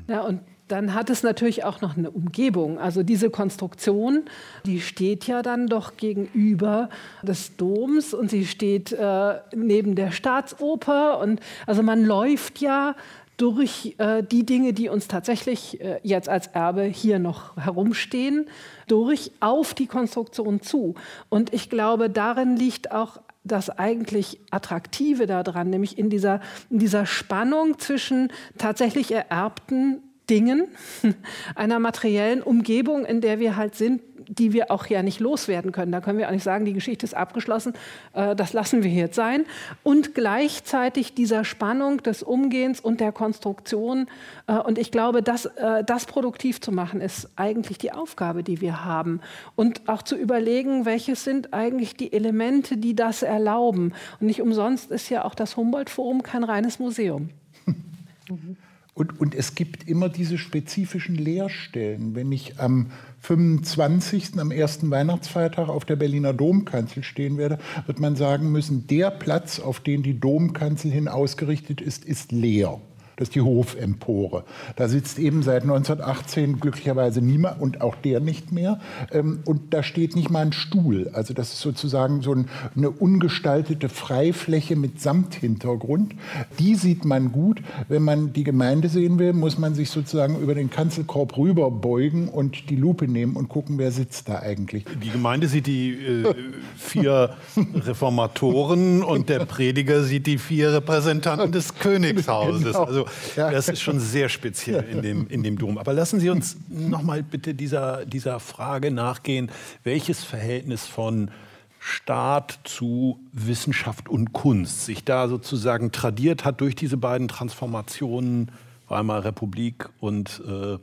Ja, 0.09 0.27
und 0.27 0.41
dann 0.71 0.95
hat 0.95 1.11
es 1.11 1.23
natürlich 1.23 1.65
auch 1.65 1.81
noch 1.81 1.97
eine 1.97 2.11
Umgebung. 2.11 2.79
Also 2.79 3.03
diese 3.03 3.29
Konstruktion, 3.31 4.25
die 4.65 4.81
steht 4.81 5.27
ja 5.27 5.43
dann 5.43 5.67
doch 5.67 5.97
gegenüber 5.97 6.89
des 7.23 7.57
Doms 7.57 8.15
und 8.15 8.31
sie 8.31 8.47
steht 8.47 8.93
äh, 8.93 9.39
neben 9.55 9.97
der 9.97 10.13
Staatsoper. 10.13 11.19
Und 11.19 11.41
also 11.67 11.83
man 11.83 12.05
läuft 12.05 12.61
ja 12.61 12.95
durch 13.37 13.97
äh, 13.99 14.23
die 14.23 14.47
Dinge, 14.47 14.73
die 14.73 14.89
uns 14.89 15.09
tatsächlich 15.09 15.81
äh, 15.81 15.99
jetzt 16.03 16.29
als 16.29 16.47
Erbe 16.49 16.83
hier 16.83 17.19
noch 17.19 17.57
herumstehen, 17.57 18.47
durch 18.87 19.33
auf 19.41 19.75
die 19.75 19.87
Konstruktion 19.87 20.61
zu. 20.61 20.95
Und 21.31 21.53
ich 21.53 21.71
glaube, 21.71 22.11
darin 22.11 22.57
liegt 22.57 22.93
auch 22.93 23.21
das 23.43 23.71
eigentlich 23.71 24.39
Attraktive 24.51 25.27
daran, 25.27 25.71
nämlich 25.71 25.99
in 25.99 26.11
dieser, 26.11 26.41
in 26.69 26.79
dieser 26.79 27.07
Spannung 27.07 27.79
zwischen 27.79 28.31
tatsächlich 28.59 29.13
ererbten 29.13 30.03
Dingen, 30.31 30.69
einer 31.55 31.79
materiellen 31.81 32.43
Umgebung, 32.43 33.05
in 33.05 33.21
der 33.21 33.41
wir 33.41 33.57
halt 33.57 33.75
sind, 33.75 34.01
die 34.31 34.53
wir 34.53 34.71
auch 34.71 34.87
ja 34.87 35.03
nicht 35.03 35.19
loswerden 35.19 35.73
können. 35.73 35.91
Da 35.91 36.01
können 36.01 36.19
wir 36.19 36.29
auch 36.29 36.33
nicht 36.33 36.45
sagen, 36.45 36.65
die 36.65 36.73
Geschichte 36.73 37.05
ist 37.05 37.15
abgeschlossen, 37.15 37.75
äh, 38.13 38.37
das 38.37 38.53
lassen 38.53 38.85
wir 38.85 38.91
jetzt 38.91 39.17
sein. 39.17 39.45
Und 39.83 40.15
gleichzeitig 40.15 41.15
dieser 41.15 41.45
Spannung 41.45 42.03
des 42.03 42.23
Umgehens 42.23 42.81
und 42.81 43.01
der 43.01 43.11
Konstruktion. 43.11 44.07
Äh, 44.47 44.59
und 44.59 44.79
ich 44.79 44.93
glaube, 44.93 45.23
das, 45.23 45.47
äh, 45.47 45.83
das 45.85 46.07
produktiv 46.07 46.61
zu 46.61 46.71
machen, 46.71 47.01
ist 47.01 47.29
eigentlich 47.35 47.79
die 47.79 47.93
Aufgabe, 47.93 48.45
die 48.45 48.61
wir 48.61 48.85
haben. 48.85 49.21
Und 49.57 49.89
auch 49.89 50.03
zu 50.03 50.17
überlegen, 50.17 50.85
welches 50.85 51.25
sind 51.25 51.53
eigentlich 51.53 51.97
die 51.97 52.13
Elemente, 52.13 52.77
die 52.77 52.95
das 52.95 53.23
erlauben. 53.23 53.93
Und 54.21 54.29
nicht 54.29 54.41
umsonst 54.41 54.93
ist 54.93 55.09
ja 55.09 55.25
auch 55.25 55.35
das 55.35 55.57
Humboldt-Forum 55.57 56.23
kein 56.23 56.45
reines 56.45 56.79
Museum. 56.79 57.31
Und, 59.01 59.19
und, 59.19 59.35
es 59.35 59.55
gibt 59.55 59.89
immer 59.89 60.11
diese 60.11 60.37
spezifischen 60.37 61.15
Leerstellen. 61.15 62.15
Wenn 62.15 62.31
ich 62.33 62.61
am 62.61 62.91
25. 63.21 64.39
am 64.39 64.51
ersten 64.51 64.91
Weihnachtsfeiertag 64.91 65.71
auf 65.71 65.87
der 65.87 65.97
Berliner 65.97 66.35
Domkanzel 66.35 67.03
stehen 67.03 67.39
werde, 67.39 67.59
wird 67.87 67.99
man 67.99 68.15
sagen 68.15 68.53
müssen, 68.53 68.87
der 68.89 69.11
Platz, 69.11 69.59
auf 69.59 69.81
den 69.81 70.03
die 70.03 70.21
Domkanzel 70.21 70.91
hin 70.91 71.09
ausgerichtet 71.09 71.81
ist, 71.81 72.05
ist 72.05 72.31
leer. 72.31 72.79
Das 73.21 73.29
ist 73.29 73.35
die 73.35 73.43
Hofempore. 73.43 74.45
Da 74.77 74.89
sitzt 74.89 75.19
eben 75.19 75.43
seit 75.43 75.65
1918 75.65 76.59
glücklicherweise 76.59 77.21
niemand 77.21 77.61
und 77.61 77.83
auch 77.83 77.95
der 77.95 78.19
nicht 78.19 78.51
mehr. 78.51 78.81
Ähm, 79.13 79.41
und 79.45 79.75
da 79.75 79.83
steht 79.83 80.17
nicht 80.17 80.31
mal 80.31 80.41
ein 80.41 80.55
Stuhl. 80.55 81.11
Also 81.13 81.35
das 81.35 81.53
ist 81.53 81.61
sozusagen 81.61 82.23
so 82.23 82.35
eine 82.75 82.91
ungestaltete 82.91 83.91
Freifläche 83.91 84.75
mit 84.75 85.03
Samthintergrund. 85.03 86.15
Die 86.59 86.77
sieht 86.77 87.05
man 87.05 87.31
gut. 87.31 87.61
Wenn 87.89 88.05
man 88.05 88.33
die 88.33 88.43
Gemeinde 88.43 88.89
sehen 88.89 89.19
will, 89.19 89.35
muss 89.35 89.59
man 89.59 89.75
sich 89.75 89.91
sozusagen 89.91 90.41
über 90.41 90.55
den 90.55 90.71
Kanzelkorb 90.71 91.37
rüberbeugen 91.37 92.27
und 92.27 92.71
die 92.71 92.77
Lupe 92.77 93.07
nehmen 93.07 93.37
und 93.37 93.51
gucken, 93.51 93.77
wer 93.77 93.93
sitzt 93.93 94.31
da 94.31 94.39
eigentlich. 94.39 94.87
Die 95.05 95.11
Gemeinde 95.11 95.47
sieht 95.47 95.67
die 95.67 95.91
äh, 95.91 96.35
vier 96.75 97.37
Reformatoren 97.75 99.03
und 99.03 99.29
der 99.29 99.41
Prediger 99.41 100.05
sieht 100.05 100.27
die 100.27 100.39
vier 100.39 100.73
Repräsentanten 100.73 101.53
des 101.53 101.75
Königshauses. 101.75 102.65
Genau. 102.65 102.85
Also 102.85 103.10
ja. 103.37 103.51
Das 103.51 103.69
ist 103.69 103.81
schon 103.81 104.01
sehr 104.01 104.29
speziell 104.29 104.85
in 104.85 105.03
dem, 105.03 105.27
in 105.29 105.43
dem 105.43 105.59
Dom. 105.59 105.79
Aber 105.79 105.93
lassen 105.93 106.21
Sie 106.21 106.31
uns 106.31 106.57
noch 106.69 107.03
mal 107.03 107.23
bitte 107.23 107.55
dieser, 107.55 108.05
dieser 108.07 108.41
Frage 108.41 108.91
nachgehen, 108.91 109.51
welches 109.85 110.25
Verhältnis 110.25 110.87
von 110.87 111.31
Staat 111.79 112.59
zu 112.65 113.19
Wissenschaft 113.33 114.09
und 114.09 114.33
Kunst 114.35 114.85
sich 114.85 115.03
da 115.03 115.29
sozusagen 115.29 115.93
tradiert 115.93 116.45
hat 116.45 116.61
durch 116.61 116.75
diese 116.75 116.99
beiden 116.99 117.27
Transformationen 117.27 118.51
Weimarer 118.91 119.25
Republik 119.25 119.89
und 120.01 120.43
äh, 120.47 120.77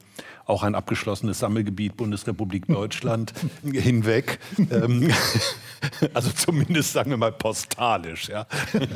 auch 0.45 0.63
ein 0.63 0.75
abgeschlossenes 0.75 1.39
Sammelgebiet 1.39 1.97
Bundesrepublik 1.97 2.67
Deutschland 2.67 3.33
hinweg. 3.63 4.39
Ähm, 4.71 5.11
also 6.13 6.31
zumindest 6.31 6.93
sagen 6.93 7.11
wir 7.11 7.17
mal 7.17 7.33
postalisch. 7.33 8.29
Ja. 8.29 8.47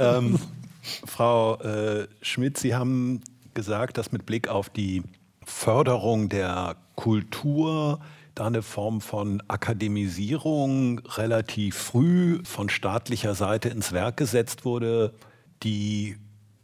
ähm, 0.00 0.38
Frau 1.04 1.56
äh, 1.60 2.08
Schmidt, 2.22 2.58
Sie 2.58 2.74
haben 2.74 3.22
gesagt, 3.54 3.98
dass 3.98 4.12
mit 4.12 4.26
Blick 4.26 4.48
auf 4.48 4.68
die 4.68 5.02
Förderung 5.44 6.28
der 6.28 6.76
Kultur 6.94 8.00
da 8.34 8.46
eine 8.46 8.62
Form 8.62 9.00
von 9.00 9.42
Akademisierung 9.48 11.00
relativ 11.00 11.76
früh 11.76 12.40
von 12.44 12.68
staatlicher 12.68 13.34
Seite 13.34 13.70
ins 13.70 13.92
Werk 13.92 14.18
gesetzt 14.18 14.64
wurde, 14.64 15.14
die 15.62 16.16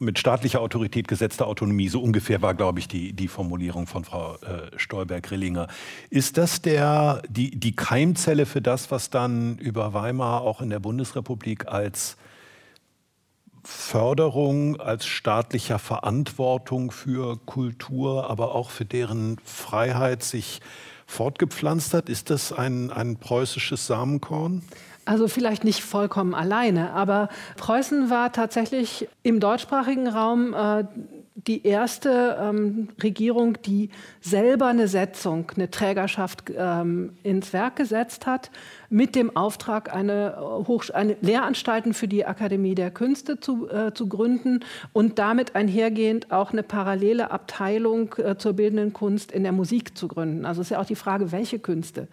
mit 0.03 0.19
staatlicher 0.19 0.61
Autorität 0.61 1.09
gesetzte 1.09 1.47
Autonomie, 1.47 1.89
so 1.89 2.03
ungefähr 2.03 2.43
war, 2.43 2.55
glaube 2.55 2.81
ich, 2.81 2.89
die, 2.89 3.13
die 3.13 3.29
Formulierung 3.29 3.87
von 3.87 4.05
Frau 4.05 4.35
äh, 4.37 4.77
Stolberg-Rillinger. 4.77 5.69
Ist 6.11 6.37
das 6.37 6.61
der, 6.61 7.23
die, 7.29 7.59
die 7.59 7.75
Keimzelle 7.75 8.45
für 8.45 8.61
das, 8.61 8.91
was 8.91 9.11
dann 9.11 9.57
über 9.59 9.95
Weimar 9.95 10.43
auch 10.43 10.61
in 10.61 10.71
der 10.71 10.81
Bundesrepublik 10.81 11.69
als 11.69 12.17
Förderung 13.65 14.81
als 14.81 15.07
staatlicher 15.07 15.79
Verantwortung 15.79 16.91
für 16.91 17.37
Kultur, 17.47 18.29
aber 18.29 18.55
auch 18.55 18.71
für 18.71 18.85
deren 18.85 19.39
Freiheit 19.45 20.23
sich 20.23 20.61
fortgepflanzt 21.07 21.95
hat? 21.95 22.09
Ist 22.09 22.31
das 22.31 22.53
ein, 22.53 22.91
ein 22.91 23.17
preußisches 23.17 23.87
Samenkorn? 23.87 24.63
Also 25.05 25.27
vielleicht 25.27 25.65
nicht 25.65 25.83
vollkommen 25.83 26.35
alleine, 26.35 26.93
aber 26.93 27.29
Preußen 27.57 28.09
war 28.09 28.33
tatsächlich 28.33 29.09
im 29.23 29.41
deutschsprachigen 29.41 30.07
Raum 30.07 30.55
äh, 30.55 30.85
die 31.35 31.67
erste 31.67 32.37
ähm, 32.41 32.89
Regierung, 33.03 33.57
die 33.63 33.91
selber 34.21 34.67
eine 34.67 34.87
Setzung, 34.87 35.51
eine 35.57 35.71
Trägerschaft 35.71 36.45
ähm, 36.55 37.15
ins 37.23 37.53
Werk 37.53 37.77
gesetzt 37.77 38.27
hat, 38.27 38.51
mit 38.91 39.15
dem 39.15 39.35
Auftrag, 39.35 39.95
eine, 39.95 40.37
Hochsch 40.67 40.91
eine 40.91 41.17
Lehranstalten 41.23 41.95
für 41.95 42.07
die 42.07 42.27
Akademie 42.27 42.75
der 42.75 42.91
Künste 42.91 43.41
zu, 43.41 43.69
äh, 43.71 43.95
zu 43.95 44.09
gründen 44.09 44.61
und 44.93 45.19
damit 45.19 45.55
einhergehend 45.55 46.31
auch 46.31 46.53
eine 46.53 46.63
parallele 46.63 47.31
Abteilung 47.31 48.15
äh, 48.19 48.37
zur 48.37 48.53
bildenden 48.53 48.93
Kunst 48.93 49.33
in 49.33 49.43
der 49.43 49.53
Musik 49.53 49.97
zu 49.97 50.09
gründen. 50.09 50.45
Also 50.45 50.61
ist 50.61 50.71
ja 50.71 50.81
auch 50.81 50.87
die 50.87 50.97
Frage, 50.97 51.33
welche 51.33 51.59
Künste. 51.59 52.09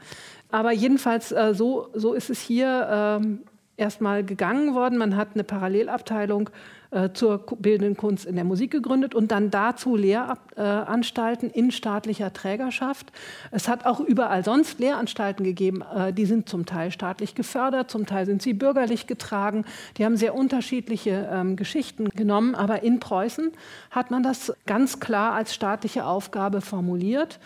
Aber 0.49 0.71
jedenfalls, 0.71 1.31
äh, 1.33 1.53
so, 1.53 1.89
so 1.93 2.13
ist 2.13 2.29
es 2.29 2.39
hier 2.39 2.87
ähm, 2.89 3.39
erstmal 3.75 4.23
gegangen 4.23 4.75
worden. 4.75 4.97
Man 4.97 5.15
hat 5.15 5.29
eine 5.33 5.43
Parallelabteilung 5.43 6.49
äh, 6.91 7.09
zur 7.13 7.45
bildenden 7.59 7.97
Kunst 7.97 8.25
in 8.25 8.35
der 8.35 8.43
Musik 8.43 8.71
gegründet 8.71 9.13
und 9.13 9.31
dann 9.31 9.51
dazu 9.51 9.95
Lehranstalten 9.95 11.51
in 11.51 11.69
staatlicher 11.69 12.33
Trägerschaft. 12.33 13.11
Es 13.51 13.67
hat 13.67 13.85
auch 13.85 13.99
überall 13.99 14.43
sonst 14.43 14.79
Lehranstalten 14.79 15.43
gegeben, 15.43 15.83
äh, 15.95 16.11
die 16.13 16.25
sind 16.25 16.49
zum 16.49 16.65
Teil 16.65 16.91
staatlich 16.91 17.35
gefördert, 17.35 17.91
zum 17.91 18.07
Teil 18.07 18.25
sind 18.25 18.41
sie 18.41 18.53
bürgerlich 18.53 19.05
getragen. 19.05 19.65
Die 19.97 20.05
haben 20.05 20.17
sehr 20.17 20.33
unterschiedliche 20.33 21.29
ähm, 21.31 21.55
Geschichten 21.55 22.09
genommen, 22.09 22.55
aber 22.55 22.81
in 22.81 22.99
Preußen 22.99 23.51
hat 23.91 24.09
man 24.09 24.23
das 24.23 24.51
ganz 24.65 24.99
klar 24.99 25.33
als 25.33 25.53
staatliche 25.53 26.05
Aufgabe 26.05 26.61
formuliert. 26.61 27.39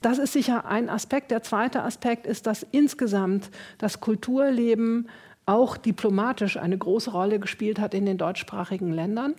Das 0.00 0.18
ist 0.18 0.32
sicher 0.32 0.66
ein 0.66 0.88
Aspekt. 0.88 1.30
Der 1.30 1.42
zweite 1.42 1.82
Aspekt 1.82 2.26
ist, 2.26 2.46
dass 2.46 2.66
insgesamt 2.70 3.50
das 3.78 4.00
Kulturleben 4.00 5.08
auch 5.46 5.76
diplomatisch 5.76 6.56
eine 6.56 6.76
große 6.76 7.10
Rolle 7.10 7.38
gespielt 7.38 7.78
hat 7.78 7.94
in 7.94 8.04
den 8.04 8.18
deutschsprachigen 8.18 8.92
Ländern. 8.92 9.34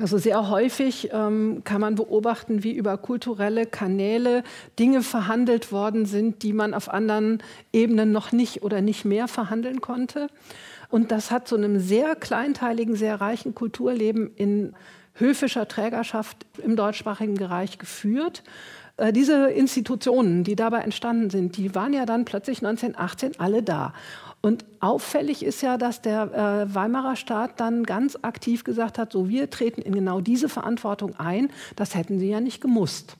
Also 0.00 0.16
sehr 0.16 0.48
häufig 0.48 1.10
ähm, 1.12 1.62
kann 1.64 1.80
man 1.80 1.96
beobachten, 1.96 2.62
wie 2.62 2.72
über 2.72 2.96
kulturelle 2.98 3.66
Kanäle 3.66 4.44
Dinge 4.78 5.02
verhandelt 5.02 5.72
worden 5.72 6.06
sind, 6.06 6.44
die 6.44 6.52
man 6.52 6.72
auf 6.72 6.88
anderen 6.88 7.42
Ebenen 7.72 8.12
noch 8.12 8.30
nicht 8.30 8.62
oder 8.62 8.80
nicht 8.80 9.04
mehr 9.04 9.26
verhandeln 9.26 9.80
konnte. 9.80 10.28
Und 10.88 11.10
das 11.10 11.32
hat 11.32 11.48
zu 11.48 11.56
einem 11.56 11.80
sehr 11.80 12.14
kleinteiligen, 12.14 12.94
sehr 12.94 13.20
reichen 13.20 13.56
Kulturleben 13.56 14.30
in 14.36 14.74
höfischer 15.14 15.66
Trägerschaft 15.66 16.46
im 16.62 16.76
deutschsprachigen 16.76 17.34
Bereich 17.34 17.78
geführt. 17.78 18.44
Äh, 18.98 19.12
diese 19.12 19.48
Institutionen, 19.48 20.44
die 20.44 20.54
dabei 20.54 20.80
entstanden 20.80 21.30
sind, 21.30 21.56
die 21.56 21.74
waren 21.74 21.92
ja 21.92 22.06
dann 22.06 22.24
plötzlich 22.24 22.58
1918 22.58 23.32
alle 23.38 23.64
da. 23.64 23.94
Und 24.48 24.64
auffällig 24.80 25.44
ist 25.44 25.60
ja, 25.60 25.76
dass 25.76 26.00
der 26.00 26.22
äh, 26.32 26.74
Weimarer 26.74 27.16
Staat 27.16 27.60
dann 27.60 27.82
ganz 27.82 28.16
aktiv 28.22 28.64
gesagt 28.64 28.96
hat, 28.96 29.12
so 29.12 29.28
wir 29.28 29.50
treten 29.50 29.82
in 29.82 29.92
genau 29.92 30.22
diese 30.22 30.48
Verantwortung 30.48 31.14
ein. 31.18 31.50
Das 31.76 31.94
hätten 31.94 32.18
sie 32.18 32.30
ja 32.30 32.40
nicht 32.40 32.62
gemusst. 32.62 33.18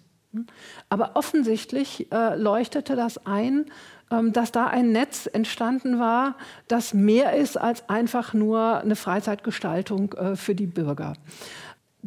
Aber 0.88 1.16
offensichtlich 1.16 2.10
äh, 2.10 2.34
leuchtete 2.34 2.96
das 2.96 3.26
ein, 3.26 3.66
ähm, 4.10 4.32
dass 4.32 4.52
da 4.52 4.68
ein 4.68 4.90
Netz 4.90 5.28
entstanden 5.30 5.98
war, 5.98 6.38
das 6.66 6.94
mehr 6.94 7.36
ist 7.36 7.58
als 7.58 7.90
einfach 7.90 8.32
nur 8.32 8.78
eine 8.78 8.96
Freizeitgestaltung 8.96 10.14
äh, 10.14 10.34
für 10.34 10.54
die 10.54 10.66
Bürger. 10.66 11.12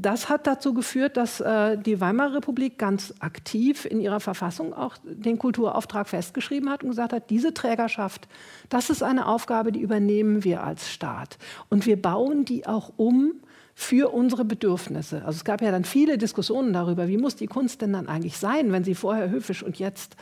Das 0.02 0.30
hat 0.30 0.48
dazu 0.48 0.74
geführt, 0.74 1.16
dass 1.16 1.42
äh, 1.42 1.78
die 1.78 2.02
Weimarer 2.02 2.38
Republik 2.38 2.80
ganz 2.80 3.14
aktiv 3.20 3.86
in 3.86 4.00
ihrer 4.00 4.20
Verfassung 4.20 4.74
auch 4.74 4.98
den 5.04 5.38
Kulturauftrag 5.38 6.10
festgeschrieben 6.10 6.70
hat 6.72 6.84
und 6.84 6.90
gesagt 6.90 7.14
hat, 7.14 7.30
diese 7.30 7.54
Trägerschaft, 7.54 8.28
das 8.70 8.90
ist 8.90 9.04
eine 9.04 9.28
Aufgabe, 9.28 9.72
die 9.72 9.82
übernehmen 9.82 10.44
wir 10.44 10.64
als 10.64 10.90
Staat. 10.90 11.38
Und 11.70 11.86
wir 11.86 12.02
bauen 12.02 12.46
die 12.46 12.66
auch 12.66 12.92
um 12.98 13.34
für 13.76 14.12
unsere 14.12 14.44
Bedürfnisse. 14.44 15.18
Also 15.18 15.38
es 15.38 15.46
gab 15.46 15.62
ja 15.62 15.72
dann 15.72 15.86
viele 15.86 16.18
Diskussionen 16.18 16.74
darüber, 16.74 17.08
wie 17.08 17.18
muss 17.18 17.36
die 17.36 17.48
Kunst 17.48 17.82
denn 17.82 17.94
dann 17.94 18.08
eigentlich 18.08 18.38
sein, 18.38 18.72
wenn 18.72 18.84
sie 18.84 18.96
vorher 18.96 19.30
höfisch 19.30 19.62
und 19.62 19.78
jetzt, 19.78 20.16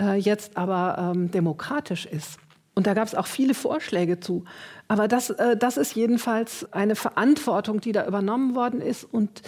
äh, 0.00 0.14
jetzt 0.14 0.56
aber 0.56 1.12
ähm, 1.14 1.30
demokratisch 1.32 2.06
ist. 2.06 2.38
Und 2.74 2.86
da 2.86 2.94
gab 2.94 3.06
es 3.06 3.14
auch 3.14 3.26
viele 3.26 3.54
Vorschläge 3.54 4.20
zu. 4.20 4.44
Aber 4.88 5.08
das, 5.08 5.30
äh, 5.30 5.56
das 5.56 5.76
ist 5.76 5.94
jedenfalls 5.94 6.72
eine 6.72 6.96
Verantwortung, 6.96 7.80
die 7.80 7.92
da 7.92 8.06
übernommen 8.06 8.54
worden 8.54 8.80
ist. 8.80 9.04
Und 9.04 9.42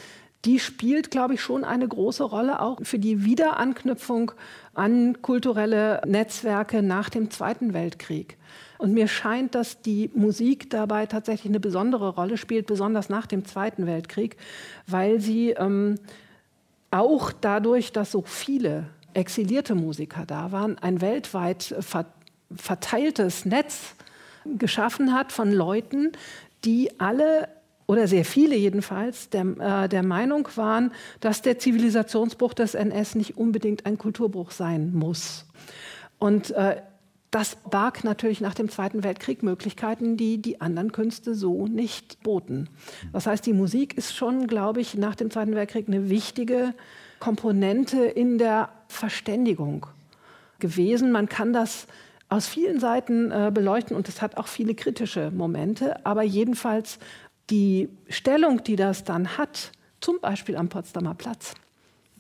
die 0.45 0.61
spielt, 0.61 1.11
glaube 1.11 1.35
ich, 1.35 1.41
schon 1.41 1.65
eine 1.65 1.89
große 1.89 2.23
Rolle 2.23 2.61
auch 2.61 2.79
für 2.83 3.01
die 3.01 3.25
Wiederanknüpfung 3.25 4.31
an 4.75 5.21
kulturelle 5.21 6.01
Netzwerke 6.07 6.83
nach 6.83 7.09
dem 7.11 7.31
Zweiten 7.31 7.75
Weltkrieg. 7.75 8.37
Und 8.79 8.93
mir 8.93 9.09
scheint, 9.09 9.55
dass 9.55 9.81
die 9.81 10.11
Musik 10.15 10.71
dabei 10.71 11.07
tatsächlich 11.07 11.51
eine 11.51 11.61
besondere 11.61 12.11
Rolle 12.11 12.37
spielt, 12.37 12.67
besonders 12.67 13.09
nach 13.09 13.27
dem 13.27 13.45
Zweiten 13.45 13.87
Weltkrieg, 13.87 14.37
weil 14.87 15.21
sie 15.21 15.51
ähm, 15.51 15.97
auch 16.91 17.33
dadurch, 17.33 17.93
dass 17.93 18.13
so 18.13 18.23
viele 18.23 18.85
exilierte 19.15 19.75
Musiker 19.75 20.27
da 20.27 20.53
waren, 20.53 20.79
ein 20.79 21.01
weltweit 21.01 21.75
verteiltes 22.55 23.45
Netz 23.45 23.95
geschaffen 24.59 25.13
hat 25.13 25.33
von 25.33 25.53
Leuten, 25.53 26.13
die 26.65 27.01
alle 27.01 27.49
oder 27.87 28.09
sehr 28.09 28.25
viele 28.25 28.57
jedenfalls 28.57 29.31
der, 29.31 29.47
äh, 29.59 29.89
der 29.89 30.03
Meinung 30.03 30.49
waren, 30.57 30.93
dass 31.21 31.43
der 31.43 31.59
Zivilisationsbruch 31.59 32.53
des 32.53 32.75
NS 32.75 33.15
nicht 33.15 33.37
unbedingt 33.37 33.87
ein 33.87 33.97
Kulturbruch 33.97 34.51
sein 34.51 34.93
muss. 34.93 35.47
Und 36.19 36.51
äh, 36.53 36.83
das 37.31 37.57
barg 37.71 38.03
natürlich 38.03 38.41
nach 38.41 38.55
dem 38.55 38.69
Zweiten 38.69 39.05
Weltkrieg 39.05 39.43
Möglichkeiten, 39.43 40.17
die 40.17 40.41
die 40.41 40.61
anderen 40.61 40.93
Künste 40.93 41.35
so 41.35 41.67
nicht 41.67 42.23
boten. 42.23 42.69
Das 43.13 43.27
heißt, 43.27 43.45
die 43.45 43.53
Musik 43.53 43.97
ist 43.97 44.17
schon, 44.17 44.47
glaube 44.47 44.81
ich, 44.81 44.95
nach 44.95 45.15
dem 45.15 45.31
Zweiten 45.31 45.55
Weltkrieg 45.55 45.87
eine 45.87 46.09
wichtige 46.09 46.75
Komponente 47.21 48.05
in 48.05 48.39
der 48.39 48.71
Verständigung 48.89 49.87
gewesen. 50.61 51.13
Man 51.13 51.29
kann 51.29 51.53
das 51.53 51.87
aus 52.29 52.47
vielen 52.47 52.81
Seiten 52.81 53.31
äh, 53.31 53.51
beleuchten 53.53 53.97
und 53.97 54.09
es 54.09 54.21
hat 54.21 54.37
auch 54.37 54.49
viele 54.49 54.75
kritische 54.75 55.31
Momente, 55.31 56.05
aber 56.05 56.23
jedenfalls 56.23 56.99
die 57.51 57.89
Stellung, 58.09 58.65
die 58.65 58.77
das 58.77 59.05
dann 59.05 59.39
hat, 59.39 59.71
zum 60.01 60.21
Beispiel 60.21 60.57
am 60.57 60.69
Potsdamer 60.69 61.15
Platz, 61.15 61.55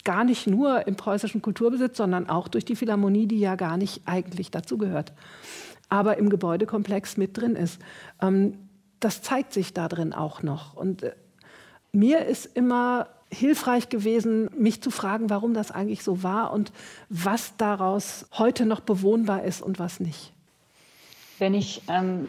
gar 0.04 0.24
nicht 0.24 0.46
nur 0.46 0.86
im 0.86 0.94
preußischen 0.94 1.42
Kulturbesitz, 1.42 1.96
sondern 1.96 2.28
auch 2.28 2.46
durch 2.46 2.64
die 2.64 2.76
Philharmonie, 2.76 3.26
die 3.26 3.40
ja 3.40 3.56
gar 3.56 3.76
nicht 3.76 4.02
eigentlich 4.06 4.52
dazugehört, 4.52 5.12
aber 5.88 6.16
im 6.18 6.30
Gebäudekomplex 6.30 7.16
mit 7.16 7.36
drin 7.36 7.56
ist. 7.56 7.80
Ähm, 8.22 8.58
das 9.00 9.22
zeigt 9.22 9.52
sich 9.52 9.74
da 9.74 9.88
drin 9.88 10.12
auch 10.12 10.42
noch. 10.42 10.74
Und 10.74 11.02
äh, 11.02 11.12
mir 11.92 12.24
ist 12.24 12.46
immer 12.56 13.08
hilfreich 13.36 13.88
gewesen, 13.88 14.50
mich 14.58 14.82
zu 14.82 14.90
fragen, 14.90 15.30
warum 15.30 15.54
das 15.54 15.70
eigentlich 15.70 16.02
so 16.02 16.22
war 16.22 16.52
und 16.52 16.72
was 17.08 17.56
daraus 17.56 18.26
heute 18.32 18.66
noch 18.66 18.80
bewohnbar 18.80 19.44
ist 19.44 19.62
und 19.62 19.78
was 19.78 20.00
nicht. 20.00 20.32
Wenn 21.38 21.52
ich 21.52 21.82
ähm, 21.88 22.28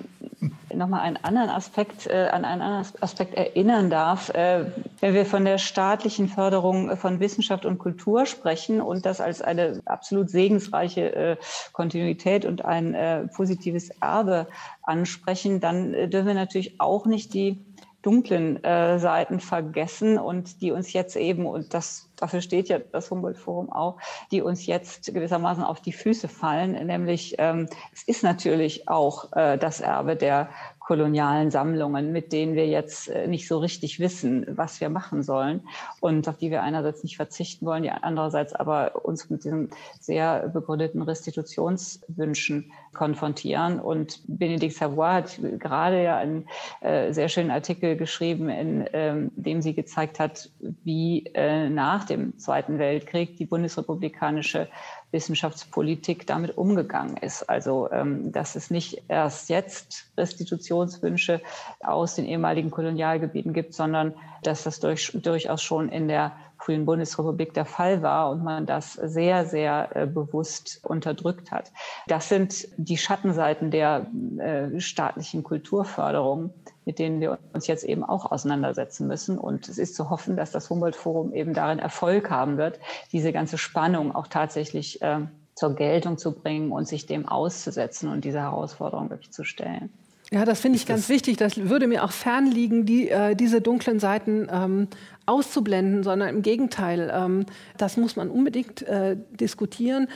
nochmal 0.74 1.02
einen 1.02 1.18
anderen 1.18 1.50
Aspekt, 1.50 2.08
äh, 2.08 2.28
an 2.30 2.44
einen 2.44 2.62
anderen 2.62 3.02
Aspekt 3.02 3.36
erinnern 3.36 3.90
darf, 3.90 4.30
äh, 4.30 4.66
wenn 5.00 5.14
wir 5.14 5.26
von 5.26 5.46
der 5.46 5.60
staatlichen 5.60 6.28
Förderung 6.28 6.98
von 6.98 7.22
Wissenschaft 7.22 7.66
und 7.66 7.78
Kultur 7.78 8.26
sprechen 8.26 8.82
und 8.82 9.06
das 9.06 9.22
als 9.22 9.42
eine 9.42 9.82
absolut 9.86 10.30
segensreiche 10.30 11.16
äh, 11.16 11.38
Kontinuität 11.72 12.44
und 12.44 12.66
ein 12.66 12.94
äh, 12.96 13.28
positives 13.28 13.92
Erbe 14.02 14.48
ansprechen, 14.84 15.62
dann 15.62 15.94
äh, 15.94 16.10
dürfen 16.10 16.28
wir 16.28 16.34
natürlich 16.34 16.82
auch 16.82 17.06
nicht 17.06 17.34
die 17.34 17.66
dunklen 18.08 18.64
äh, 18.64 19.00
Seiten 19.00 19.42
vergessen 19.42 20.18
und 20.18 20.62
die 20.62 20.72
uns 20.72 20.94
jetzt 20.94 21.18
eben, 21.18 21.46
und 21.46 21.74
das, 21.74 22.10
dafür 22.16 22.40
steht 22.40 22.70
ja 22.70 22.80
das 22.80 23.12
Humboldt-Forum 23.12 23.70
auch, 23.70 23.98
die 24.32 24.42
uns 24.42 24.66
jetzt 24.66 25.14
gewissermaßen 25.14 25.62
auf 25.62 25.82
die 25.82 25.92
Füße 25.92 26.30
fallen. 26.30 26.72
Nämlich, 26.88 27.36
ähm, 27.38 27.68
es 27.92 28.04
ist 28.04 28.24
natürlich 28.24 28.88
auch 28.88 29.34
äh, 29.34 29.58
das 29.58 29.82
Erbe 29.82 30.16
der 30.16 30.50
kolonialen 30.88 31.52
Sammlungen, 31.52 32.14
mit 32.14 32.32
denen 32.32 32.56
wir 32.56 32.66
jetzt 32.66 33.10
äh, 33.10 33.28
nicht 33.28 33.46
so 33.46 33.58
richtig 33.58 34.00
wissen, 34.00 34.46
was 34.48 34.80
wir 34.80 34.88
machen 34.88 35.22
sollen 35.22 35.68
und 36.00 36.30
auf 36.30 36.38
die 36.38 36.50
wir 36.50 36.64
einerseits 36.64 37.04
nicht 37.04 37.18
verzichten 37.18 37.66
wollen, 37.66 37.84
die 37.84 37.92
andererseits 37.92 38.54
aber 38.54 39.04
uns 39.04 39.30
mit 39.30 39.44
diesen 39.44 39.70
sehr 40.00 40.48
begründeten 40.48 41.02
Restitutionswünschen 41.02 42.72
konfrontieren. 42.94 43.82
Und 43.82 44.22
Benedikt 44.28 44.76
Savoy 44.76 45.12
hat 45.12 45.40
gerade 45.60 46.02
ja 46.02 46.18
einen 46.18 46.48
äh, 46.80 47.12
sehr 47.12 47.28
schönen 47.28 47.52
Artikel 47.52 47.98
geschrieben, 47.98 48.48
in 48.48 48.88
ähm, 48.94 49.32
dem 49.36 49.62
sie 49.62 49.74
gezeigt 49.74 50.22
hat, 50.22 50.50
wie 50.86 51.26
äh, 51.34 51.68
nach 51.68 52.06
dem 52.06 52.38
Zweiten 52.38 52.80
Weltkrieg 52.80 53.36
die 53.36 53.46
bundesrepublikanische 53.46 54.70
Wissenschaftspolitik 55.12 56.28
damit 56.28 56.58
umgegangen 56.58 57.18
ist. 57.18 57.44
Also 57.50 57.90
ähm, 57.92 58.32
dass 58.32 58.56
es 58.56 58.70
nicht 58.70 59.04
erst 59.08 59.50
jetzt 59.50 60.06
Restitutionswünsche 60.18 61.42
aus 61.82 62.16
den 62.16 62.26
ehemaligen 62.26 62.72
Kolonialgebieten 62.72 63.54
gibt, 63.54 63.74
sondern 63.74 64.14
dass 64.44 64.64
das 64.64 64.80
durch, 64.80 65.12
durchaus 65.14 65.62
schon 65.62 65.90
in 65.90 66.08
der 66.08 66.34
frühen 66.60 66.86
Bundesrepublik 66.86 67.54
der 67.54 67.66
Fall 67.66 68.02
war 68.02 68.32
und 68.32 68.44
man 68.44 68.66
das 68.66 68.94
sehr, 68.94 69.46
sehr 69.46 69.96
äh, 69.96 70.08
bewusst 70.08 70.80
unterdrückt 70.84 71.52
hat. 71.52 71.72
Das 72.08 72.30
sind 72.30 72.68
die 72.78 72.98
Schattenseiten 72.98 73.72
der 73.72 74.08
äh, 74.40 74.80
staatlichen 74.80 75.44
Kulturförderung, 75.44 76.54
mit 76.88 77.00
denen 77.00 77.20
wir 77.20 77.38
uns 77.52 77.68
jetzt 77.68 77.84
eben 77.84 78.06
auch 78.06 78.32
auseinandersetzen 78.32 79.08
müssen. 79.08 79.38
Und 79.38 79.68
es 79.68 79.78
ist 79.78 79.94
zu 79.94 80.10
hoffen, 80.10 80.38
dass 80.38 80.52
das 80.52 80.70
Humboldt-Forum 80.70 81.34
eben 81.34 81.54
darin 81.54 81.80
Erfolg 81.80 82.32
haben 82.32 82.58
wird, 82.58 82.80
diese 83.12 83.34
ganze 83.34 83.58
Spannung 83.58 84.16
auch 84.16 84.28
tatsächlich 84.28 85.02
äh, 85.02 85.20
zur 85.54 85.76
Geltung 85.76 86.18
zu 86.18 86.32
bringen 86.32 86.72
und 86.72 86.88
sich 86.88 87.06
dem 87.06 87.28
auszusetzen 87.28 88.10
und 88.10 88.24
diese 88.24 88.40
Herausforderung 88.40 89.10
wirklich 89.10 89.32
zu 89.32 89.44
stellen. 89.44 89.90
Ja, 90.32 90.46
das 90.46 90.62
finde 90.62 90.78
ich 90.78 90.86
ganz 90.86 91.02
das 91.02 91.10
wichtig. 91.10 91.36
Das 91.36 91.58
würde 91.58 91.88
mir 91.88 92.06
auch 92.06 92.12
fernliegen, 92.12 92.86
die, 92.86 93.10
äh, 93.10 93.36
diese 93.36 93.60
dunklen 93.60 94.00
Seiten 94.00 94.48
ähm, 94.50 94.88
auszublenden, 95.26 96.04
sondern 96.04 96.30
im 96.30 96.42
Gegenteil, 96.42 97.12
ähm, 97.14 97.46
das 97.78 97.98
muss 97.98 98.16
man 98.16 98.30
unbedingt 98.30 98.82
äh, 98.84 99.18
diskutieren. 99.32 100.08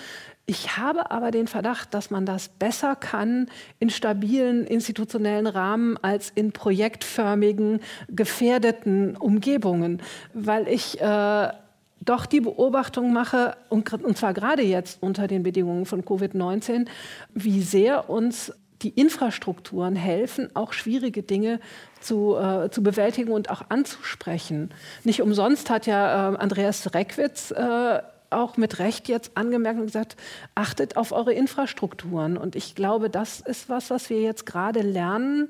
Ich 0.52 0.76
habe 0.76 1.12
aber 1.12 1.32
den 1.32 1.48
Verdacht, 1.48 1.94
dass 1.94 2.12
man 2.12 2.26
das 2.26 2.50
besser 2.50 2.98
kann 2.98 3.48
in 3.80 3.90
stabilen 3.90 4.68
institutionellen 4.68 5.48
Rahmen 5.48 5.96
als 6.02 6.30
in 6.36 6.52
projektförmigen, 6.52 7.80
gefährdeten 8.10 9.16
Umgebungen, 9.16 10.02
weil 10.34 10.68
ich 10.68 11.00
äh, 11.00 11.50
doch 12.02 12.26
die 12.26 12.42
Beobachtung 12.42 13.14
mache, 13.14 13.56
und, 13.70 13.94
und 13.94 14.18
zwar 14.18 14.34
gerade 14.34 14.62
jetzt 14.62 15.02
unter 15.02 15.30
den 15.30 15.44
Bedingungen 15.44 15.86
von 15.86 16.04
Covid-19, 16.04 16.86
wie 17.34 17.62
sehr 17.62 18.10
uns 18.10 18.52
die 18.82 18.90
Infrastrukturen 18.90 19.96
helfen, 19.96 20.50
auch 20.54 20.74
schwierige 20.74 21.24
Dinge 21.24 21.62
zu, 22.02 22.36
äh, 22.36 22.70
zu 22.70 22.84
bewältigen 22.84 23.32
und 23.32 23.50
auch 23.50 23.62
anzusprechen. 23.70 24.74
Nicht 25.06 25.22
umsonst 25.22 25.70
hat 25.70 25.86
ja 25.86 26.34
äh, 26.34 26.36
Andreas 26.36 26.94
Reckwitz 26.94 27.52
äh, 27.52 28.02
auch 28.32 28.58
mit 28.58 28.80
Recht 28.80 29.08
jetzt 29.08 29.38
angemerkt 29.38 29.80
und 29.80 29.86
gesagt, 29.88 30.18
achtet 30.56 30.98
auf 30.98 31.12
eure 31.12 31.34
Infrastrukturen. 31.34 32.38
Und 32.38 32.56
ich 32.56 32.76
glaube, 32.76 33.10
das 33.10 33.40
ist 33.40 33.70
was, 33.70 33.90
was 33.90 34.10
wir 34.10 34.22
jetzt 34.22 34.46
gerade 34.46 34.82
lernen 34.82 35.50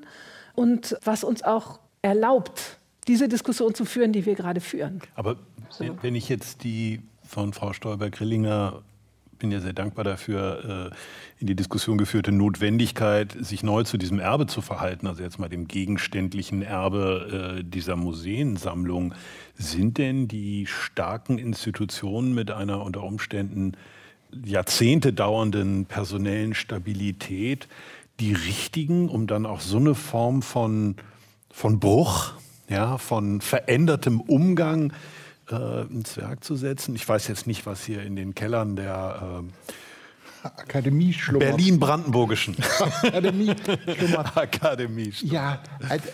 und 0.54 0.96
was 1.04 1.24
uns 1.24 1.42
auch 1.42 1.78
erlaubt, 2.02 2.78
diese 3.08 3.28
Diskussion 3.28 3.74
zu 3.74 3.84
führen, 3.84 4.12
die 4.12 4.26
wir 4.26 4.34
gerade 4.34 4.60
führen. 4.60 5.00
Aber 5.14 5.36
wenn 6.02 6.14
ich 6.14 6.28
jetzt 6.28 6.64
die 6.64 7.00
von 7.26 7.52
Frau 7.52 7.72
Stolber-Grillinger 7.72 8.82
bin 9.42 9.50
ja 9.50 9.60
sehr 9.60 9.72
dankbar 9.72 10.04
dafür, 10.04 10.90
äh, 10.92 11.40
in 11.40 11.48
die 11.48 11.56
Diskussion 11.56 11.98
geführte 11.98 12.30
Notwendigkeit, 12.30 13.36
sich 13.40 13.64
neu 13.64 13.82
zu 13.82 13.98
diesem 13.98 14.20
Erbe 14.20 14.46
zu 14.46 14.62
verhalten, 14.62 15.08
also 15.08 15.20
jetzt 15.20 15.40
mal 15.40 15.48
dem 15.48 15.66
gegenständlichen 15.66 16.62
Erbe 16.62 17.58
äh, 17.58 17.64
dieser 17.64 17.96
Museensammlung. 17.96 19.14
Sind 19.54 19.98
denn 19.98 20.28
die 20.28 20.66
starken 20.66 21.38
Institutionen 21.38 22.34
mit 22.34 22.52
einer 22.52 22.84
unter 22.84 23.02
Umständen 23.02 23.72
Jahrzehnte 24.44 25.12
dauernden 25.12 25.86
personellen 25.86 26.54
Stabilität 26.54 27.66
die 28.20 28.34
richtigen, 28.34 29.08
um 29.08 29.26
dann 29.26 29.44
auch 29.44 29.60
so 29.60 29.78
eine 29.78 29.96
Form 29.96 30.42
von, 30.42 30.94
von 31.50 31.80
Bruch, 31.80 32.34
ja, 32.68 32.96
von 32.96 33.40
verändertem 33.40 34.20
Umgang 34.20 34.92
äh, 35.50 35.82
ins 35.82 36.16
Werk 36.16 36.44
zu 36.44 36.56
setzen. 36.56 36.94
Ich 36.94 37.08
weiß 37.08 37.28
jetzt 37.28 37.46
nicht, 37.46 37.66
was 37.66 37.84
hier 37.84 38.02
in 38.02 38.16
den 38.16 38.34
Kellern 38.34 38.76
der 38.76 39.42
äh, 40.44 40.46
Akademie 40.46 41.12
schlummert. 41.12 41.50
Berlin-Brandenburgischen 41.50 42.56
Akademie 42.80 43.54
schlummert. 43.96 44.36
Akademie 44.36 45.12
schlummert. 45.12 45.34
Ja, 45.34 45.62
also, 45.88 46.08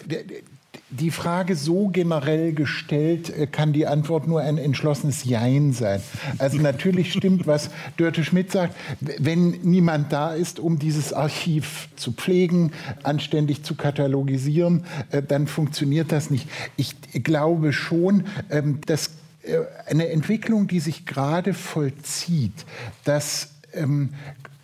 die 0.90 1.10
Frage 1.10 1.54
so 1.54 1.88
generell 1.88 2.52
gestellt, 2.52 3.30
äh, 3.30 3.46
kann 3.46 3.72
die 3.72 3.86
Antwort 3.86 4.26
nur 4.26 4.40
ein 4.40 4.58
entschlossenes 4.58 5.24
Jein 5.24 5.72
sein. 5.72 6.00
Also 6.38 6.58
natürlich 6.58 7.12
stimmt, 7.12 7.46
was 7.46 7.70
Dörte 7.96 8.24
Schmidt 8.24 8.50
sagt. 8.52 8.74
Wenn 9.00 9.50
niemand 9.62 10.12
da 10.12 10.32
ist, 10.32 10.58
um 10.58 10.78
dieses 10.78 11.12
Archiv 11.12 11.88
zu 11.96 12.12
pflegen, 12.12 12.72
anständig 13.02 13.64
zu 13.64 13.74
katalogisieren, 13.74 14.84
äh, 15.10 15.22
dann 15.22 15.46
funktioniert 15.46 16.12
das 16.12 16.30
nicht. 16.30 16.48
Ich 16.76 16.94
glaube 17.22 17.72
schon, 17.72 18.24
ähm, 18.50 18.80
dass 18.86 19.10
äh, 19.42 19.58
eine 19.86 20.08
Entwicklung, 20.08 20.68
die 20.68 20.80
sich 20.80 21.04
gerade 21.04 21.52
vollzieht, 21.54 22.64
dass 23.04 23.50
ähm, 23.74 24.10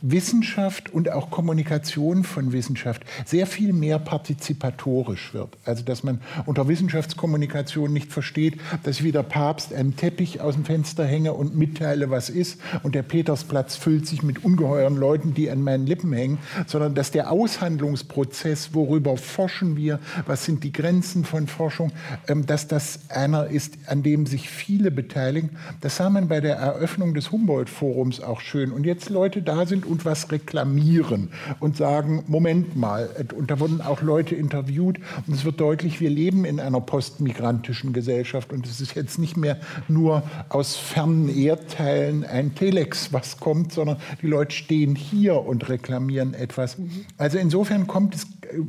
Wissenschaft 0.06 0.92
und 0.92 1.10
auch 1.10 1.30
Kommunikation 1.30 2.24
von 2.24 2.52
Wissenschaft 2.52 3.04
sehr 3.24 3.46
viel 3.46 3.72
mehr 3.72 3.98
partizipatorisch 3.98 5.32
wird. 5.32 5.56
Also 5.64 5.82
dass 5.82 6.02
man 6.02 6.20
unter 6.44 6.68
Wissenschaftskommunikation 6.68 7.90
nicht 7.90 8.12
versteht, 8.12 8.60
dass 8.82 8.98
ich 8.98 9.04
wie 9.04 9.12
der 9.12 9.22
Papst 9.22 9.72
einen 9.72 9.96
Teppich 9.96 10.42
aus 10.42 10.54
dem 10.54 10.66
Fenster 10.66 11.06
hänge 11.06 11.32
und 11.32 11.56
mitteile, 11.56 12.10
was 12.10 12.28
ist 12.28 12.60
und 12.82 12.94
der 12.94 13.02
Petersplatz 13.02 13.76
füllt 13.76 14.06
sich 14.06 14.22
mit 14.22 14.44
ungeheuren 14.44 14.96
Leuten, 14.96 15.32
die 15.32 15.50
an 15.50 15.62
meinen 15.62 15.86
Lippen 15.86 16.12
hängen, 16.12 16.38
sondern 16.66 16.94
dass 16.94 17.10
der 17.10 17.30
Aushandlungsprozess, 17.30 18.74
worüber 18.74 19.16
forschen 19.16 19.76
wir, 19.76 20.00
was 20.26 20.44
sind 20.44 20.64
die 20.64 20.72
Grenzen 20.72 21.24
von 21.24 21.46
Forschung, 21.46 21.92
ähm, 22.28 22.44
dass 22.44 22.68
das 22.68 23.00
einer 23.08 23.46
ist, 23.46 23.78
an 23.86 24.02
dem 24.02 24.26
sich 24.26 24.50
viele 24.50 24.90
beteiligen. 24.90 25.50
Das 25.80 25.96
sah 25.96 26.10
man 26.10 26.28
bei 26.28 26.40
der 26.40 26.56
Eröffnung 26.56 27.14
des 27.14 27.32
Humboldt-Forums 27.32 28.20
auch 28.20 28.40
schön. 28.40 28.70
Und 28.70 28.84
jetzt 28.84 29.08
Leute 29.08 29.40
da 29.40 29.64
sind 29.64 29.86
was 30.02 30.32
reklamieren 30.32 31.30
und 31.60 31.76
sagen, 31.76 32.24
Moment 32.26 32.76
mal, 32.76 33.10
und 33.36 33.50
da 33.50 33.60
wurden 33.60 33.80
auch 33.80 34.02
Leute 34.02 34.34
interviewt 34.34 34.98
und 35.26 35.34
es 35.34 35.44
wird 35.44 35.60
deutlich, 35.60 36.00
wir 36.00 36.10
leben 36.10 36.44
in 36.44 36.58
einer 36.58 36.80
postmigrantischen 36.80 37.92
Gesellschaft 37.92 38.52
und 38.52 38.66
es 38.66 38.80
ist 38.80 38.94
jetzt 38.94 39.18
nicht 39.18 39.36
mehr 39.36 39.58
nur 39.88 40.22
aus 40.48 40.76
fernen 40.76 41.28
Erdteilen 41.28 42.24
ein 42.24 42.54
Telex, 42.54 43.12
was 43.12 43.38
kommt, 43.38 43.72
sondern 43.72 43.98
die 44.22 44.26
Leute 44.26 44.54
stehen 44.54 44.94
hier 44.94 45.42
und 45.42 45.68
reklamieren 45.68 46.34
etwas. 46.34 46.76
Also 47.18 47.38
insofern 47.38 47.86
kommt 47.86 48.14
es, 48.14 48.26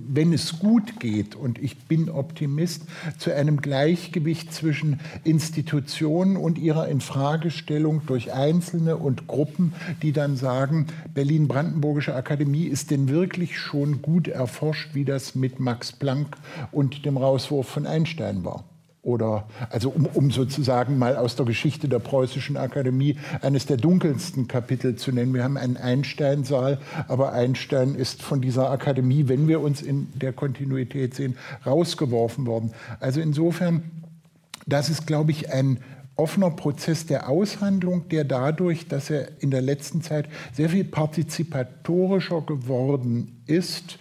wenn 0.07 0.33
es 0.33 0.59
gut 0.59 0.99
geht, 0.99 1.35
und 1.35 1.59
ich 1.59 1.77
bin 1.85 2.09
Optimist, 2.09 2.83
zu 3.17 3.33
einem 3.33 3.61
Gleichgewicht 3.61 4.53
zwischen 4.53 4.99
Institutionen 5.23 6.37
und 6.37 6.57
ihrer 6.57 6.87
Infragestellung 6.87 8.01
durch 8.05 8.33
Einzelne 8.33 8.97
und 8.97 9.27
Gruppen, 9.27 9.73
die 10.01 10.11
dann 10.11 10.35
sagen, 10.37 10.87
Berlin-Brandenburgische 11.15 12.13
Akademie 12.13 12.65
ist 12.65 12.91
denn 12.91 13.09
wirklich 13.09 13.57
schon 13.57 14.01
gut 14.01 14.27
erforscht, 14.27 14.93
wie 14.93 15.05
das 15.05 15.33
mit 15.33 15.59
Max 15.59 15.93
Planck 15.93 16.35
und 16.71 17.05
dem 17.05 17.17
Rauswurf 17.17 17.67
von 17.67 17.87
Einstein 17.87 18.43
war. 18.43 18.65
Oder 19.01 19.47
also 19.69 19.89
um, 19.89 20.07
um, 20.07 20.31
sozusagen 20.31 20.97
mal 20.97 21.15
aus 21.15 21.35
der 21.35 21.45
Geschichte 21.45 21.87
der 21.87 21.99
preußischen 21.99 22.57
Akademie 22.57 23.17
eines 23.41 23.65
der 23.65 23.77
dunkelsten 23.77 24.47
Kapitel 24.47 24.95
zu 24.95 25.11
nennen. 25.11 25.33
Wir 25.33 25.43
haben 25.43 25.57
einen 25.57 25.77
Einstein-Saal, 25.77 26.79
aber 27.07 27.31
Einstein 27.31 27.95
ist 27.95 28.21
von 28.21 28.41
dieser 28.41 28.71
Akademie, 28.71 29.27
wenn 29.27 29.47
wir 29.47 29.61
uns 29.61 29.81
in 29.81 30.07
der 30.15 30.33
Kontinuität 30.33 31.13
sehen, 31.13 31.37
rausgeworfen 31.65 32.45
worden. 32.45 32.73
Also 32.99 33.21
insofern, 33.21 33.83
das 34.65 34.89
ist, 34.89 35.05
glaube 35.05 35.31
ich, 35.31 35.53
ein 35.53 35.77
offener 36.15 36.51
Prozess 36.51 37.05
der 37.05 37.29
Aushandlung, 37.29 38.07
der 38.09 38.23
dadurch, 38.23 38.87
dass 38.87 39.09
er 39.09 39.29
in 39.39 39.51
der 39.51 39.61
letzten 39.61 40.01
Zeit 40.01 40.29
sehr 40.53 40.69
viel 40.69 40.85
partizipatorischer 40.85 42.41
geworden 42.41 43.41
ist, 43.45 43.97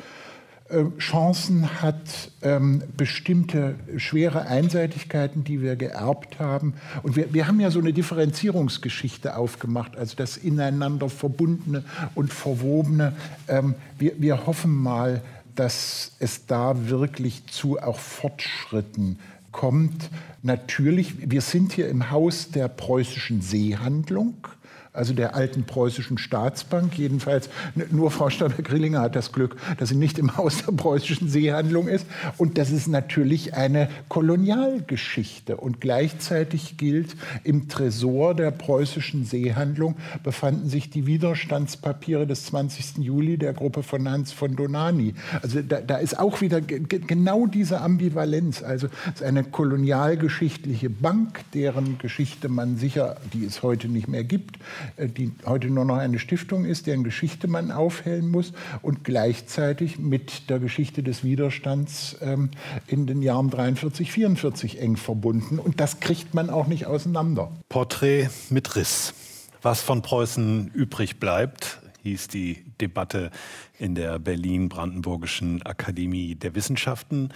äh, 0.71 0.85
Chancen 0.99 1.83
hat, 1.83 2.31
ähm, 2.41 2.83
bestimmte 2.97 3.75
schwere 3.99 4.47
Einseitigkeiten, 4.47 5.45
die 5.45 5.61
wir 5.61 5.77
geerbt 5.77 6.39
haben. 6.39 6.75
Und 7.03 7.17
wir, 7.17 7.35
wir 7.35 7.47
haben 7.47 7.61
ja 7.61 7.71
so 7.71 7.81
eine 7.81 7.93
Differenzierungsgeschichte 7.93 9.37
aufgemacht, 9.37 9.97
also 9.97 10.17
das 10.17 10.39
ineinander 10.39 11.11
verbundene 11.11 11.85
und 12.15 12.33
verwobene. 12.33 13.13
Ähm, 13.47 13.75
wir, 13.99 14.13
wir 14.19 14.47
hoffen 14.47 14.75
mal, 14.75 15.21
dass 15.55 16.13
es 16.19 16.47
da 16.47 16.89
wirklich 16.89 17.47
zu 17.47 17.79
auch 17.79 17.99
Fortschritten 17.99 19.19
kommt. 19.55 20.11
Natürlich, 20.43 21.31
wir 21.31 21.41
sind 21.41 21.73
hier 21.73 21.89
im 21.89 22.11
Haus 22.11 22.51
der 22.51 22.69
preußischen 22.69 23.41
Seehandlung 23.41 24.47
also 24.95 25.13
der 25.13 25.35
alten 25.35 25.65
preußischen 25.65 26.19
Staatsbank. 26.19 26.97
Jedenfalls 26.97 27.51
nur 27.91 28.13
Frau 28.13 28.31
Stauber-Grillinger 28.31 29.01
hat 29.01 29.17
das 29.17 29.33
Glück, 29.33 29.57
dass 29.79 29.89
sie 29.89 29.97
nicht 29.97 30.19
im 30.19 30.37
Haus 30.37 30.65
der 30.65 30.73
preußischen 30.73 31.29
Seehandlung 31.29 31.89
ist. 31.89 32.07
Und 32.39 32.57
das 32.59 32.71
ist 32.71 32.87
natürlich 32.87 33.55
eine 33.55 33.89
Kolonialgeschichte. 34.09 35.57
Und 35.57 35.81
gleichzeitig 35.81 36.77
gilt, 36.77 37.17
im 37.43 37.69
Tresor 37.69 38.35
der 38.35 38.53
preußischen 38.53 39.25
Seehandlung 39.25 39.97
befanden 40.23 40.69
sich 40.69 40.91
die 40.91 41.07
Widerstandspapiere 41.07 42.27
des 42.27 42.47
20. 42.47 42.99
Juli 42.99 43.37
der 43.37 43.53
Gruppe 43.53 43.83
von 43.83 44.09
Hans 44.09 44.31
von 44.31 44.55
Donani. 44.55 45.15
Also 45.43 45.61
da, 45.61 45.81
da 45.81 45.97
ist 45.97 46.21
auch 46.21 46.41
wieder 46.41 46.61
genau 46.61 47.47
diese 47.47 47.81
Ambivalenz. 47.81 48.63
Also 48.63 48.87
es 49.07 49.21
ist 49.21 49.23
eine 49.25 49.43
kolonialgeschichtliche 49.43 50.89
Bank, 50.89 51.41
deren 51.53 51.99
Geschichte 51.99 52.49
man 52.49 52.77
sicher, 52.77 53.17
die 53.33 53.45
es 53.45 53.65
heute 53.65 53.89
nicht 53.89 54.07
mehr 54.07 54.23
gibt, 54.23 54.59
die 54.99 55.33
heute 55.47 55.69
nur 55.69 55.85
noch 55.85 55.97
eine 55.97 56.19
Stiftung 56.19 56.65
ist, 56.65 56.87
deren 56.87 57.05
Geschichte 57.05 57.49
man 57.49 57.71
aufhellen 57.71 58.31
muss 58.31 58.53
und 58.83 59.05
gleichzeitig 59.05 59.99
mit 59.99 60.51
der 60.51 60.59
Geschichte 60.59 61.03
des 61.03 61.25
Widerstands 61.25 62.17
ähm, 62.21 62.51
in 62.87 63.07
den 63.07 63.23
Jahren 63.23 63.51
43, 63.51 64.13
44 64.13 64.81
eng 64.81 64.97
verbunden. 64.97 65.59
Und 65.59 65.81
das 65.81 66.01
kriegt 66.01 66.35
man 66.35 66.51
auch 66.51 66.67
nicht 66.67 66.87
auseinander. 66.87 67.51
Porträt 67.69 68.29
mit 68.51 68.77
Riss. 68.77 69.15
Was 69.63 69.81
von 69.81 70.03
Preußen 70.03 70.69
übrig 70.75 71.19
bleibt, 71.19 71.81
hieß 72.03 72.29
die 72.29 72.65
Debatte 72.81 73.31
in 73.79 73.95
der 73.95 74.19
Berlin-Brandenburgischen 74.19 75.63
Akademie 75.63 76.35
der 76.35 76.55
Wissenschaften. 76.55 77.31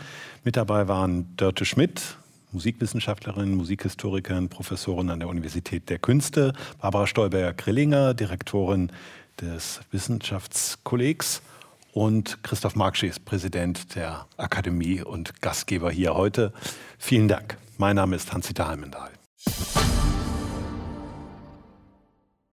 Mit 0.44 0.56
dabei 0.56 0.88
waren 0.88 1.34
Dörte 1.36 1.64
Schmidt, 1.64 2.18
Musikwissenschaftlerin, 2.58 3.54
Musikhistorikerin, 3.54 4.48
Professorin 4.48 5.10
an 5.10 5.20
der 5.20 5.28
Universität 5.28 5.88
der 5.88 6.00
Künste, 6.00 6.54
Barbara 6.80 7.06
Stolberg-Grillinger, 7.06 8.14
Direktorin 8.14 8.90
des 9.40 9.78
Wissenschaftskollegs 9.92 11.40
und 11.92 12.42
Christoph 12.42 12.74
Markschies, 12.74 13.20
Präsident 13.20 13.94
der 13.94 14.26
Akademie 14.36 15.02
und 15.02 15.40
Gastgeber 15.40 15.92
hier 15.92 16.14
heute. 16.14 16.52
Vielen 16.98 17.28
Dank. 17.28 17.58
Mein 17.76 17.94
Name 17.94 18.16
ist 18.16 18.32
Hans-Dieter 18.32 18.66
Heimendahl. 18.66 19.12